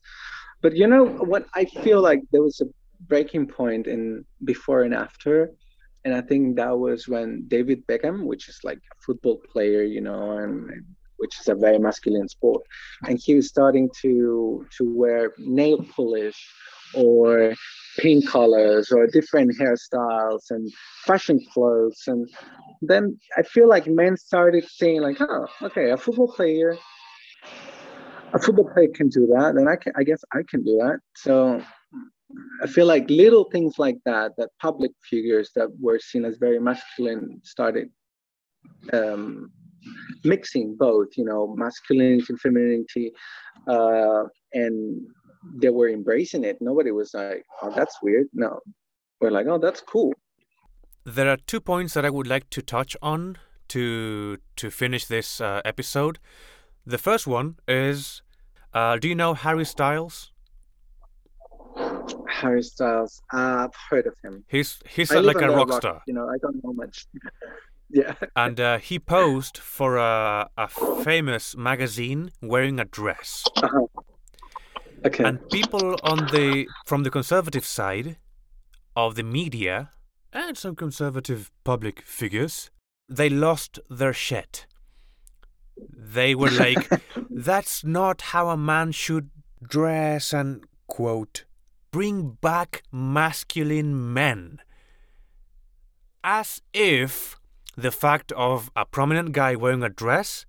But 0.61 0.75
you 0.75 0.87
know 0.87 1.05
what? 1.05 1.45
I 1.55 1.65
feel 1.65 2.01
like 2.01 2.21
there 2.31 2.43
was 2.43 2.61
a 2.61 2.65
breaking 3.07 3.47
point 3.47 3.87
in 3.87 4.25
before 4.43 4.83
and 4.83 4.93
after, 4.93 5.51
and 6.03 6.13
I 6.13 6.21
think 6.21 6.57
that 6.57 6.77
was 6.77 7.07
when 7.07 7.47
David 7.47 7.85
Beckham, 7.87 8.25
which 8.25 8.49
is 8.49 8.59
like 8.63 8.77
a 8.77 8.95
football 9.05 9.41
player, 9.51 9.83
you 9.83 10.01
know, 10.01 10.37
and 10.37 10.69
and 10.69 10.85
which 11.17 11.39
is 11.39 11.49
a 11.49 11.55
very 11.55 11.79
masculine 11.79 12.29
sport, 12.29 12.63
and 13.07 13.19
he 13.23 13.35
was 13.35 13.47
starting 13.47 13.89
to 14.01 14.65
to 14.77 14.83
wear 15.01 15.33
nail 15.37 15.83
polish 15.95 16.39
or 16.95 17.53
pink 17.99 18.27
colors 18.27 18.91
or 18.91 19.07
different 19.07 19.51
hairstyles 19.59 20.49
and 20.49 20.71
fashion 21.05 21.39
clothes 21.53 22.03
and 22.07 22.29
then 22.81 23.17
i 23.37 23.41
feel 23.41 23.67
like 23.67 23.87
men 23.87 24.15
started 24.17 24.63
saying 24.67 25.01
like 25.01 25.19
oh 25.21 25.47
okay 25.61 25.91
a 25.91 25.97
football 25.97 26.31
player 26.31 26.77
a 28.33 28.39
football 28.39 28.69
player 28.73 28.87
can 28.93 29.09
do 29.09 29.27
that 29.27 29.53
then 29.55 29.67
i 29.67 29.75
can 29.75 29.91
i 29.97 30.03
guess 30.03 30.23
i 30.33 30.39
can 30.49 30.63
do 30.63 30.77
that. 30.77 30.99
So 31.15 31.61
i 32.63 32.67
feel 32.67 32.85
like 32.85 33.09
little 33.09 33.45
things 33.45 33.79
like 33.79 33.97
that 34.05 34.33
that 34.37 34.49
public 34.61 34.91
figures 35.09 35.51
that 35.55 35.69
were 35.79 35.99
seen 35.99 36.25
as 36.25 36.37
very 36.37 36.59
masculine 36.59 37.41
started 37.43 37.89
um, 38.93 39.51
mixing 40.23 40.75
both 40.75 41.07
you 41.17 41.25
know 41.25 41.53
masculinity 41.57 42.25
and 42.29 42.39
femininity 42.39 43.11
uh, 43.67 44.23
and 44.53 45.07
they 45.55 45.69
were 45.69 45.89
embracing 45.89 46.43
it. 46.43 46.57
Nobody 46.61 46.91
was 46.91 47.13
like 47.13 47.43
oh 47.61 47.71
that's 47.75 47.97
weird. 48.01 48.27
No. 48.33 48.59
We're 49.21 49.31
like 49.31 49.47
oh 49.47 49.57
that's 49.57 49.81
cool 49.81 50.13
There 51.15 51.29
are 51.29 51.37
two 51.37 51.59
points 51.59 51.95
that 51.95 52.05
I 52.05 52.09
would 52.09 52.27
like 52.27 52.49
to 52.51 52.61
touch 52.61 52.95
on 53.01 53.37
to 53.69 54.37
to 54.57 54.69
finish 54.69 55.05
this 55.05 55.41
uh, 55.41 55.61
episode. 55.65 56.19
The 56.85 56.97
first 56.97 57.25
one 57.27 57.57
is, 57.67 58.21
uh, 58.73 58.97
do 58.97 59.07
you 59.07 59.15
know 59.15 59.33
Harry 59.33 59.65
Styles? 59.65 60.31
harry 62.29 62.63
styles. 62.63 63.21
I've 63.31 63.75
heard 63.89 64.07
of 64.07 64.15
him. 64.23 64.43
He's 64.47 64.79
he's 64.87 65.11
uh, 65.11 65.21
like 65.21 65.41
a 65.41 65.49
rock 65.49 65.69
rock, 65.69 65.81
star, 65.81 66.01
you 66.07 66.13
know 66.13 66.27
i 66.29 66.37
don't 66.41 66.63
know 66.63 66.73
much. 66.73 67.07
Yeah. 67.91 68.13
And 68.35 68.59
uh, 68.59 68.77
he 68.77 68.99
posed 68.99 69.57
for 69.57 69.97
a, 69.97 70.47
a 70.55 70.67
famous 71.03 71.57
magazine 71.57 72.29
wearing 72.39 72.79
a 72.79 72.85
dress. 72.85 73.43
okay. 75.05 75.23
And 75.23 75.49
people 75.49 75.97
on 76.03 76.27
the 76.27 76.67
from 76.85 77.01
the 77.01 77.09
conservative 77.09 77.65
side 77.65 78.17
of 78.95 79.15
the 79.15 79.23
media 79.23 79.89
and 80.33 80.57
some 80.57 80.75
conservative 80.75 81.51
public 81.63 82.01
figures, 82.01 82.69
they 83.07 83.29
lost 83.29 83.79
their 83.89 84.13
shit. 84.13 84.65
They 85.77 86.35
were 86.35 86.51
like, 86.51 86.89
"That's 87.29 87.83
not 87.83 88.21
how 88.33 88.49
a 88.49 88.57
man 88.57 88.91
should 88.91 89.29
dress," 89.61 90.33
and 90.33 90.65
quote, 90.87 91.45
"bring 91.91 92.31
back 92.41 92.83
masculine 92.91 94.13
men," 94.13 94.59
as 96.23 96.61
if 96.73 97.37
the 97.75 97.91
fact 97.91 98.31
of 98.33 98.69
a 98.75 98.85
prominent 98.85 99.31
guy 99.31 99.55
wearing 99.55 99.83
a 99.83 99.89
dress 99.89 100.45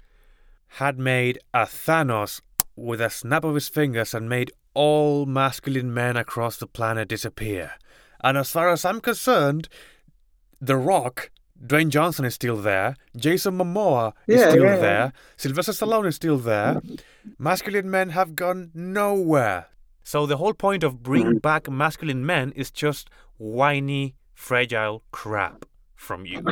had 0.75 0.99
made 0.99 1.39
a 1.55 1.65
Thanos 1.65 2.41
with 2.77 3.01
a 3.01 3.11
snap 3.11 3.45
of 3.45 3.55
his 3.55 3.69
fingers 3.69 4.15
and 4.15 4.29
made 4.29 4.53
all 4.75 5.27
masculine 5.27 5.93
men 5.93 6.17
across 6.17 6.57
the 6.57 6.67
planet 6.67 7.09
disappear. 7.09 7.73
And 8.23 8.37
as 8.39 8.51
far 8.51 8.69
as 8.71 8.85
I'm 8.85 9.01
concerned, 9.01 9.69
The 10.61 10.77
Rock, 10.77 11.31
Dwayne 11.65 11.89
Johnson 11.91 12.25
is 12.25 12.35
still 12.35 12.57
there, 12.57 12.97
Jason 13.17 13.57
Momoa 13.59 14.13
is 14.27 14.41
Yeah, 14.41 14.51
still 14.51 14.65
yeah, 14.65 14.77
there, 14.77 15.13
Sylvester 15.37 15.73
Stallone 15.73 16.07
is 16.07 16.17
still 16.17 16.39
there. 16.39 16.81
masculine 17.39 17.91
men 17.91 18.11
have 18.11 18.35
gone 18.37 18.71
nowhere. 18.75 19.67
So 20.05 20.27
the 20.27 20.39
whole 20.39 20.55
point 20.55 20.83
of 20.83 21.03
bringing 21.03 21.39
back 21.39 21.71
masculine 21.71 22.25
men 22.27 22.53
is 22.57 22.71
just 22.71 23.09
whiny, 23.39 24.17
fragile 24.35 25.03
crap 25.13 25.65
from 25.97 26.25
you. 26.27 26.43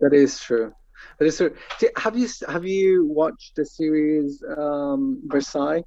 that 0.00 0.12
is 0.12 0.38
true 0.40 0.72
that 1.18 1.26
is 1.26 1.36
true 1.36 1.54
have 1.96 2.16
you 2.16 2.28
have 2.48 2.64
you 2.64 3.04
watched 3.06 3.56
the 3.56 3.64
series 3.64 4.42
um 4.56 5.20
versailles 5.26 5.82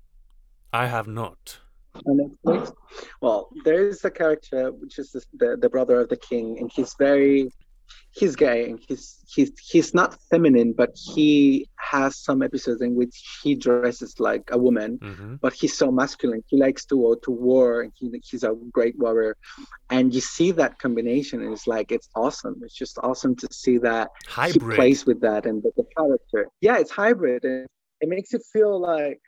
I 0.71 0.85
have 0.87 1.07
not. 1.07 1.59
On 2.05 2.19
Netflix. 2.45 2.73
Well, 3.21 3.49
there 3.63 3.87
is 3.87 4.03
a 4.05 4.11
character 4.11 4.71
which 4.71 4.99
is 4.99 5.11
the, 5.11 5.23
the, 5.33 5.57
the 5.57 5.69
brother 5.69 5.99
of 6.01 6.09
the 6.09 6.17
king, 6.17 6.57
and 6.59 6.71
he's 6.73 6.93
very 6.97 7.51
he's 8.11 8.35
gay 8.35 8.69
and 8.69 8.79
he's 8.87 9.23
he's 9.33 9.51
he's 9.59 9.93
not 9.93 10.17
feminine, 10.29 10.73
but 10.73 10.91
he 10.95 11.67
has 11.77 12.17
some 12.17 12.41
episodes 12.41 12.81
in 12.81 12.95
which 12.95 13.39
he 13.43 13.55
dresses 13.55 14.19
like 14.19 14.49
a 14.51 14.57
woman, 14.57 14.97
hmm 15.01 15.35
but 15.41 15.53
he's 15.53 15.77
so 15.77 15.91
masculine. 15.91 16.43
He 16.47 16.57
likes 16.57 16.85
to 16.85 16.95
go 16.95 17.15
to 17.15 17.31
war 17.31 17.81
and 17.81 17.91
he, 17.95 18.11
he's 18.29 18.43
a 18.43 18.53
great 18.71 18.97
warrior. 18.97 19.37
And 19.89 20.13
you 20.13 20.21
see 20.21 20.51
that 20.51 20.79
combination, 20.79 21.41
and 21.41 21.53
it's 21.53 21.67
like 21.67 21.91
it's 21.91 22.09
awesome. 22.15 22.59
It's 22.63 22.75
just 22.75 22.97
awesome 23.01 23.35
to 23.37 23.47
see 23.51 23.77
that 23.79 24.09
he 24.25 24.29
Hybrid. 24.31 24.75
plays 24.75 25.05
with 25.05 25.21
that 25.21 25.45
and 25.45 25.63
the, 25.63 25.71
the 25.77 25.85
character. 25.95 26.47
Yeah, 26.61 26.77
it's 26.77 26.91
hybrid 26.91 27.43
and 27.45 27.67
it 28.01 28.09
makes 28.09 28.33
you 28.33 28.39
feel 28.53 28.79
like 28.79 29.19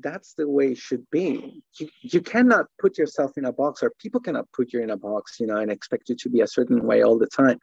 that's 0.00 0.34
the 0.34 0.48
way 0.48 0.72
it 0.72 0.78
should 0.78 1.08
be. 1.10 1.62
You, 1.78 1.88
you 2.00 2.20
cannot 2.20 2.66
put 2.78 2.98
yourself 2.98 3.32
in 3.36 3.44
a 3.44 3.52
box 3.52 3.82
or 3.82 3.92
people 3.98 4.20
cannot 4.20 4.50
put 4.52 4.72
you 4.72 4.80
in 4.80 4.90
a 4.90 4.96
box, 4.96 5.38
you 5.38 5.46
know, 5.46 5.56
and 5.56 5.70
expect 5.70 6.08
you 6.08 6.16
to 6.16 6.30
be 6.30 6.40
a 6.40 6.46
certain 6.46 6.84
way 6.84 7.02
all 7.02 7.18
the 7.18 7.26
time. 7.26 7.58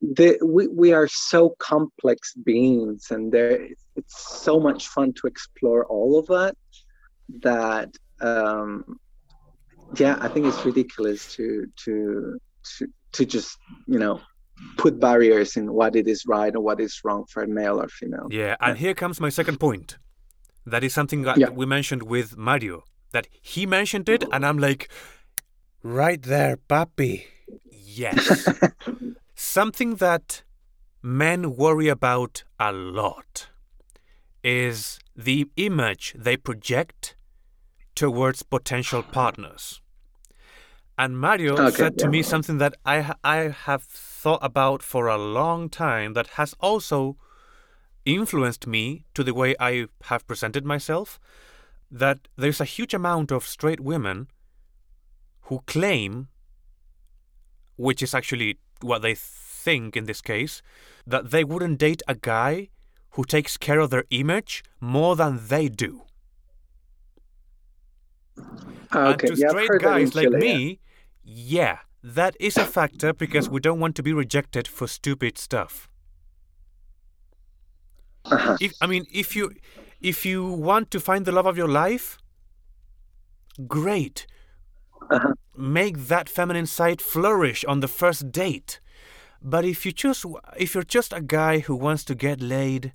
The, 0.00 0.38
we, 0.44 0.66
we 0.68 0.92
are 0.92 1.08
so 1.08 1.54
complex 1.58 2.34
beings 2.34 3.08
and 3.10 3.30
there 3.32 3.68
it's 3.96 4.40
so 4.40 4.58
much 4.58 4.88
fun 4.88 5.12
to 5.14 5.26
explore 5.26 5.84
all 5.86 6.18
of 6.18 6.26
that 6.28 6.56
that 7.40 7.90
um 8.20 8.98
yeah, 9.96 10.16
I 10.20 10.28
think 10.28 10.46
it's 10.46 10.64
ridiculous 10.64 11.34
to 11.34 11.66
to 11.84 12.38
to 12.78 12.86
to 13.12 13.26
just, 13.26 13.58
you 13.86 13.98
know, 13.98 14.20
put 14.76 14.98
barriers 14.98 15.56
in 15.56 15.72
what 15.72 15.96
it 15.96 16.08
is 16.08 16.24
right 16.26 16.54
or 16.54 16.60
what 16.60 16.80
is 16.80 17.00
wrong 17.04 17.24
for 17.28 17.42
a 17.42 17.48
male 17.48 17.80
or 17.80 17.88
female. 17.88 18.28
Yeah, 18.30 18.56
and 18.60 18.78
here 18.78 18.94
comes 18.94 19.20
my 19.20 19.28
second 19.28 19.60
point. 19.60 19.98
That 20.66 20.84
is 20.84 20.92
something 20.94 21.22
that 21.22 21.38
Yeah. 21.38 21.50
we 21.50 21.66
mentioned 21.66 22.02
with 22.04 22.36
Mario. 22.36 22.84
That 23.12 23.26
he 23.40 23.66
mentioned 23.66 24.08
it, 24.08 24.24
and 24.32 24.44
I'm 24.46 24.58
like, 24.58 24.88
right 25.82 26.22
there, 26.22 26.56
papi. 26.56 27.24
Yes. 27.70 28.48
something 29.34 29.96
that 29.96 30.42
men 31.02 31.56
worry 31.56 31.88
about 31.88 32.44
a 32.58 32.72
lot 32.72 33.48
is 34.42 34.98
the 35.16 35.46
image 35.56 36.14
they 36.18 36.36
project 36.36 37.16
towards 37.94 38.42
potential 38.42 39.02
partners. 39.02 39.80
And 40.96 41.18
Mario 41.18 41.54
Okay, 41.56 41.76
said 41.76 41.98
to 41.98 42.04
yeah. 42.04 42.10
me 42.10 42.22
something 42.22 42.58
that 42.58 42.74
I 42.84 43.14
I 43.24 43.36
have 43.66 43.82
thought 43.82 44.40
about 44.42 44.82
for 44.82 45.06
a 45.08 45.18
long 45.18 45.68
time 45.68 46.12
that 46.14 46.28
has 46.38 46.54
also 46.60 47.16
influenced 48.04 48.66
me 48.66 49.04
to 49.14 49.22
the 49.24 49.34
way 49.34 49.54
I 49.60 49.86
have 50.04 50.26
presented 50.26 50.64
myself. 50.64 51.18
That 51.90 52.28
there's 52.36 52.60
a 52.60 52.64
huge 52.64 52.94
amount 52.94 53.30
of 53.30 53.44
straight 53.46 53.80
women 53.80 54.28
who 55.42 55.62
claim, 55.66 56.28
which 57.76 58.02
is 58.02 58.14
actually 58.14 58.58
what 58.80 59.02
they 59.02 59.14
think 59.14 59.96
in 59.96 60.06
this 60.06 60.20
case, 60.20 60.62
that 61.06 61.30
they 61.30 61.44
wouldn't 61.44 61.78
date 61.78 62.02
a 62.08 62.14
guy 62.14 62.68
who 63.10 63.24
takes 63.24 63.56
care 63.56 63.78
of 63.78 63.90
their 63.90 64.04
image 64.10 64.62
more 64.80 65.16
than 65.16 65.38
they 65.48 65.68
do. 65.68 66.02
Ah, 68.92 69.10
and 69.10 69.18
to 69.20 69.34
yeah, 69.34 69.48
straight 69.50 69.80
guys 69.80 70.14
like 70.14 70.28
Chile, 70.28 70.46
yeah. 70.46 70.56
me, 70.56 70.80
yeah, 71.22 71.78
that 72.02 72.36
is 72.40 72.56
a 72.56 72.64
factor 72.64 73.12
because 73.12 73.48
we 73.48 73.60
don't 73.60 73.80
want 73.80 73.96
to 73.96 74.02
be 74.02 74.12
rejected 74.12 74.66
for 74.66 74.86
stupid 74.86 75.38
stuff. 75.38 75.88
Uh-huh. 78.24 78.56
If, 78.60 78.72
I 78.80 78.86
mean, 78.86 79.06
if 79.12 79.34
you 79.36 79.52
if 80.00 80.26
you 80.26 80.44
want 80.44 80.90
to 80.90 81.00
find 81.00 81.24
the 81.24 81.32
love 81.32 81.46
of 81.46 81.56
your 81.56 81.68
life, 81.68 82.18
great. 83.66 84.26
Uh-huh. 85.10 85.34
Make 85.56 86.08
that 86.08 86.28
feminine 86.28 86.66
side 86.66 87.00
flourish 87.00 87.64
on 87.64 87.80
the 87.80 87.88
first 87.88 88.32
date. 88.32 88.80
But 89.42 89.64
if 89.64 89.84
you 89.84 89.92
just 89.92 90.24
if 90.56 90.74
you're 90.74 90.84
just 90.84 91.12
a 91.12 91.20
guy 91.20 91.58
who 91.60 91.74
wants 91.74 92.04
to 92.04 92.14
get 92.14 92.40
laid, 92.40 92.92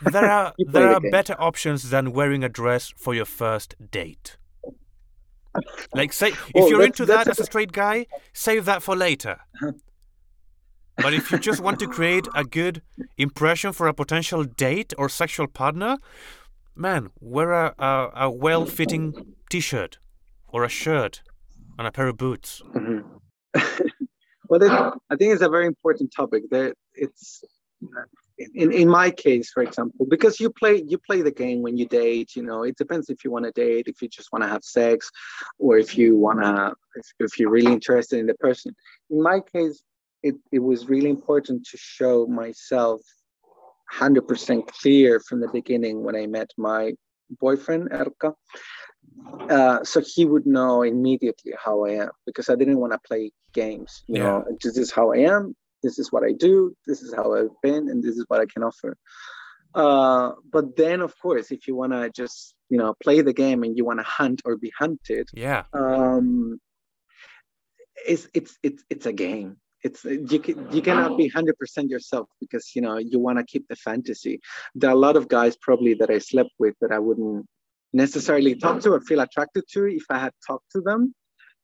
there 0.00 0.30
are 0.30 0.54
there 0.58 0.90
are 0.92 1.00
better 1.00 1.36
options 1.38 1.90
than 1.90 2.12
wearing 2.12 2.42
a 2.42 2.48
dress 2.48 2.92
for 2.96 3.14
your 3.14 3.26
first 3.26 3.74
date. 3.90 4.36
Like 5.94 6.12
say 6.12 6.32
if 6.54 6.68
you're 6.68 6.82
into 6.82 7.06
that 7.06 7.28
as 7.28 7.38
a 7.38 7.44
straight 7.44 7.72
guy, 7.72 8.06
save 8.32 8.64
that 8.64 8.82
for 8.82 8.96
later. 8.96 9.38
But 10.96 11.12
if 11.14 11.30
you 11.30 11.38
just 11.38 11.60
want 11.60 11.78
to 11.80 11.86
create 11.86 12.26
a 12.34 12.44
good 12.44 12.82
impression 13.18 13.72
for 13.72 13.88
a 13.88 13.94
potential 13.94 14.44
date 14.44 14.92
or 14.96 15.08
sexual 15.08 15.46
partner, 15.46 15.98
man, 16.76 17.10
wear 17.20 17.52
a, 17.52 17.74
a, 17.78 18.10
a 18.14 18.30
well 18.30 18.64
fitting 18.66 19.34
t 19.50 19.60
shirt 19.60 19.98
or 20.48 20.64
a 20.64 20.68
shirt 20.68 21.22
and 21.78 21.86
a 21.86 21.92
pair 21.92 22.06
of 22.06 22.16
boots. 22.16 22.62
Mm-hmm. 22.74 23.00
well, 24.48 25.00
I 25.10 25.16
think 25.16 25.32
it's 25.32 25.42
a 25.42 25.48
very 25.48 25.66
important 25.66 26.12
topic. 26.14 26.44
That 26.50 26.74
it's 26.94 27.42
in, 28.54 28.72
in 28.72 28.88
my 28.88 29.10
case, 29.10 29.50
for 29.50 29.62
example, 29.62 30.06
because 30.08 30.40
you 30.40 30.50
play 30.50 30.82
you 30.86 30.98
play 30.98 31.22
the 31.22 31.30
game 31.30 31.62
when 31.62 31.76
you 31.76 31.86
date. 31.86 32.36
You 32.36 32.42
know, 32.42 32.62
it 32.62 32.76
depends 32.76 33.10
if 33.10 33.24
you 33.24 33.30
want 33.30 33.44
to 33.46 33.52
date, 33.52 33.88
if 33.88 34.00
you 34.02 34.08
just 34.08 34.32
want 34.32 34.42
to 34.44 34.48
have 34.48 34.64
sex, 34.64 35.10
or 35.58 35.78
if 35.78 35.96
you 35.96 36.16
wanna 36.16 36.72
if, 36.96 37.06
if 37.18 37.38
you're 37.38 37.50
really 37.50 37.72
interested 37.72 38.18
in 38.18 38.26
the 38.26 38.34
person. 38.34 38.74
In 39.10 39.22
my 39.22 39.40
case, 39.52 39.82
it, 40.24 40.36
it 40.50 40.58
was 40.58 40.88
really 40.88 41.10
important 41.10 41.66
to 41.70 41.76
show 41.76 42.26
myself 42.26 43.02
100% 43.92 44.66
clear 44.66 45.20
from 45.20 45.40
the 45.40 45.48
beginning 45.48 46.02
when 46.02 46.16
I 46.16 46.26
met 46.26 46.50
my 46.56 46.94
boyfriend, 47.38 47.90
Erka. 47.90 48.32
Uh, 49.50 49.84
so 49.84 50.00
he 50.00 50.24
would 50.24 50.46
know 50.46 50.82
immediately 50.82 51.52
how 51.62 51.84
I 51.84 51.90
am 52.04 52.10
because 52.24 52.48
I 52.48 52.56
didn't 52.56 52.78
want 52.78 52.94
to 52.94 52.98
play 53.06 53.32
games. 53.52 54.02
You 54.08 54.16
yeah. 54.16 54.22
know, 54.22 54.44
this 54.62 54.78
is 54.78 54.90
how 54.90 55.12
I 55.12 55.18
am. 55.18 55.54
This 55.82 55.98
is 55.98 56.10
what 56.10 56.24
I 56.24 56.32
do. 56.32 56.74
This 56.86 57.02
is 57.02 57.12
how 57.14 57.34
I've 57.34 57.60
been, 57.62 57.90
and 57.90 58.02
this 58.02 58.16
is 58.16 58.24
what 58.28 58.40
I 58.40 58.46
can 58.46 58.62
offer. 58.62 58.96
Uh, 59.74 60.32
but 60.50 60.74
then, 60.76 61.02
of 61.02 61.12
course, 61.20 61.50
if 61.50 61.68
you 61.68 61.76
want 61.76 61.92
to 61.92 62.10
just 62.10 62.54
you 62.70 62.78
know 62.78 62.94
play 63.02 63.20
the 63.20 63.34
game 63.34 63.62
and 63.62 63.76
you 63.76 63.84
want 63.84 64.00
to 64.00 64.04
hunt 64.04 64.40
or 64.46 64.56
be 64.56 64.72
hunted, 64.78 65.28
yeah, 65.34 65.64
um, 65.74 66.58
it's 68.08 68.26
it's 68.32 68.56
it's 68.62 68.82
it's 68.88 69.04
a 69.04 69.12
game 69.12 69.58
it's 69.84 70.04
you 70.04 70.40
can, 70.40 70.72
you 70.72 70.82
cannot 70.82 71.16
be 71.16 71.30
100% 71.30 71.90
yourself 71.90 72.28
because 72.40 72.74
you 72.74 72.82
know 72.82 72.96
you 72.98 73.18
want 73.18 73.38
to 73.38 73.44
keep 73.44 73.68
the 73.68 73.76
fantasy. 73.76 74.40
There 74.74 74.90
are 74.90 74.94
a 74.94 74.98
lot 74.98 75.16
of 75.16 75.28
guys 75.28 75.56
probably 75.56 75.94
that 75.94 76.10
i 76.10 76.18
slept 76.18 76.50
with 76.58 76.74
that 76.80 76.90
i 76.90 76.98
wouldn't 76.98 77.46
necessarily 77.92 78.54
talk 78.56 78.80
to 78.80 78.92
or 78.92 79.00
feel 79.00 79.20
attracted 79.20 79.64
to 79.72 79.84
if 79.84 80.04
i 80.10 80.18
had 80.18 80.32
talked 80.46 80.70
to 80.72 80.80
them. 80.80 81.14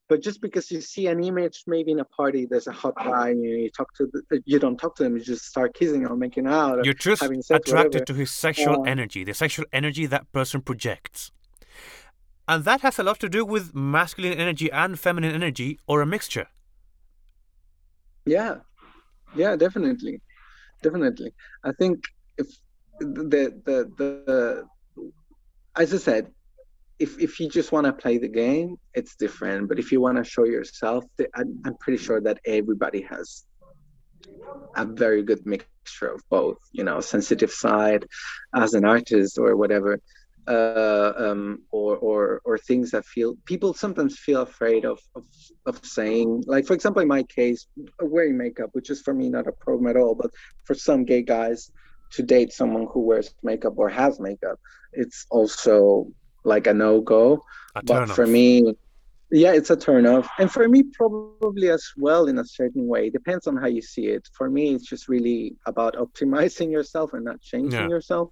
But 0.09 0.23
just 0.23 0.41
because 0.43 0.73
you 0.73 0.81
see 0.81 1.07
an 1.07 1.23
image 1.23 1.63
maybe 1.67 1.93
in 1.93 2.01
a 2.01 2.05
party 2.05 2.47
there's 2.51 2.67
a 2.67 2.73
hot 2.73 2.97
guy 2.97 3.31
and 3.31 3.43
you, 3.43 3.71
talk 3.71 3.89
to 3.95 4.07
the, 4.13 4.43
you 4.45 4.59
don't 4.59 4.77
talk 4.77 4.95
to 4.97 5.03
them 5.05 5.17
you 5.17 5.23
just 5.23 5.47
start 5.47 5.75
kissing 5.75 6.07
or 6.07 6.17
making 6.17 6.47
out 6.47 6.79
or 6.79 6.83
you're 6.85 6.95
just 6.95 7.23
sex, 7.23 7.49
attracted 7.51 7.73
whatever. 7.75 8.05
to 8.05 8.15
his 8.15 8.31
sexual 8.31 8.81
uh, 8.83 8.95
energy 8.95 9.25
the 9.25 9.35
sexual 9.35 9.65
energy 9.73 10.07
that 10.07 10.31
person 10.33 10.61
projects. 10.61 11.33
And 12.49 12.65
that 12.65 12.81
has 12.81 12.99
a 12.99 13.05
lot 13.05 13.21
to 13.21 13.29
do 13.29 13.45
with 13.45 13.75
masculine 13.75 14.37
energy 14.37 14.69
and 14.73 14.99
feminine 14.99 15.33
energy 15.33 15.79
or 15.87 16.03
a 16.03 16.07
mixture 16.07 16.49
yeah. 18.25 18.57
Yeah 19.35 19.57
definitely. 19.57 20.21
Definitely. 20.83 21.33
I 21.65 21.73
think 21.73 22.05
if 22.39 22.49
the 22.99 23.55
the 23.65 23.91
the 23.99 24.65
as 25.77 25.95
i 25.95 25.97
said 25.97 26.31
if 26.99 27.19
if 27.19 27.41
you 27.41 27.49
just 27.49 27.73
want 27.73 27.87
to 27.87 27.93
play 27.93 28.19
the 28.19 28.29
game 28.29 28.77
it's 28.95 29.17
different. 29.17 29.69
But 29.69 29.79
if 29.79 29.91
you 29.93 30.01
want 30.01 30.19
to 30.19 30.25
show 30.25 30.45
yourself 30.45 31.05
I'm, 31.35 31.61
I'm 31.65 31.77
pretty 31.79 32.03
sure 32.03 32.21
that 32.21 32.39
everybody 32.45 33.03
has 33.03 33.45
a 34.77 34.85
very 34.85 35.23
good 35.23 35.47
mixture 35.47 36.13
of 36.13 36.21
both 36.29 36.59
you 36.73 36.85
know 36.85 37.01
sensitive 37.01 37.51
side 37.51 38.05
as 38.55 38.75
an 38.75 38.85
artist 38.85 39.39
or 39.39 39.57
whatever 39.57 40.01
uh, 40.47 41.13
um, 41.17 41.63
or, 41.71 41.97
or 41.97 42.41
or 42.45 42.59
things 42.59 42.91
that 42.91 43.05
feel 43.05 43.37
people 43.45 43.75
sometimes 43.75 44.19
feel 44.19 44.43
afraid 44.43 44.85
of, 44.85 44.99
of 45.15 45.25
of 45.67 45.85
saying 45.85 46.43
like 46.47 46.67
for 46.67 46.75
example 46.75 47.03
in 47.03 47.09
my 47.09 47.23
case 47.25 47.67
wearing 48.01 48.37
makeup 48.37 48.71
which 48.73 48.91
is 48.91 49.01
for 49.03 49.15
me 49.15 49.29
not 49.29 49.47
a 49.47 49.53
problem 49.53 49.87
at 49.87 49.97
all 49.97 50.15
but 50.15 50.31
for 50.65 50.75
some 50.75 51.05
gay 51.05 51.23
guys 51.23 51.71
to 52.11 52.23
date 52.23 52.53
someone 52.53 52.87
who 52.93 53.01
wears 53.01 53.35
makeup 53.43 53.75
or 53.77 53.89
has 53.89 54.19
makeup 54.19 54.59
it's 54.93 55.27
also 55.31 56.11
like 56.45 56.67
a 56.67 56.75
no-go. 56.75 57.43
A 57.77 57.83
but 57.83 58.07
for 58.07 58.27
me 58.27 58.75
yeah 59.31 59.53
it's 59.53 59.71
a 59.71 59.77
turn 59.77 60.07
off. 60.07 60.29
And 60.39 60.51
for 60.51 60.69
me 60.69 60.83
probably 60.83 61.69
as 61.69 61.85
well 61.97 62.27
in 62.27 62.39
a 62.39 62.45
certain 62.45 62.87
way 62.87 63.07
it 63.09 63.13
depends 63.13 63.47
on 63.47 63.57
how 63.57 63.67
you 63.67 63.83
see 63.83 64.07
it. 64.07 64.29
For 64.33 64.51
me 64.51 64.75
it's 64.75 64.87
just 64.87 65.09
really 65.09 65.57
about 65.67 65.95
optimizing 65.95 66.71
yourself 66.71 67.13
and 67.13 67.25
not 67.25 67.41
changing 67.41 67.81
yeah. 67.81 67.89
yourself 67.89 68.31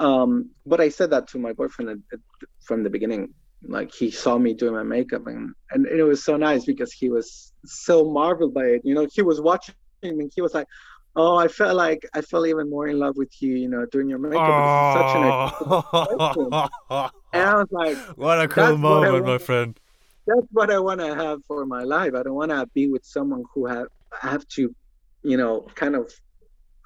um, 0.00 0.50
but 0.66 0.80
I 0.80 0.88
said 0.88 1.10
that 1.10 1.28
to 1.28 1.38
my 1.38 1.52
boyfriend 1.52 1.90
at, 1.90 1.98
at, 2.12 2.20
from 2.62 2.82
the 2.82 2.90
beginning. 2.90 3.34
Like 3.62 3.92
he 3.92 4.10
saw 4.10 4.38
me 4.38 4.54
doing 4.54 4.72
my 4.72 4.82
makeup, 4.82 5.26
and 5.26 5.52
and 5.70 5.86
it 5.86 6.02
was 6.02 6.24
so 6.24 6.38
nice 6.38 6.64
because 6.64 6.92
he 6.92 7.10
was 7.10 7.52
so 7.66 8.10
marveled 8.10 8.54
by 8.54 8.64
it. 8.64 8.80
You 8.84 8.94
know, 8.94 9.06
he 9.12 9.20
was 9.20 9.38
watching 9.42 9.74
and 10.02 10.32
he 10.34 10.40
was 10.40 10.54
like, 10.54 10.66
"Oh, 11.14 11.36
I 11.36 11.46
felt 11.48 11.76
like 11.76 12.08
I 12.14 12.22
fell 12.22 12.46
even 12.46 12.70
more 12.70 12.88
in 12.88 12.98
love 12.98 13.18
with 13.18 13.30
you. 13.42 13.54
You 13.56 13.68
know, 13.68 13.84
doing 13.92 14.08
your 14.08 14.18
makeup. 14.18 14.40
Oh. 14.40 15.84
Such 16.16 16.36
an 16.38 17.10
and 17.34 17.42
I 17.50 17.54
was 17.54 17.68
like, 17.70 17.98
"What 18.16 18.40
a 18.40 18.48
cool 18.48 18.78
moment, 18.78 19.26
my 19.26 19.36
friend." 19.36 19.78
That's 20.26 20.46
what 20.52 20.70
I 20.70 20.78
want 20.78 21.00
to 21.00 21.14
have 21.14 21.40
for 21.46 21.66
my 21.66 21.82
life. 21.82 22.14
I 22.14 22.22
don't 22.22 22.34
want 22.34 22.52
to 22.52 22.66
be 22.72 22.88
with 22.88 23.04
someone 23.04 23.44
who 23.52 23.66
have 23.66 23.88
have 24.18 24.48
to, 24.56 24.74
you 25.22 25.36
know, 25.36 25.66
kind 25.74 25.94
of 25.94 26.10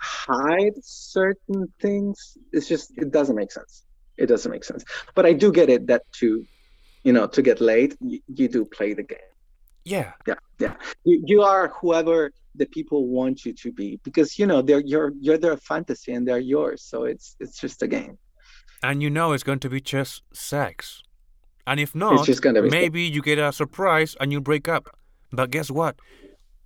hide 0.05 0.75
certain 0.83 1.67
things 1.81 2.37
it's 2.53 2.69
just 2.69 2.93
it 2.97 3.11
doesn't 3.11 3.37
make 3.37 3.53
sense. 3.53 3.85
It 4.17 4.27
doesn't 4.27 4.51
make 4.51 4.65
sense. 4.65 4.85
But 5.15 5.27
i 5.27 5.33
do 5.33 5.51
get 5.53 5.69
it 5.69 5.87
that 5.89 6.03
to 6.21 6.45
you 7.03 7.13
know 7.13 7.27
to 7.27 7.41
get 7.43 7.61
laid 7.61 7.97
you, 8.01 8.21
you 8.29 8.49
do 8.49 8.65
play 8.65 8.95
the 8.95 9.03
game. 9.03 9.31
Yeah. 9.85 10.13
Yeah 10.27 10.35
yeah. 10.59 10.75
You, 11.05 11.23
you 11.27 11.43
are 11.43 11.69
whoever 11.81 12.33
the 12.55 12.67
people 12.67 13.09
want 13.09 13.45
you 13.45 13.53
to 13.53 13.73
be 13.73 13.99
because 14.05 14.39
you 14.39 14.47
know 14.47 14.63
they're 14.63 14.81
you're 14.81 15.13
you're 15.21 15.39
their 15.39 15.57
fantasy 15.57 16.13
and 16.13 16.27
they're 16.27 16.39
yours. 16.39 16.83
So 16.83 17.05
it's 17.05 17.37
it's 17.41 17.59
just 17.61 17.83
a 17.83 17.89
game. 17.89 18.19
And 18.83 19.03
you 19.03 19.11
know 19.11 19.33
it's 19.33 19.43
going 19.43 19.61
to 19.61 19.71
be 19.71 19.81
just 19.81 20.23
sex. 20.33 21.03
And 21.67 21.81
if 21.81 21.95
not 21.95 22.15
it's 22.15 22.27
just 22.27 22.43
gonna 22.43 22.63
be 22.63 22.71
maybe 22.71 23.07
sex. 23.07 23.15
you 23.15 23.23
get 23.23 23.39
a 23.39 23.53
surprise 23.53 24.17
and 24.21 24.31
you 24.33 24.41
break 24.41 24.69
up. 24.69 24.89
But 25.33 25.51
guess 25.51 25.71
what? 25.71 25.97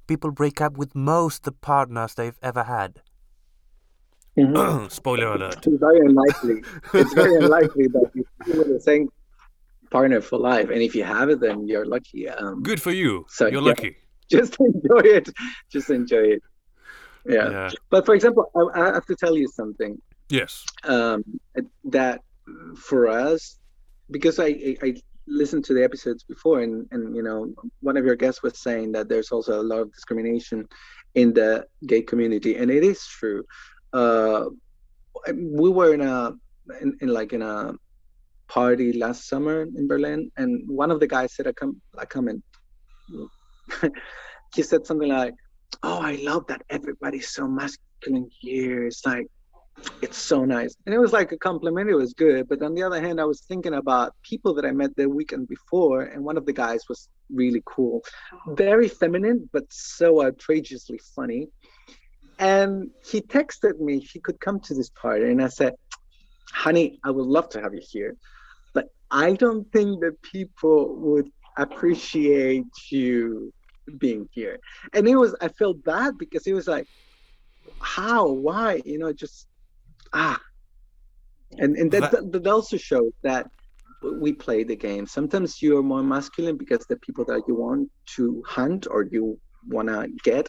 People 0.07 0.31
break 0.31 0.61
up 0.61 0.77
with 0.77 0.95
most 0.95 1.45
the 1.45 1.53
partners 1.53 2.15
they've 2.15 2.39
ever 2.43 2.65
had 2.65 3.01
Mm-hmm. 4.39 4.89
Spoiler 5.01 5.35
alert. 5.35 5.67
It's 5.67 5.81
very 5.81 6.01
unlikely. 6.01 6.63
It's 6.95 7.13
very 7.15 7.37
unlikely 7.37 7.89
that 7.89 8.11
you 8.15 8.25
with 8.47 8.69
the 8.69 8.81
same 8.81 9.09
partner 9.91 10.21
for 10.21 10.39
life, 10.39 10.71
and 10.71 10.83
if 10.83 10.95
you 10.95 11.05
have 11.05 11.29
it, 11.31 11.41
then 11.41 11.67
you're 11.67 11.87
lucky. 11.87 12.29
Um, 12.29 12.63
Good 12.63 12.81
for 12.81 12.93
you. 12.93 13.27
So 13.29 13.47
you're 13.47 13.63
yeah, 13.63 13.69
lucky. 13.69 13.97
Just 14.31 14.57
enjoy 14.61 15.01
it. 15.01 15.29
Just 15.71 15.91
enjoy 15.91 16.25
it. 16.37 16.43
Yeah. 17.27 17.51
yeah. 17.51 17.71
But 17.91 18.07
for 18.07 18.15
example, 18.15 18.51
I, 18.55 18.81
I, 18.81 18.95
have 18.95 19.07
to 19.07 19.17
tell 19.17 19.37
you 19.37 19.49
something. 19.49 20.01
Yes. 20.29 20.65
Um, 20.85 21.25
that 21.85 22.21
for 22.77 23.09
us, 23.09 23.59
because 24.11 24.39
I, 24.39 24.47
I, 24.47 24.77
I 24.83 24.95
listened 25.27 25.65
to 25.67 25.75
the 25.75 25.83
episodes 25.83 26.23
before, 26.25 26.61
and 26.61 26.87
and 26.91 27.17
you 27.17 27.23
know, 27.23 27.53
one 27.81 27.97
of 27.97 28.05
your 28.05 28.17
guests 28.17 28.43
was 28.43 28.59
saying 28.59 28.93
that 28.93 29.09
there's 29.09 29.31
also 29.31 29.61
a 29.61 29.65
lot 29.65 29.81
of 29.81 29.93
discrimination 29.93 30.69
in 31.15 31.33
the 31.33 31.67
gay 31.87 32.03
community, 32.03 32.57
and 32.57 32.71
it 32.71 32.85
is 32.85 33.07
true 33.07 33.45
uh, 33.93 34.47
we 35.35 35.71
were 35.71 35.95
in 35.95 36.01
a 36.01 36.33
in, 36.81 36.97
in, 37.01 37.09
like 37.09 37.33
in 37.33 37.43
a 37.43 37.73
party 38.49 38.93
last 38.93 39.29
summer 39.29 39.63
in 39.63 39.89
Berlin, 39.89 40.31
and 40.37 40.69
one 40.69 40.91
of 40.91 41.01
the 41.01 41.07
guys 41.07 41.35
said, 41.35 41.47
"I 41.47 41.53
come, 41.53 41.81
I 41.97 42.05
come 42.05 42.29
in." 42.29 42.43
he 44.55 44.63
said 44.63 44.87
something 44.87 45.09
like, 45.09 45.35
"Oh, 45.83 46.01
I 46.01 46.17
love 46.17 46.47
that 46.49 46.63
everybody's 46.71 47.31
so 47.31 47.47
masculine 47.47 48.29
here. 48.41 48.87
It's 48.87 49.05
like." 49.07 49.27
It's 50.03 50.19
so 50.19 50.45
nice. 50.45 50.75
And 50.87 50.93
it 50.93 50.99
was 50.99 51.13
like 51.13 51.31
a 51.31 51.39
compliment. 51.39 51.89
It 51.89 51.95
was 51.95 52.13
good. 52.13 52.49
But 52.49 52.65
on 52.65 52.75
the 52.75 52.83
other 52.83 53.01
hand, 53.01 53.21
I 53.21 53.25
was 53.25 53.43
thinking 53.43 53.75
about 53.75 54.13
people 54.25 54.53
that 54.55 54.65
I 54.65 54.73
met 54.73 54.91
the 54.97 55.09
weekend 55.09 55.47
before. 55.47 56.03
And 56.03 56.25
one 56.25 56.37
of 56.37 56.47
the 56.47 56.53
guys 56.53 56.81
was 56.89 57.09
really 57.33 57.63
cool. 57.65 58.03
Very 58.49 58.89
feminine, 58.89 59.49
but 59.53 59.63
so 59.71 60.27
outrageously 60.27 60.99
funny 61.15 61.47
and 62.39 62.91
he 63.05 63.21
texted 63.21 63.79
me 63.81 63.99
he 63.99 64.21
could 64.21 64.41
come 64.41 64.61
to 64.61 64.75
this 64.75 64.91
party, 64.91 65.25
and 65.31 65.43
I 65.43 65.49
said, 65.49 65.75
"Honey, 66.53 66.99
I 67.05 67.11
would 67.11 67.27
love 67.27 67.49
to 67.51 67.61
have 67.61 67.75
you 67.75 67.83
here, 67.83 68.17
but 68.75 68.87
I 69.11 69.33
don't 69.33 69.71
think 69.73 70.01
that 70.01 70.21
people 70.23 70.97
would 70.97 71.31
appreciate 71.57 72.67
you 72.91 73.53
being 73.99 74.29
here." 74.33 74.59
And 74.93 75.09
it 75.09 75.17
was 75.17 75.35
I 75.41 75.49
felt 75.49 75.83
bad 75.85 76.19
because 76.19 76.47
it 76.47 76.53
was 76.53 76.69
like, 76.69 76.87
how? 77.81 78.29
Why? 78.29 78.83
You 78.85 78.99
know 78.99 79.13
just 79.13 79.47
ah. 80.13 80.41
And 81.59 81.77
and 81.77 81.91
that, 81.93 82.13
that, 82.13 82.33
that 82.33 82.47
also 82.47 82.77
shows 82.77 83.13
that 83.23 83.51
we 84.21 84.33
play 84.33 84.65
the 84.65 84.77
game. 84.77 85.07
Sometimes 85.07 85.61
you're 85.61 85.83
more 85.83 86.03
masculine 86.03 86.57
because 86.57 86.87
the 86.87 86.97
people 86.97 87.25
that 87.25 87.43
you 87.49 87.55
want 87.55 87.91
to 88.17 88.43
hunt 88.47 88.87
or 88.91 89.09
you 89.11 89.41
want 89.67 89.89
to 89.89 90.09
get 90.23 90.49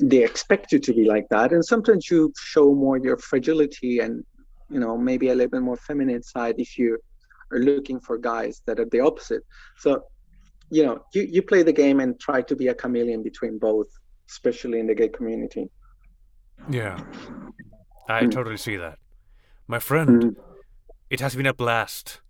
they 0.00 0.24
expect 0.24 0.72
you 0.72 0.78
to 0.78 0.92
be 0.92 1.04
like 1.04 1.28
that. 1.30 1.52
And 1.52 1.64
sometimes 1.64 2.10
you 2.10 2.32
show 2.38 2.74
more 2.74 2.98
your 2.98 3.18
fragility 3.18 4.00
and 4.00 4.24
you 4.68 4.80
know 4.80 4.96
maybe 4.96 5.28
a 5.28 5.34
little 5.34 5.50
bit 5.50 5.62
more 5.62 5.76
feminine 5.76 6.22
side 6.22 6.56
if 6.58 6.78
you 6.78 6.98
are 7.52 7.58
looking 7.58 8.00
for 8.00 8.16
guys 8.16 8.62
that 8.66 8.80
are 8.80 8.86
the 8.86 9.00
opposite. 9.00 9.42
So 9.78 10.04
you 10.70 10.84
know 10.84 11.02
you, 11.14 11.22
you 11.22 11.42
play 11.42 11.62
the 11.62 11.72
game 11.72 12.00
and 12.00 12.18
try 12.18 12.42
to 12.42 12.56
be 12.56 12.68
a 12.68 12.74
chameleon 12.74 13.22
between 13.22 13.58
both 13.58 13.88
especially 14.30 14.78
in 14.78 14.86
the 14.86 14.94
gay 14.94 15.08
community. 15.08 15.68
Yeah. 16.68 17.02
I 18.08 18.22
mm. 18.22 18.30
totally 18.30 18.56
see 18.56 18.76
that. 18.76 18.98
My 19.66 19.78
friend 19.78 20.22
mm. 20.22 20.36
it 21.10 21.20
has 21.20 21.34
been 21.34 21.46
a 21.46 21.54
blast. 21.54 22.20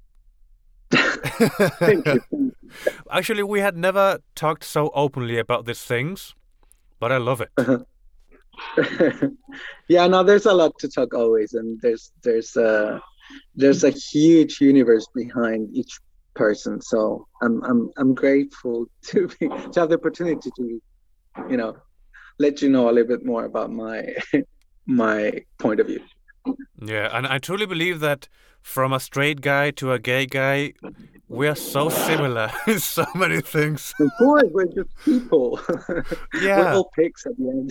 Thank 0.91 2.07
you. 2.07 2.53
Actually, 3.11 3.43
we 3.43 3.61
had 3.61 3.77
never 3.77 4.21
talked 4.35 4.65
so 4.65 4.91
openly 4.95 5.39
about 5.39 5.67
these 5.67 5.83
things, 5.83 6.35
but 7.01 7.11
I 7.11 7.17
love 7.17 7.41
it. 7.41 7.49
Uh-huh. 7.57 7.79
yeah, 9.89 10.07
no, 10.07 10.23
there's 10.23 10.47
a 10.47 10.53
lot 10.53 10.79
to 10.79 10.89
talk 10.89 11.15
always, 11.15 11.55
and 11.55 11.81
there's 11.81 12.13
there's 12.23 12.57
a 12.57 13.01
there's 13.55 13.85
a 13.85 13.91
huge 13.91 14.61
universe 14.61 15.07
behind 15.15 15.75
each 15.75 15.99
person. 16.35 16.81
So 16.81 17.27
I'm 17.43 17.63
I'm 17.65 17.91
I'm 17.97 18.15
grateful 18.15 18.87
to 19.07 19.29
be 19.29 19.49
to 19.49 19.81
have 19.81 19.89
the 19.89 19.97
opportunity 19.97 20.51
to, 20.57 20.83
you 21.49 21.57
know, 21.57 21.77
let 22.39 22.63
you 22.63 22.69
know 22.69 22.89
a 22.89 22.93
little 22.93 23.09
bit 23.09 23.25
more 23.25 23.45
about 23.45 23.73
my 23.73 24.15
my 24.87 25.45
point 25.59 25.81
of 25.81 25.87
view. 25.87 26.01
Yeah, 26.83 27.09
and 27.17 27.27
I 27.27 27.39
truly 27.39 27.67
believe 27.67 28.01
that 28.01 28.29
from 28.63 28.93
a 28.93 29.01
straight 29.01 29.41
guy 29.41 29.71
to 29.73 29.93
a 29.93 29.99
gay 29.99 30.27
guy, 30.27 30.73
we 31.29 31.47
are 31.47 31.55
so 31.55 31.89
similar 31.89 32.51
in 32.67 32.79
so 32.79 33.07
many 33.15 33.41
things. 33.41 33.95
Of 34.01 34.11
course, 34.19 34.45
we're 34.53 34.67
just 34.67 34.91
people. 35.05 35.61
Yeah. 36.41 36.59
we're 36.59 36.73
all 36.75 36.91
pigs 36.97 37.27
at 37.27 37.37
the 37.37 37.71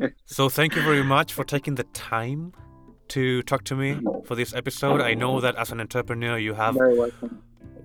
end. 0.00 0.12
so 0.24 0.48
thank 0.48 0.74
you 0.74 0.82
very 0.82 1.04
much 1.04 1.32
for 1.32 1.44
taking 1.44 1.76
the 1.76 1.84
time 1.84 2.52
to 3.08 3.42
talk 3.42 3.64
to 3.64 3.76
me 3.76 4.00
for 4.24 4.34
this 4.34 4.52
episode. 4.54 5.00
I 5.00 5.14
know 5.14 5.40
that 5.40 5.54
as 5.56 5.70
an 5.70 5.80
entrepreneur, 5.80 6.38
you 6.38 6.54
have 6.54 6.76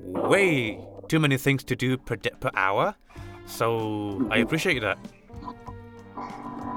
way 0.06 0.80
too 1.08 1.20
many 1.20 1.38
things 1.38 1.64
to 1.66 1.76
do 1.76 1.98
per, 1.98 2.18
per 2.18 2.52
hour. 2.56 2.96
So 3.46 3.68
I 3.68 4.38
mm-hmm. 4.38 4.44
appreciate 4.44 4.80
that. 4.82 4.98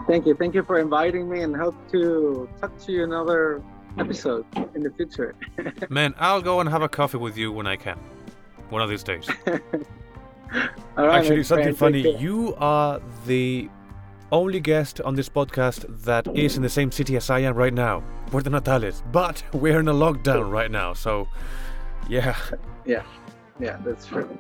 Thank 0.07 0.27
you. 0.27 0.35
Thank 0.35 0.55
you 0.55 0.63
for 0.63 0.79
inviting 0.79 1.29
me 1.29 1.41
and 1.43 1.57
hope 1.57 1.75
to 1.93 2.49
talk 2.61 2.79
to 2.81 2.93
you 2.93 3.05
another 3.05 3.63
episode 3.99 4.45
in 4.75 4.83
the 4.83 4.91
future. 4.91 5.35
Man, 5.89 6.15
I'll 6.19 6.43
go 6.43 6.61
and 6.61 6.69
have 6.69 6.83
a 6.83 6.89
coffee 6.89 7.19
with 7.19 7.37
you 7.37 7.53
when 7.53 7.67
I 7.67 7.77
can. 7.77 7.99
One 8.71 8.83
of 8.83 8.89
these 8.91 9.03
days. 9.03 9.29
Actually, 10.97 11.45
something 11.45 11.75
funny. 11.75 12.17
You 12.19 12.55
are 12.59 13.01
the 13.27 13.69
only 14.33 14.61
guest 14.61 15.01
on 15.01 15.15
this 15.15 15.29
podcast 15.29 15.87
that 16.05 16.27
is 16.37 16.57
in 16.57 16.63
the 16.63 16.69
same 16.69 16.91
city 16.91 17.17
as 17.17 17.31
I 17.31 17.41
am 17.41 17.55
right 17.55 17.73
now, 17.73 18.03
Puerto 18.27 18.51
Natales. 18.51 19.03
But 19.13 19.43
we're 19.53 19.81
in 19.81 19.89
a 19.89 19.95
lockdown 19.95 20.51
right 20.51 20.71
now, 20.71 20.93
so 20.93 21.29
yeah. 22.09 22.37
Yeah, 22.85 23.03
yeah, 23.61 23.79
that's 23.85 24.07
true. 24.07 24.37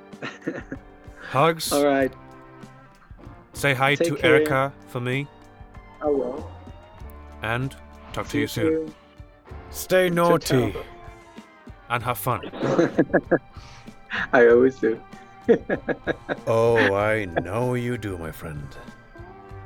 Hugs. 1.30 1.72
All 1.72 1.84
right. 1.84 2.12
Say 3.52 3.72
hi 3.72 3.94
Take 3.94 4.08
to 4.08 4.16
care. 4.16 4.36
Erica 4.36 4.72
for 4.88 5.00
me. 5.00 5.28
I 6.00 6.06
will. 6.06 6.50
And 7.42 7.74
talk 8.12 8.28
to 8.28 8.38
you 8.38 8.46
soon. 8.46 8.94
Stay 9.70 10.08
naughty 10.10 10.74
and 11.90 12.02
have 12.02 12.18
fun. 12.18 12.40
I 14.32 14.46
always 14.48 14.76
do. 14.78 15.00
oh, 16.46 16.94
I 16.94 17.26
know 17.26 17.74
you 17.74 17.98
do, 17.98 18.16
my 18.16 18.32
friend. 18.32 18.66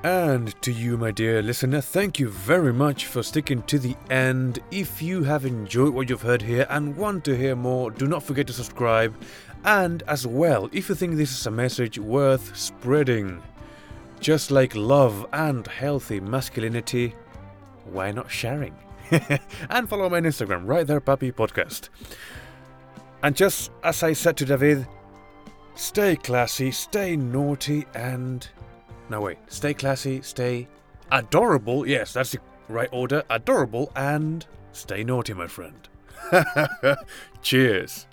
And 0.04 0.60
to 0.62 0.72
you, 0.72 0.96
my 0.96 1.10
dear 1.10 1.42
listener, 1.42 1.80
thank 1.80 2.20
you 2.20 2.28
very 2.28 2.72
much 2.72 3.06
for 3.06 3.22
sticking 3.22 3.62
to 3.62 3.78
the 3.78 3.96
end. 4.10 4.60
If 4.70 5.02
you 5.02 5.24
have 5.24 5.44
enjoyed 5.44 5.92
what 5.92 6.08
you've 6.08 6.22
heard 6.22 6.42
here 6.42 6.66
and 6.70 6.96
want 6.96 7.24
to 7.24 7.36
hear 7.36 7.56
more, 7.56 7.90
do 7.90 8.06
not 8.06 8.22
forget 8.22 8.46
to 8.46 8.52
subscribe. 8.52 9.14
And 9.64 10.04
as 10.04 10.26
well, 10.26 10.70
if 10.72 10.88
you 10.88 10.94
think 10.94 11.16
this 11.16 11.32
is 11.32 11.46
a 11.46 11.50
message 11.50 11.98
worth 11.98 12.56
spreading, 12.56 13.42
just 14.18 14.50
like 14.50 14.74
love 14.74 15.26
and 15.32 15.66
healthy 15.66 16.20
masculinity, 16.20 17.14
why 17.84 18.10
not 18.10 18.30
sharing? 18.30 18.74
and 19.70 19.88
follow 19.88 20.08
me 20.10 20.18
on 20.18 20.24
Instagram, 20.24 20.66
right 20.66 20.86
there, 20.86 21.00
Papi 21.00 21.32
Podcast. 21.32 21.88
And 23.22 23.34
just 23.34 23.70
as 23.82 24.02
I 24.02 24.12
said 24.12 24.36
to 24.38 24.44
David, 24.44 24.86
stay 25.74 26.16
classy, 26.16 26.70
stay 26.70 27.16
naughty, 27.16 27.86
and. 27.94 28.46
No, 29.08 29.22
wait. 29.22 29.38
Stay 29.48 29.74
classy, 29.74 30.22
stay 30.22 30.68
adorable. 31.10 31.86
Yes, 31.86 32.12
that's 32.12 32.32
the 32.32 32.40
right 32.68 32.88
order. 32.92 33.22
Adorable 33.30 33.90
and 33.96 34.46
stay 34.72 35.02
naughty, 35.02 35.34
my 35.34 35.46
friend. 35.46 35.88
Cheers. 37.42 38.06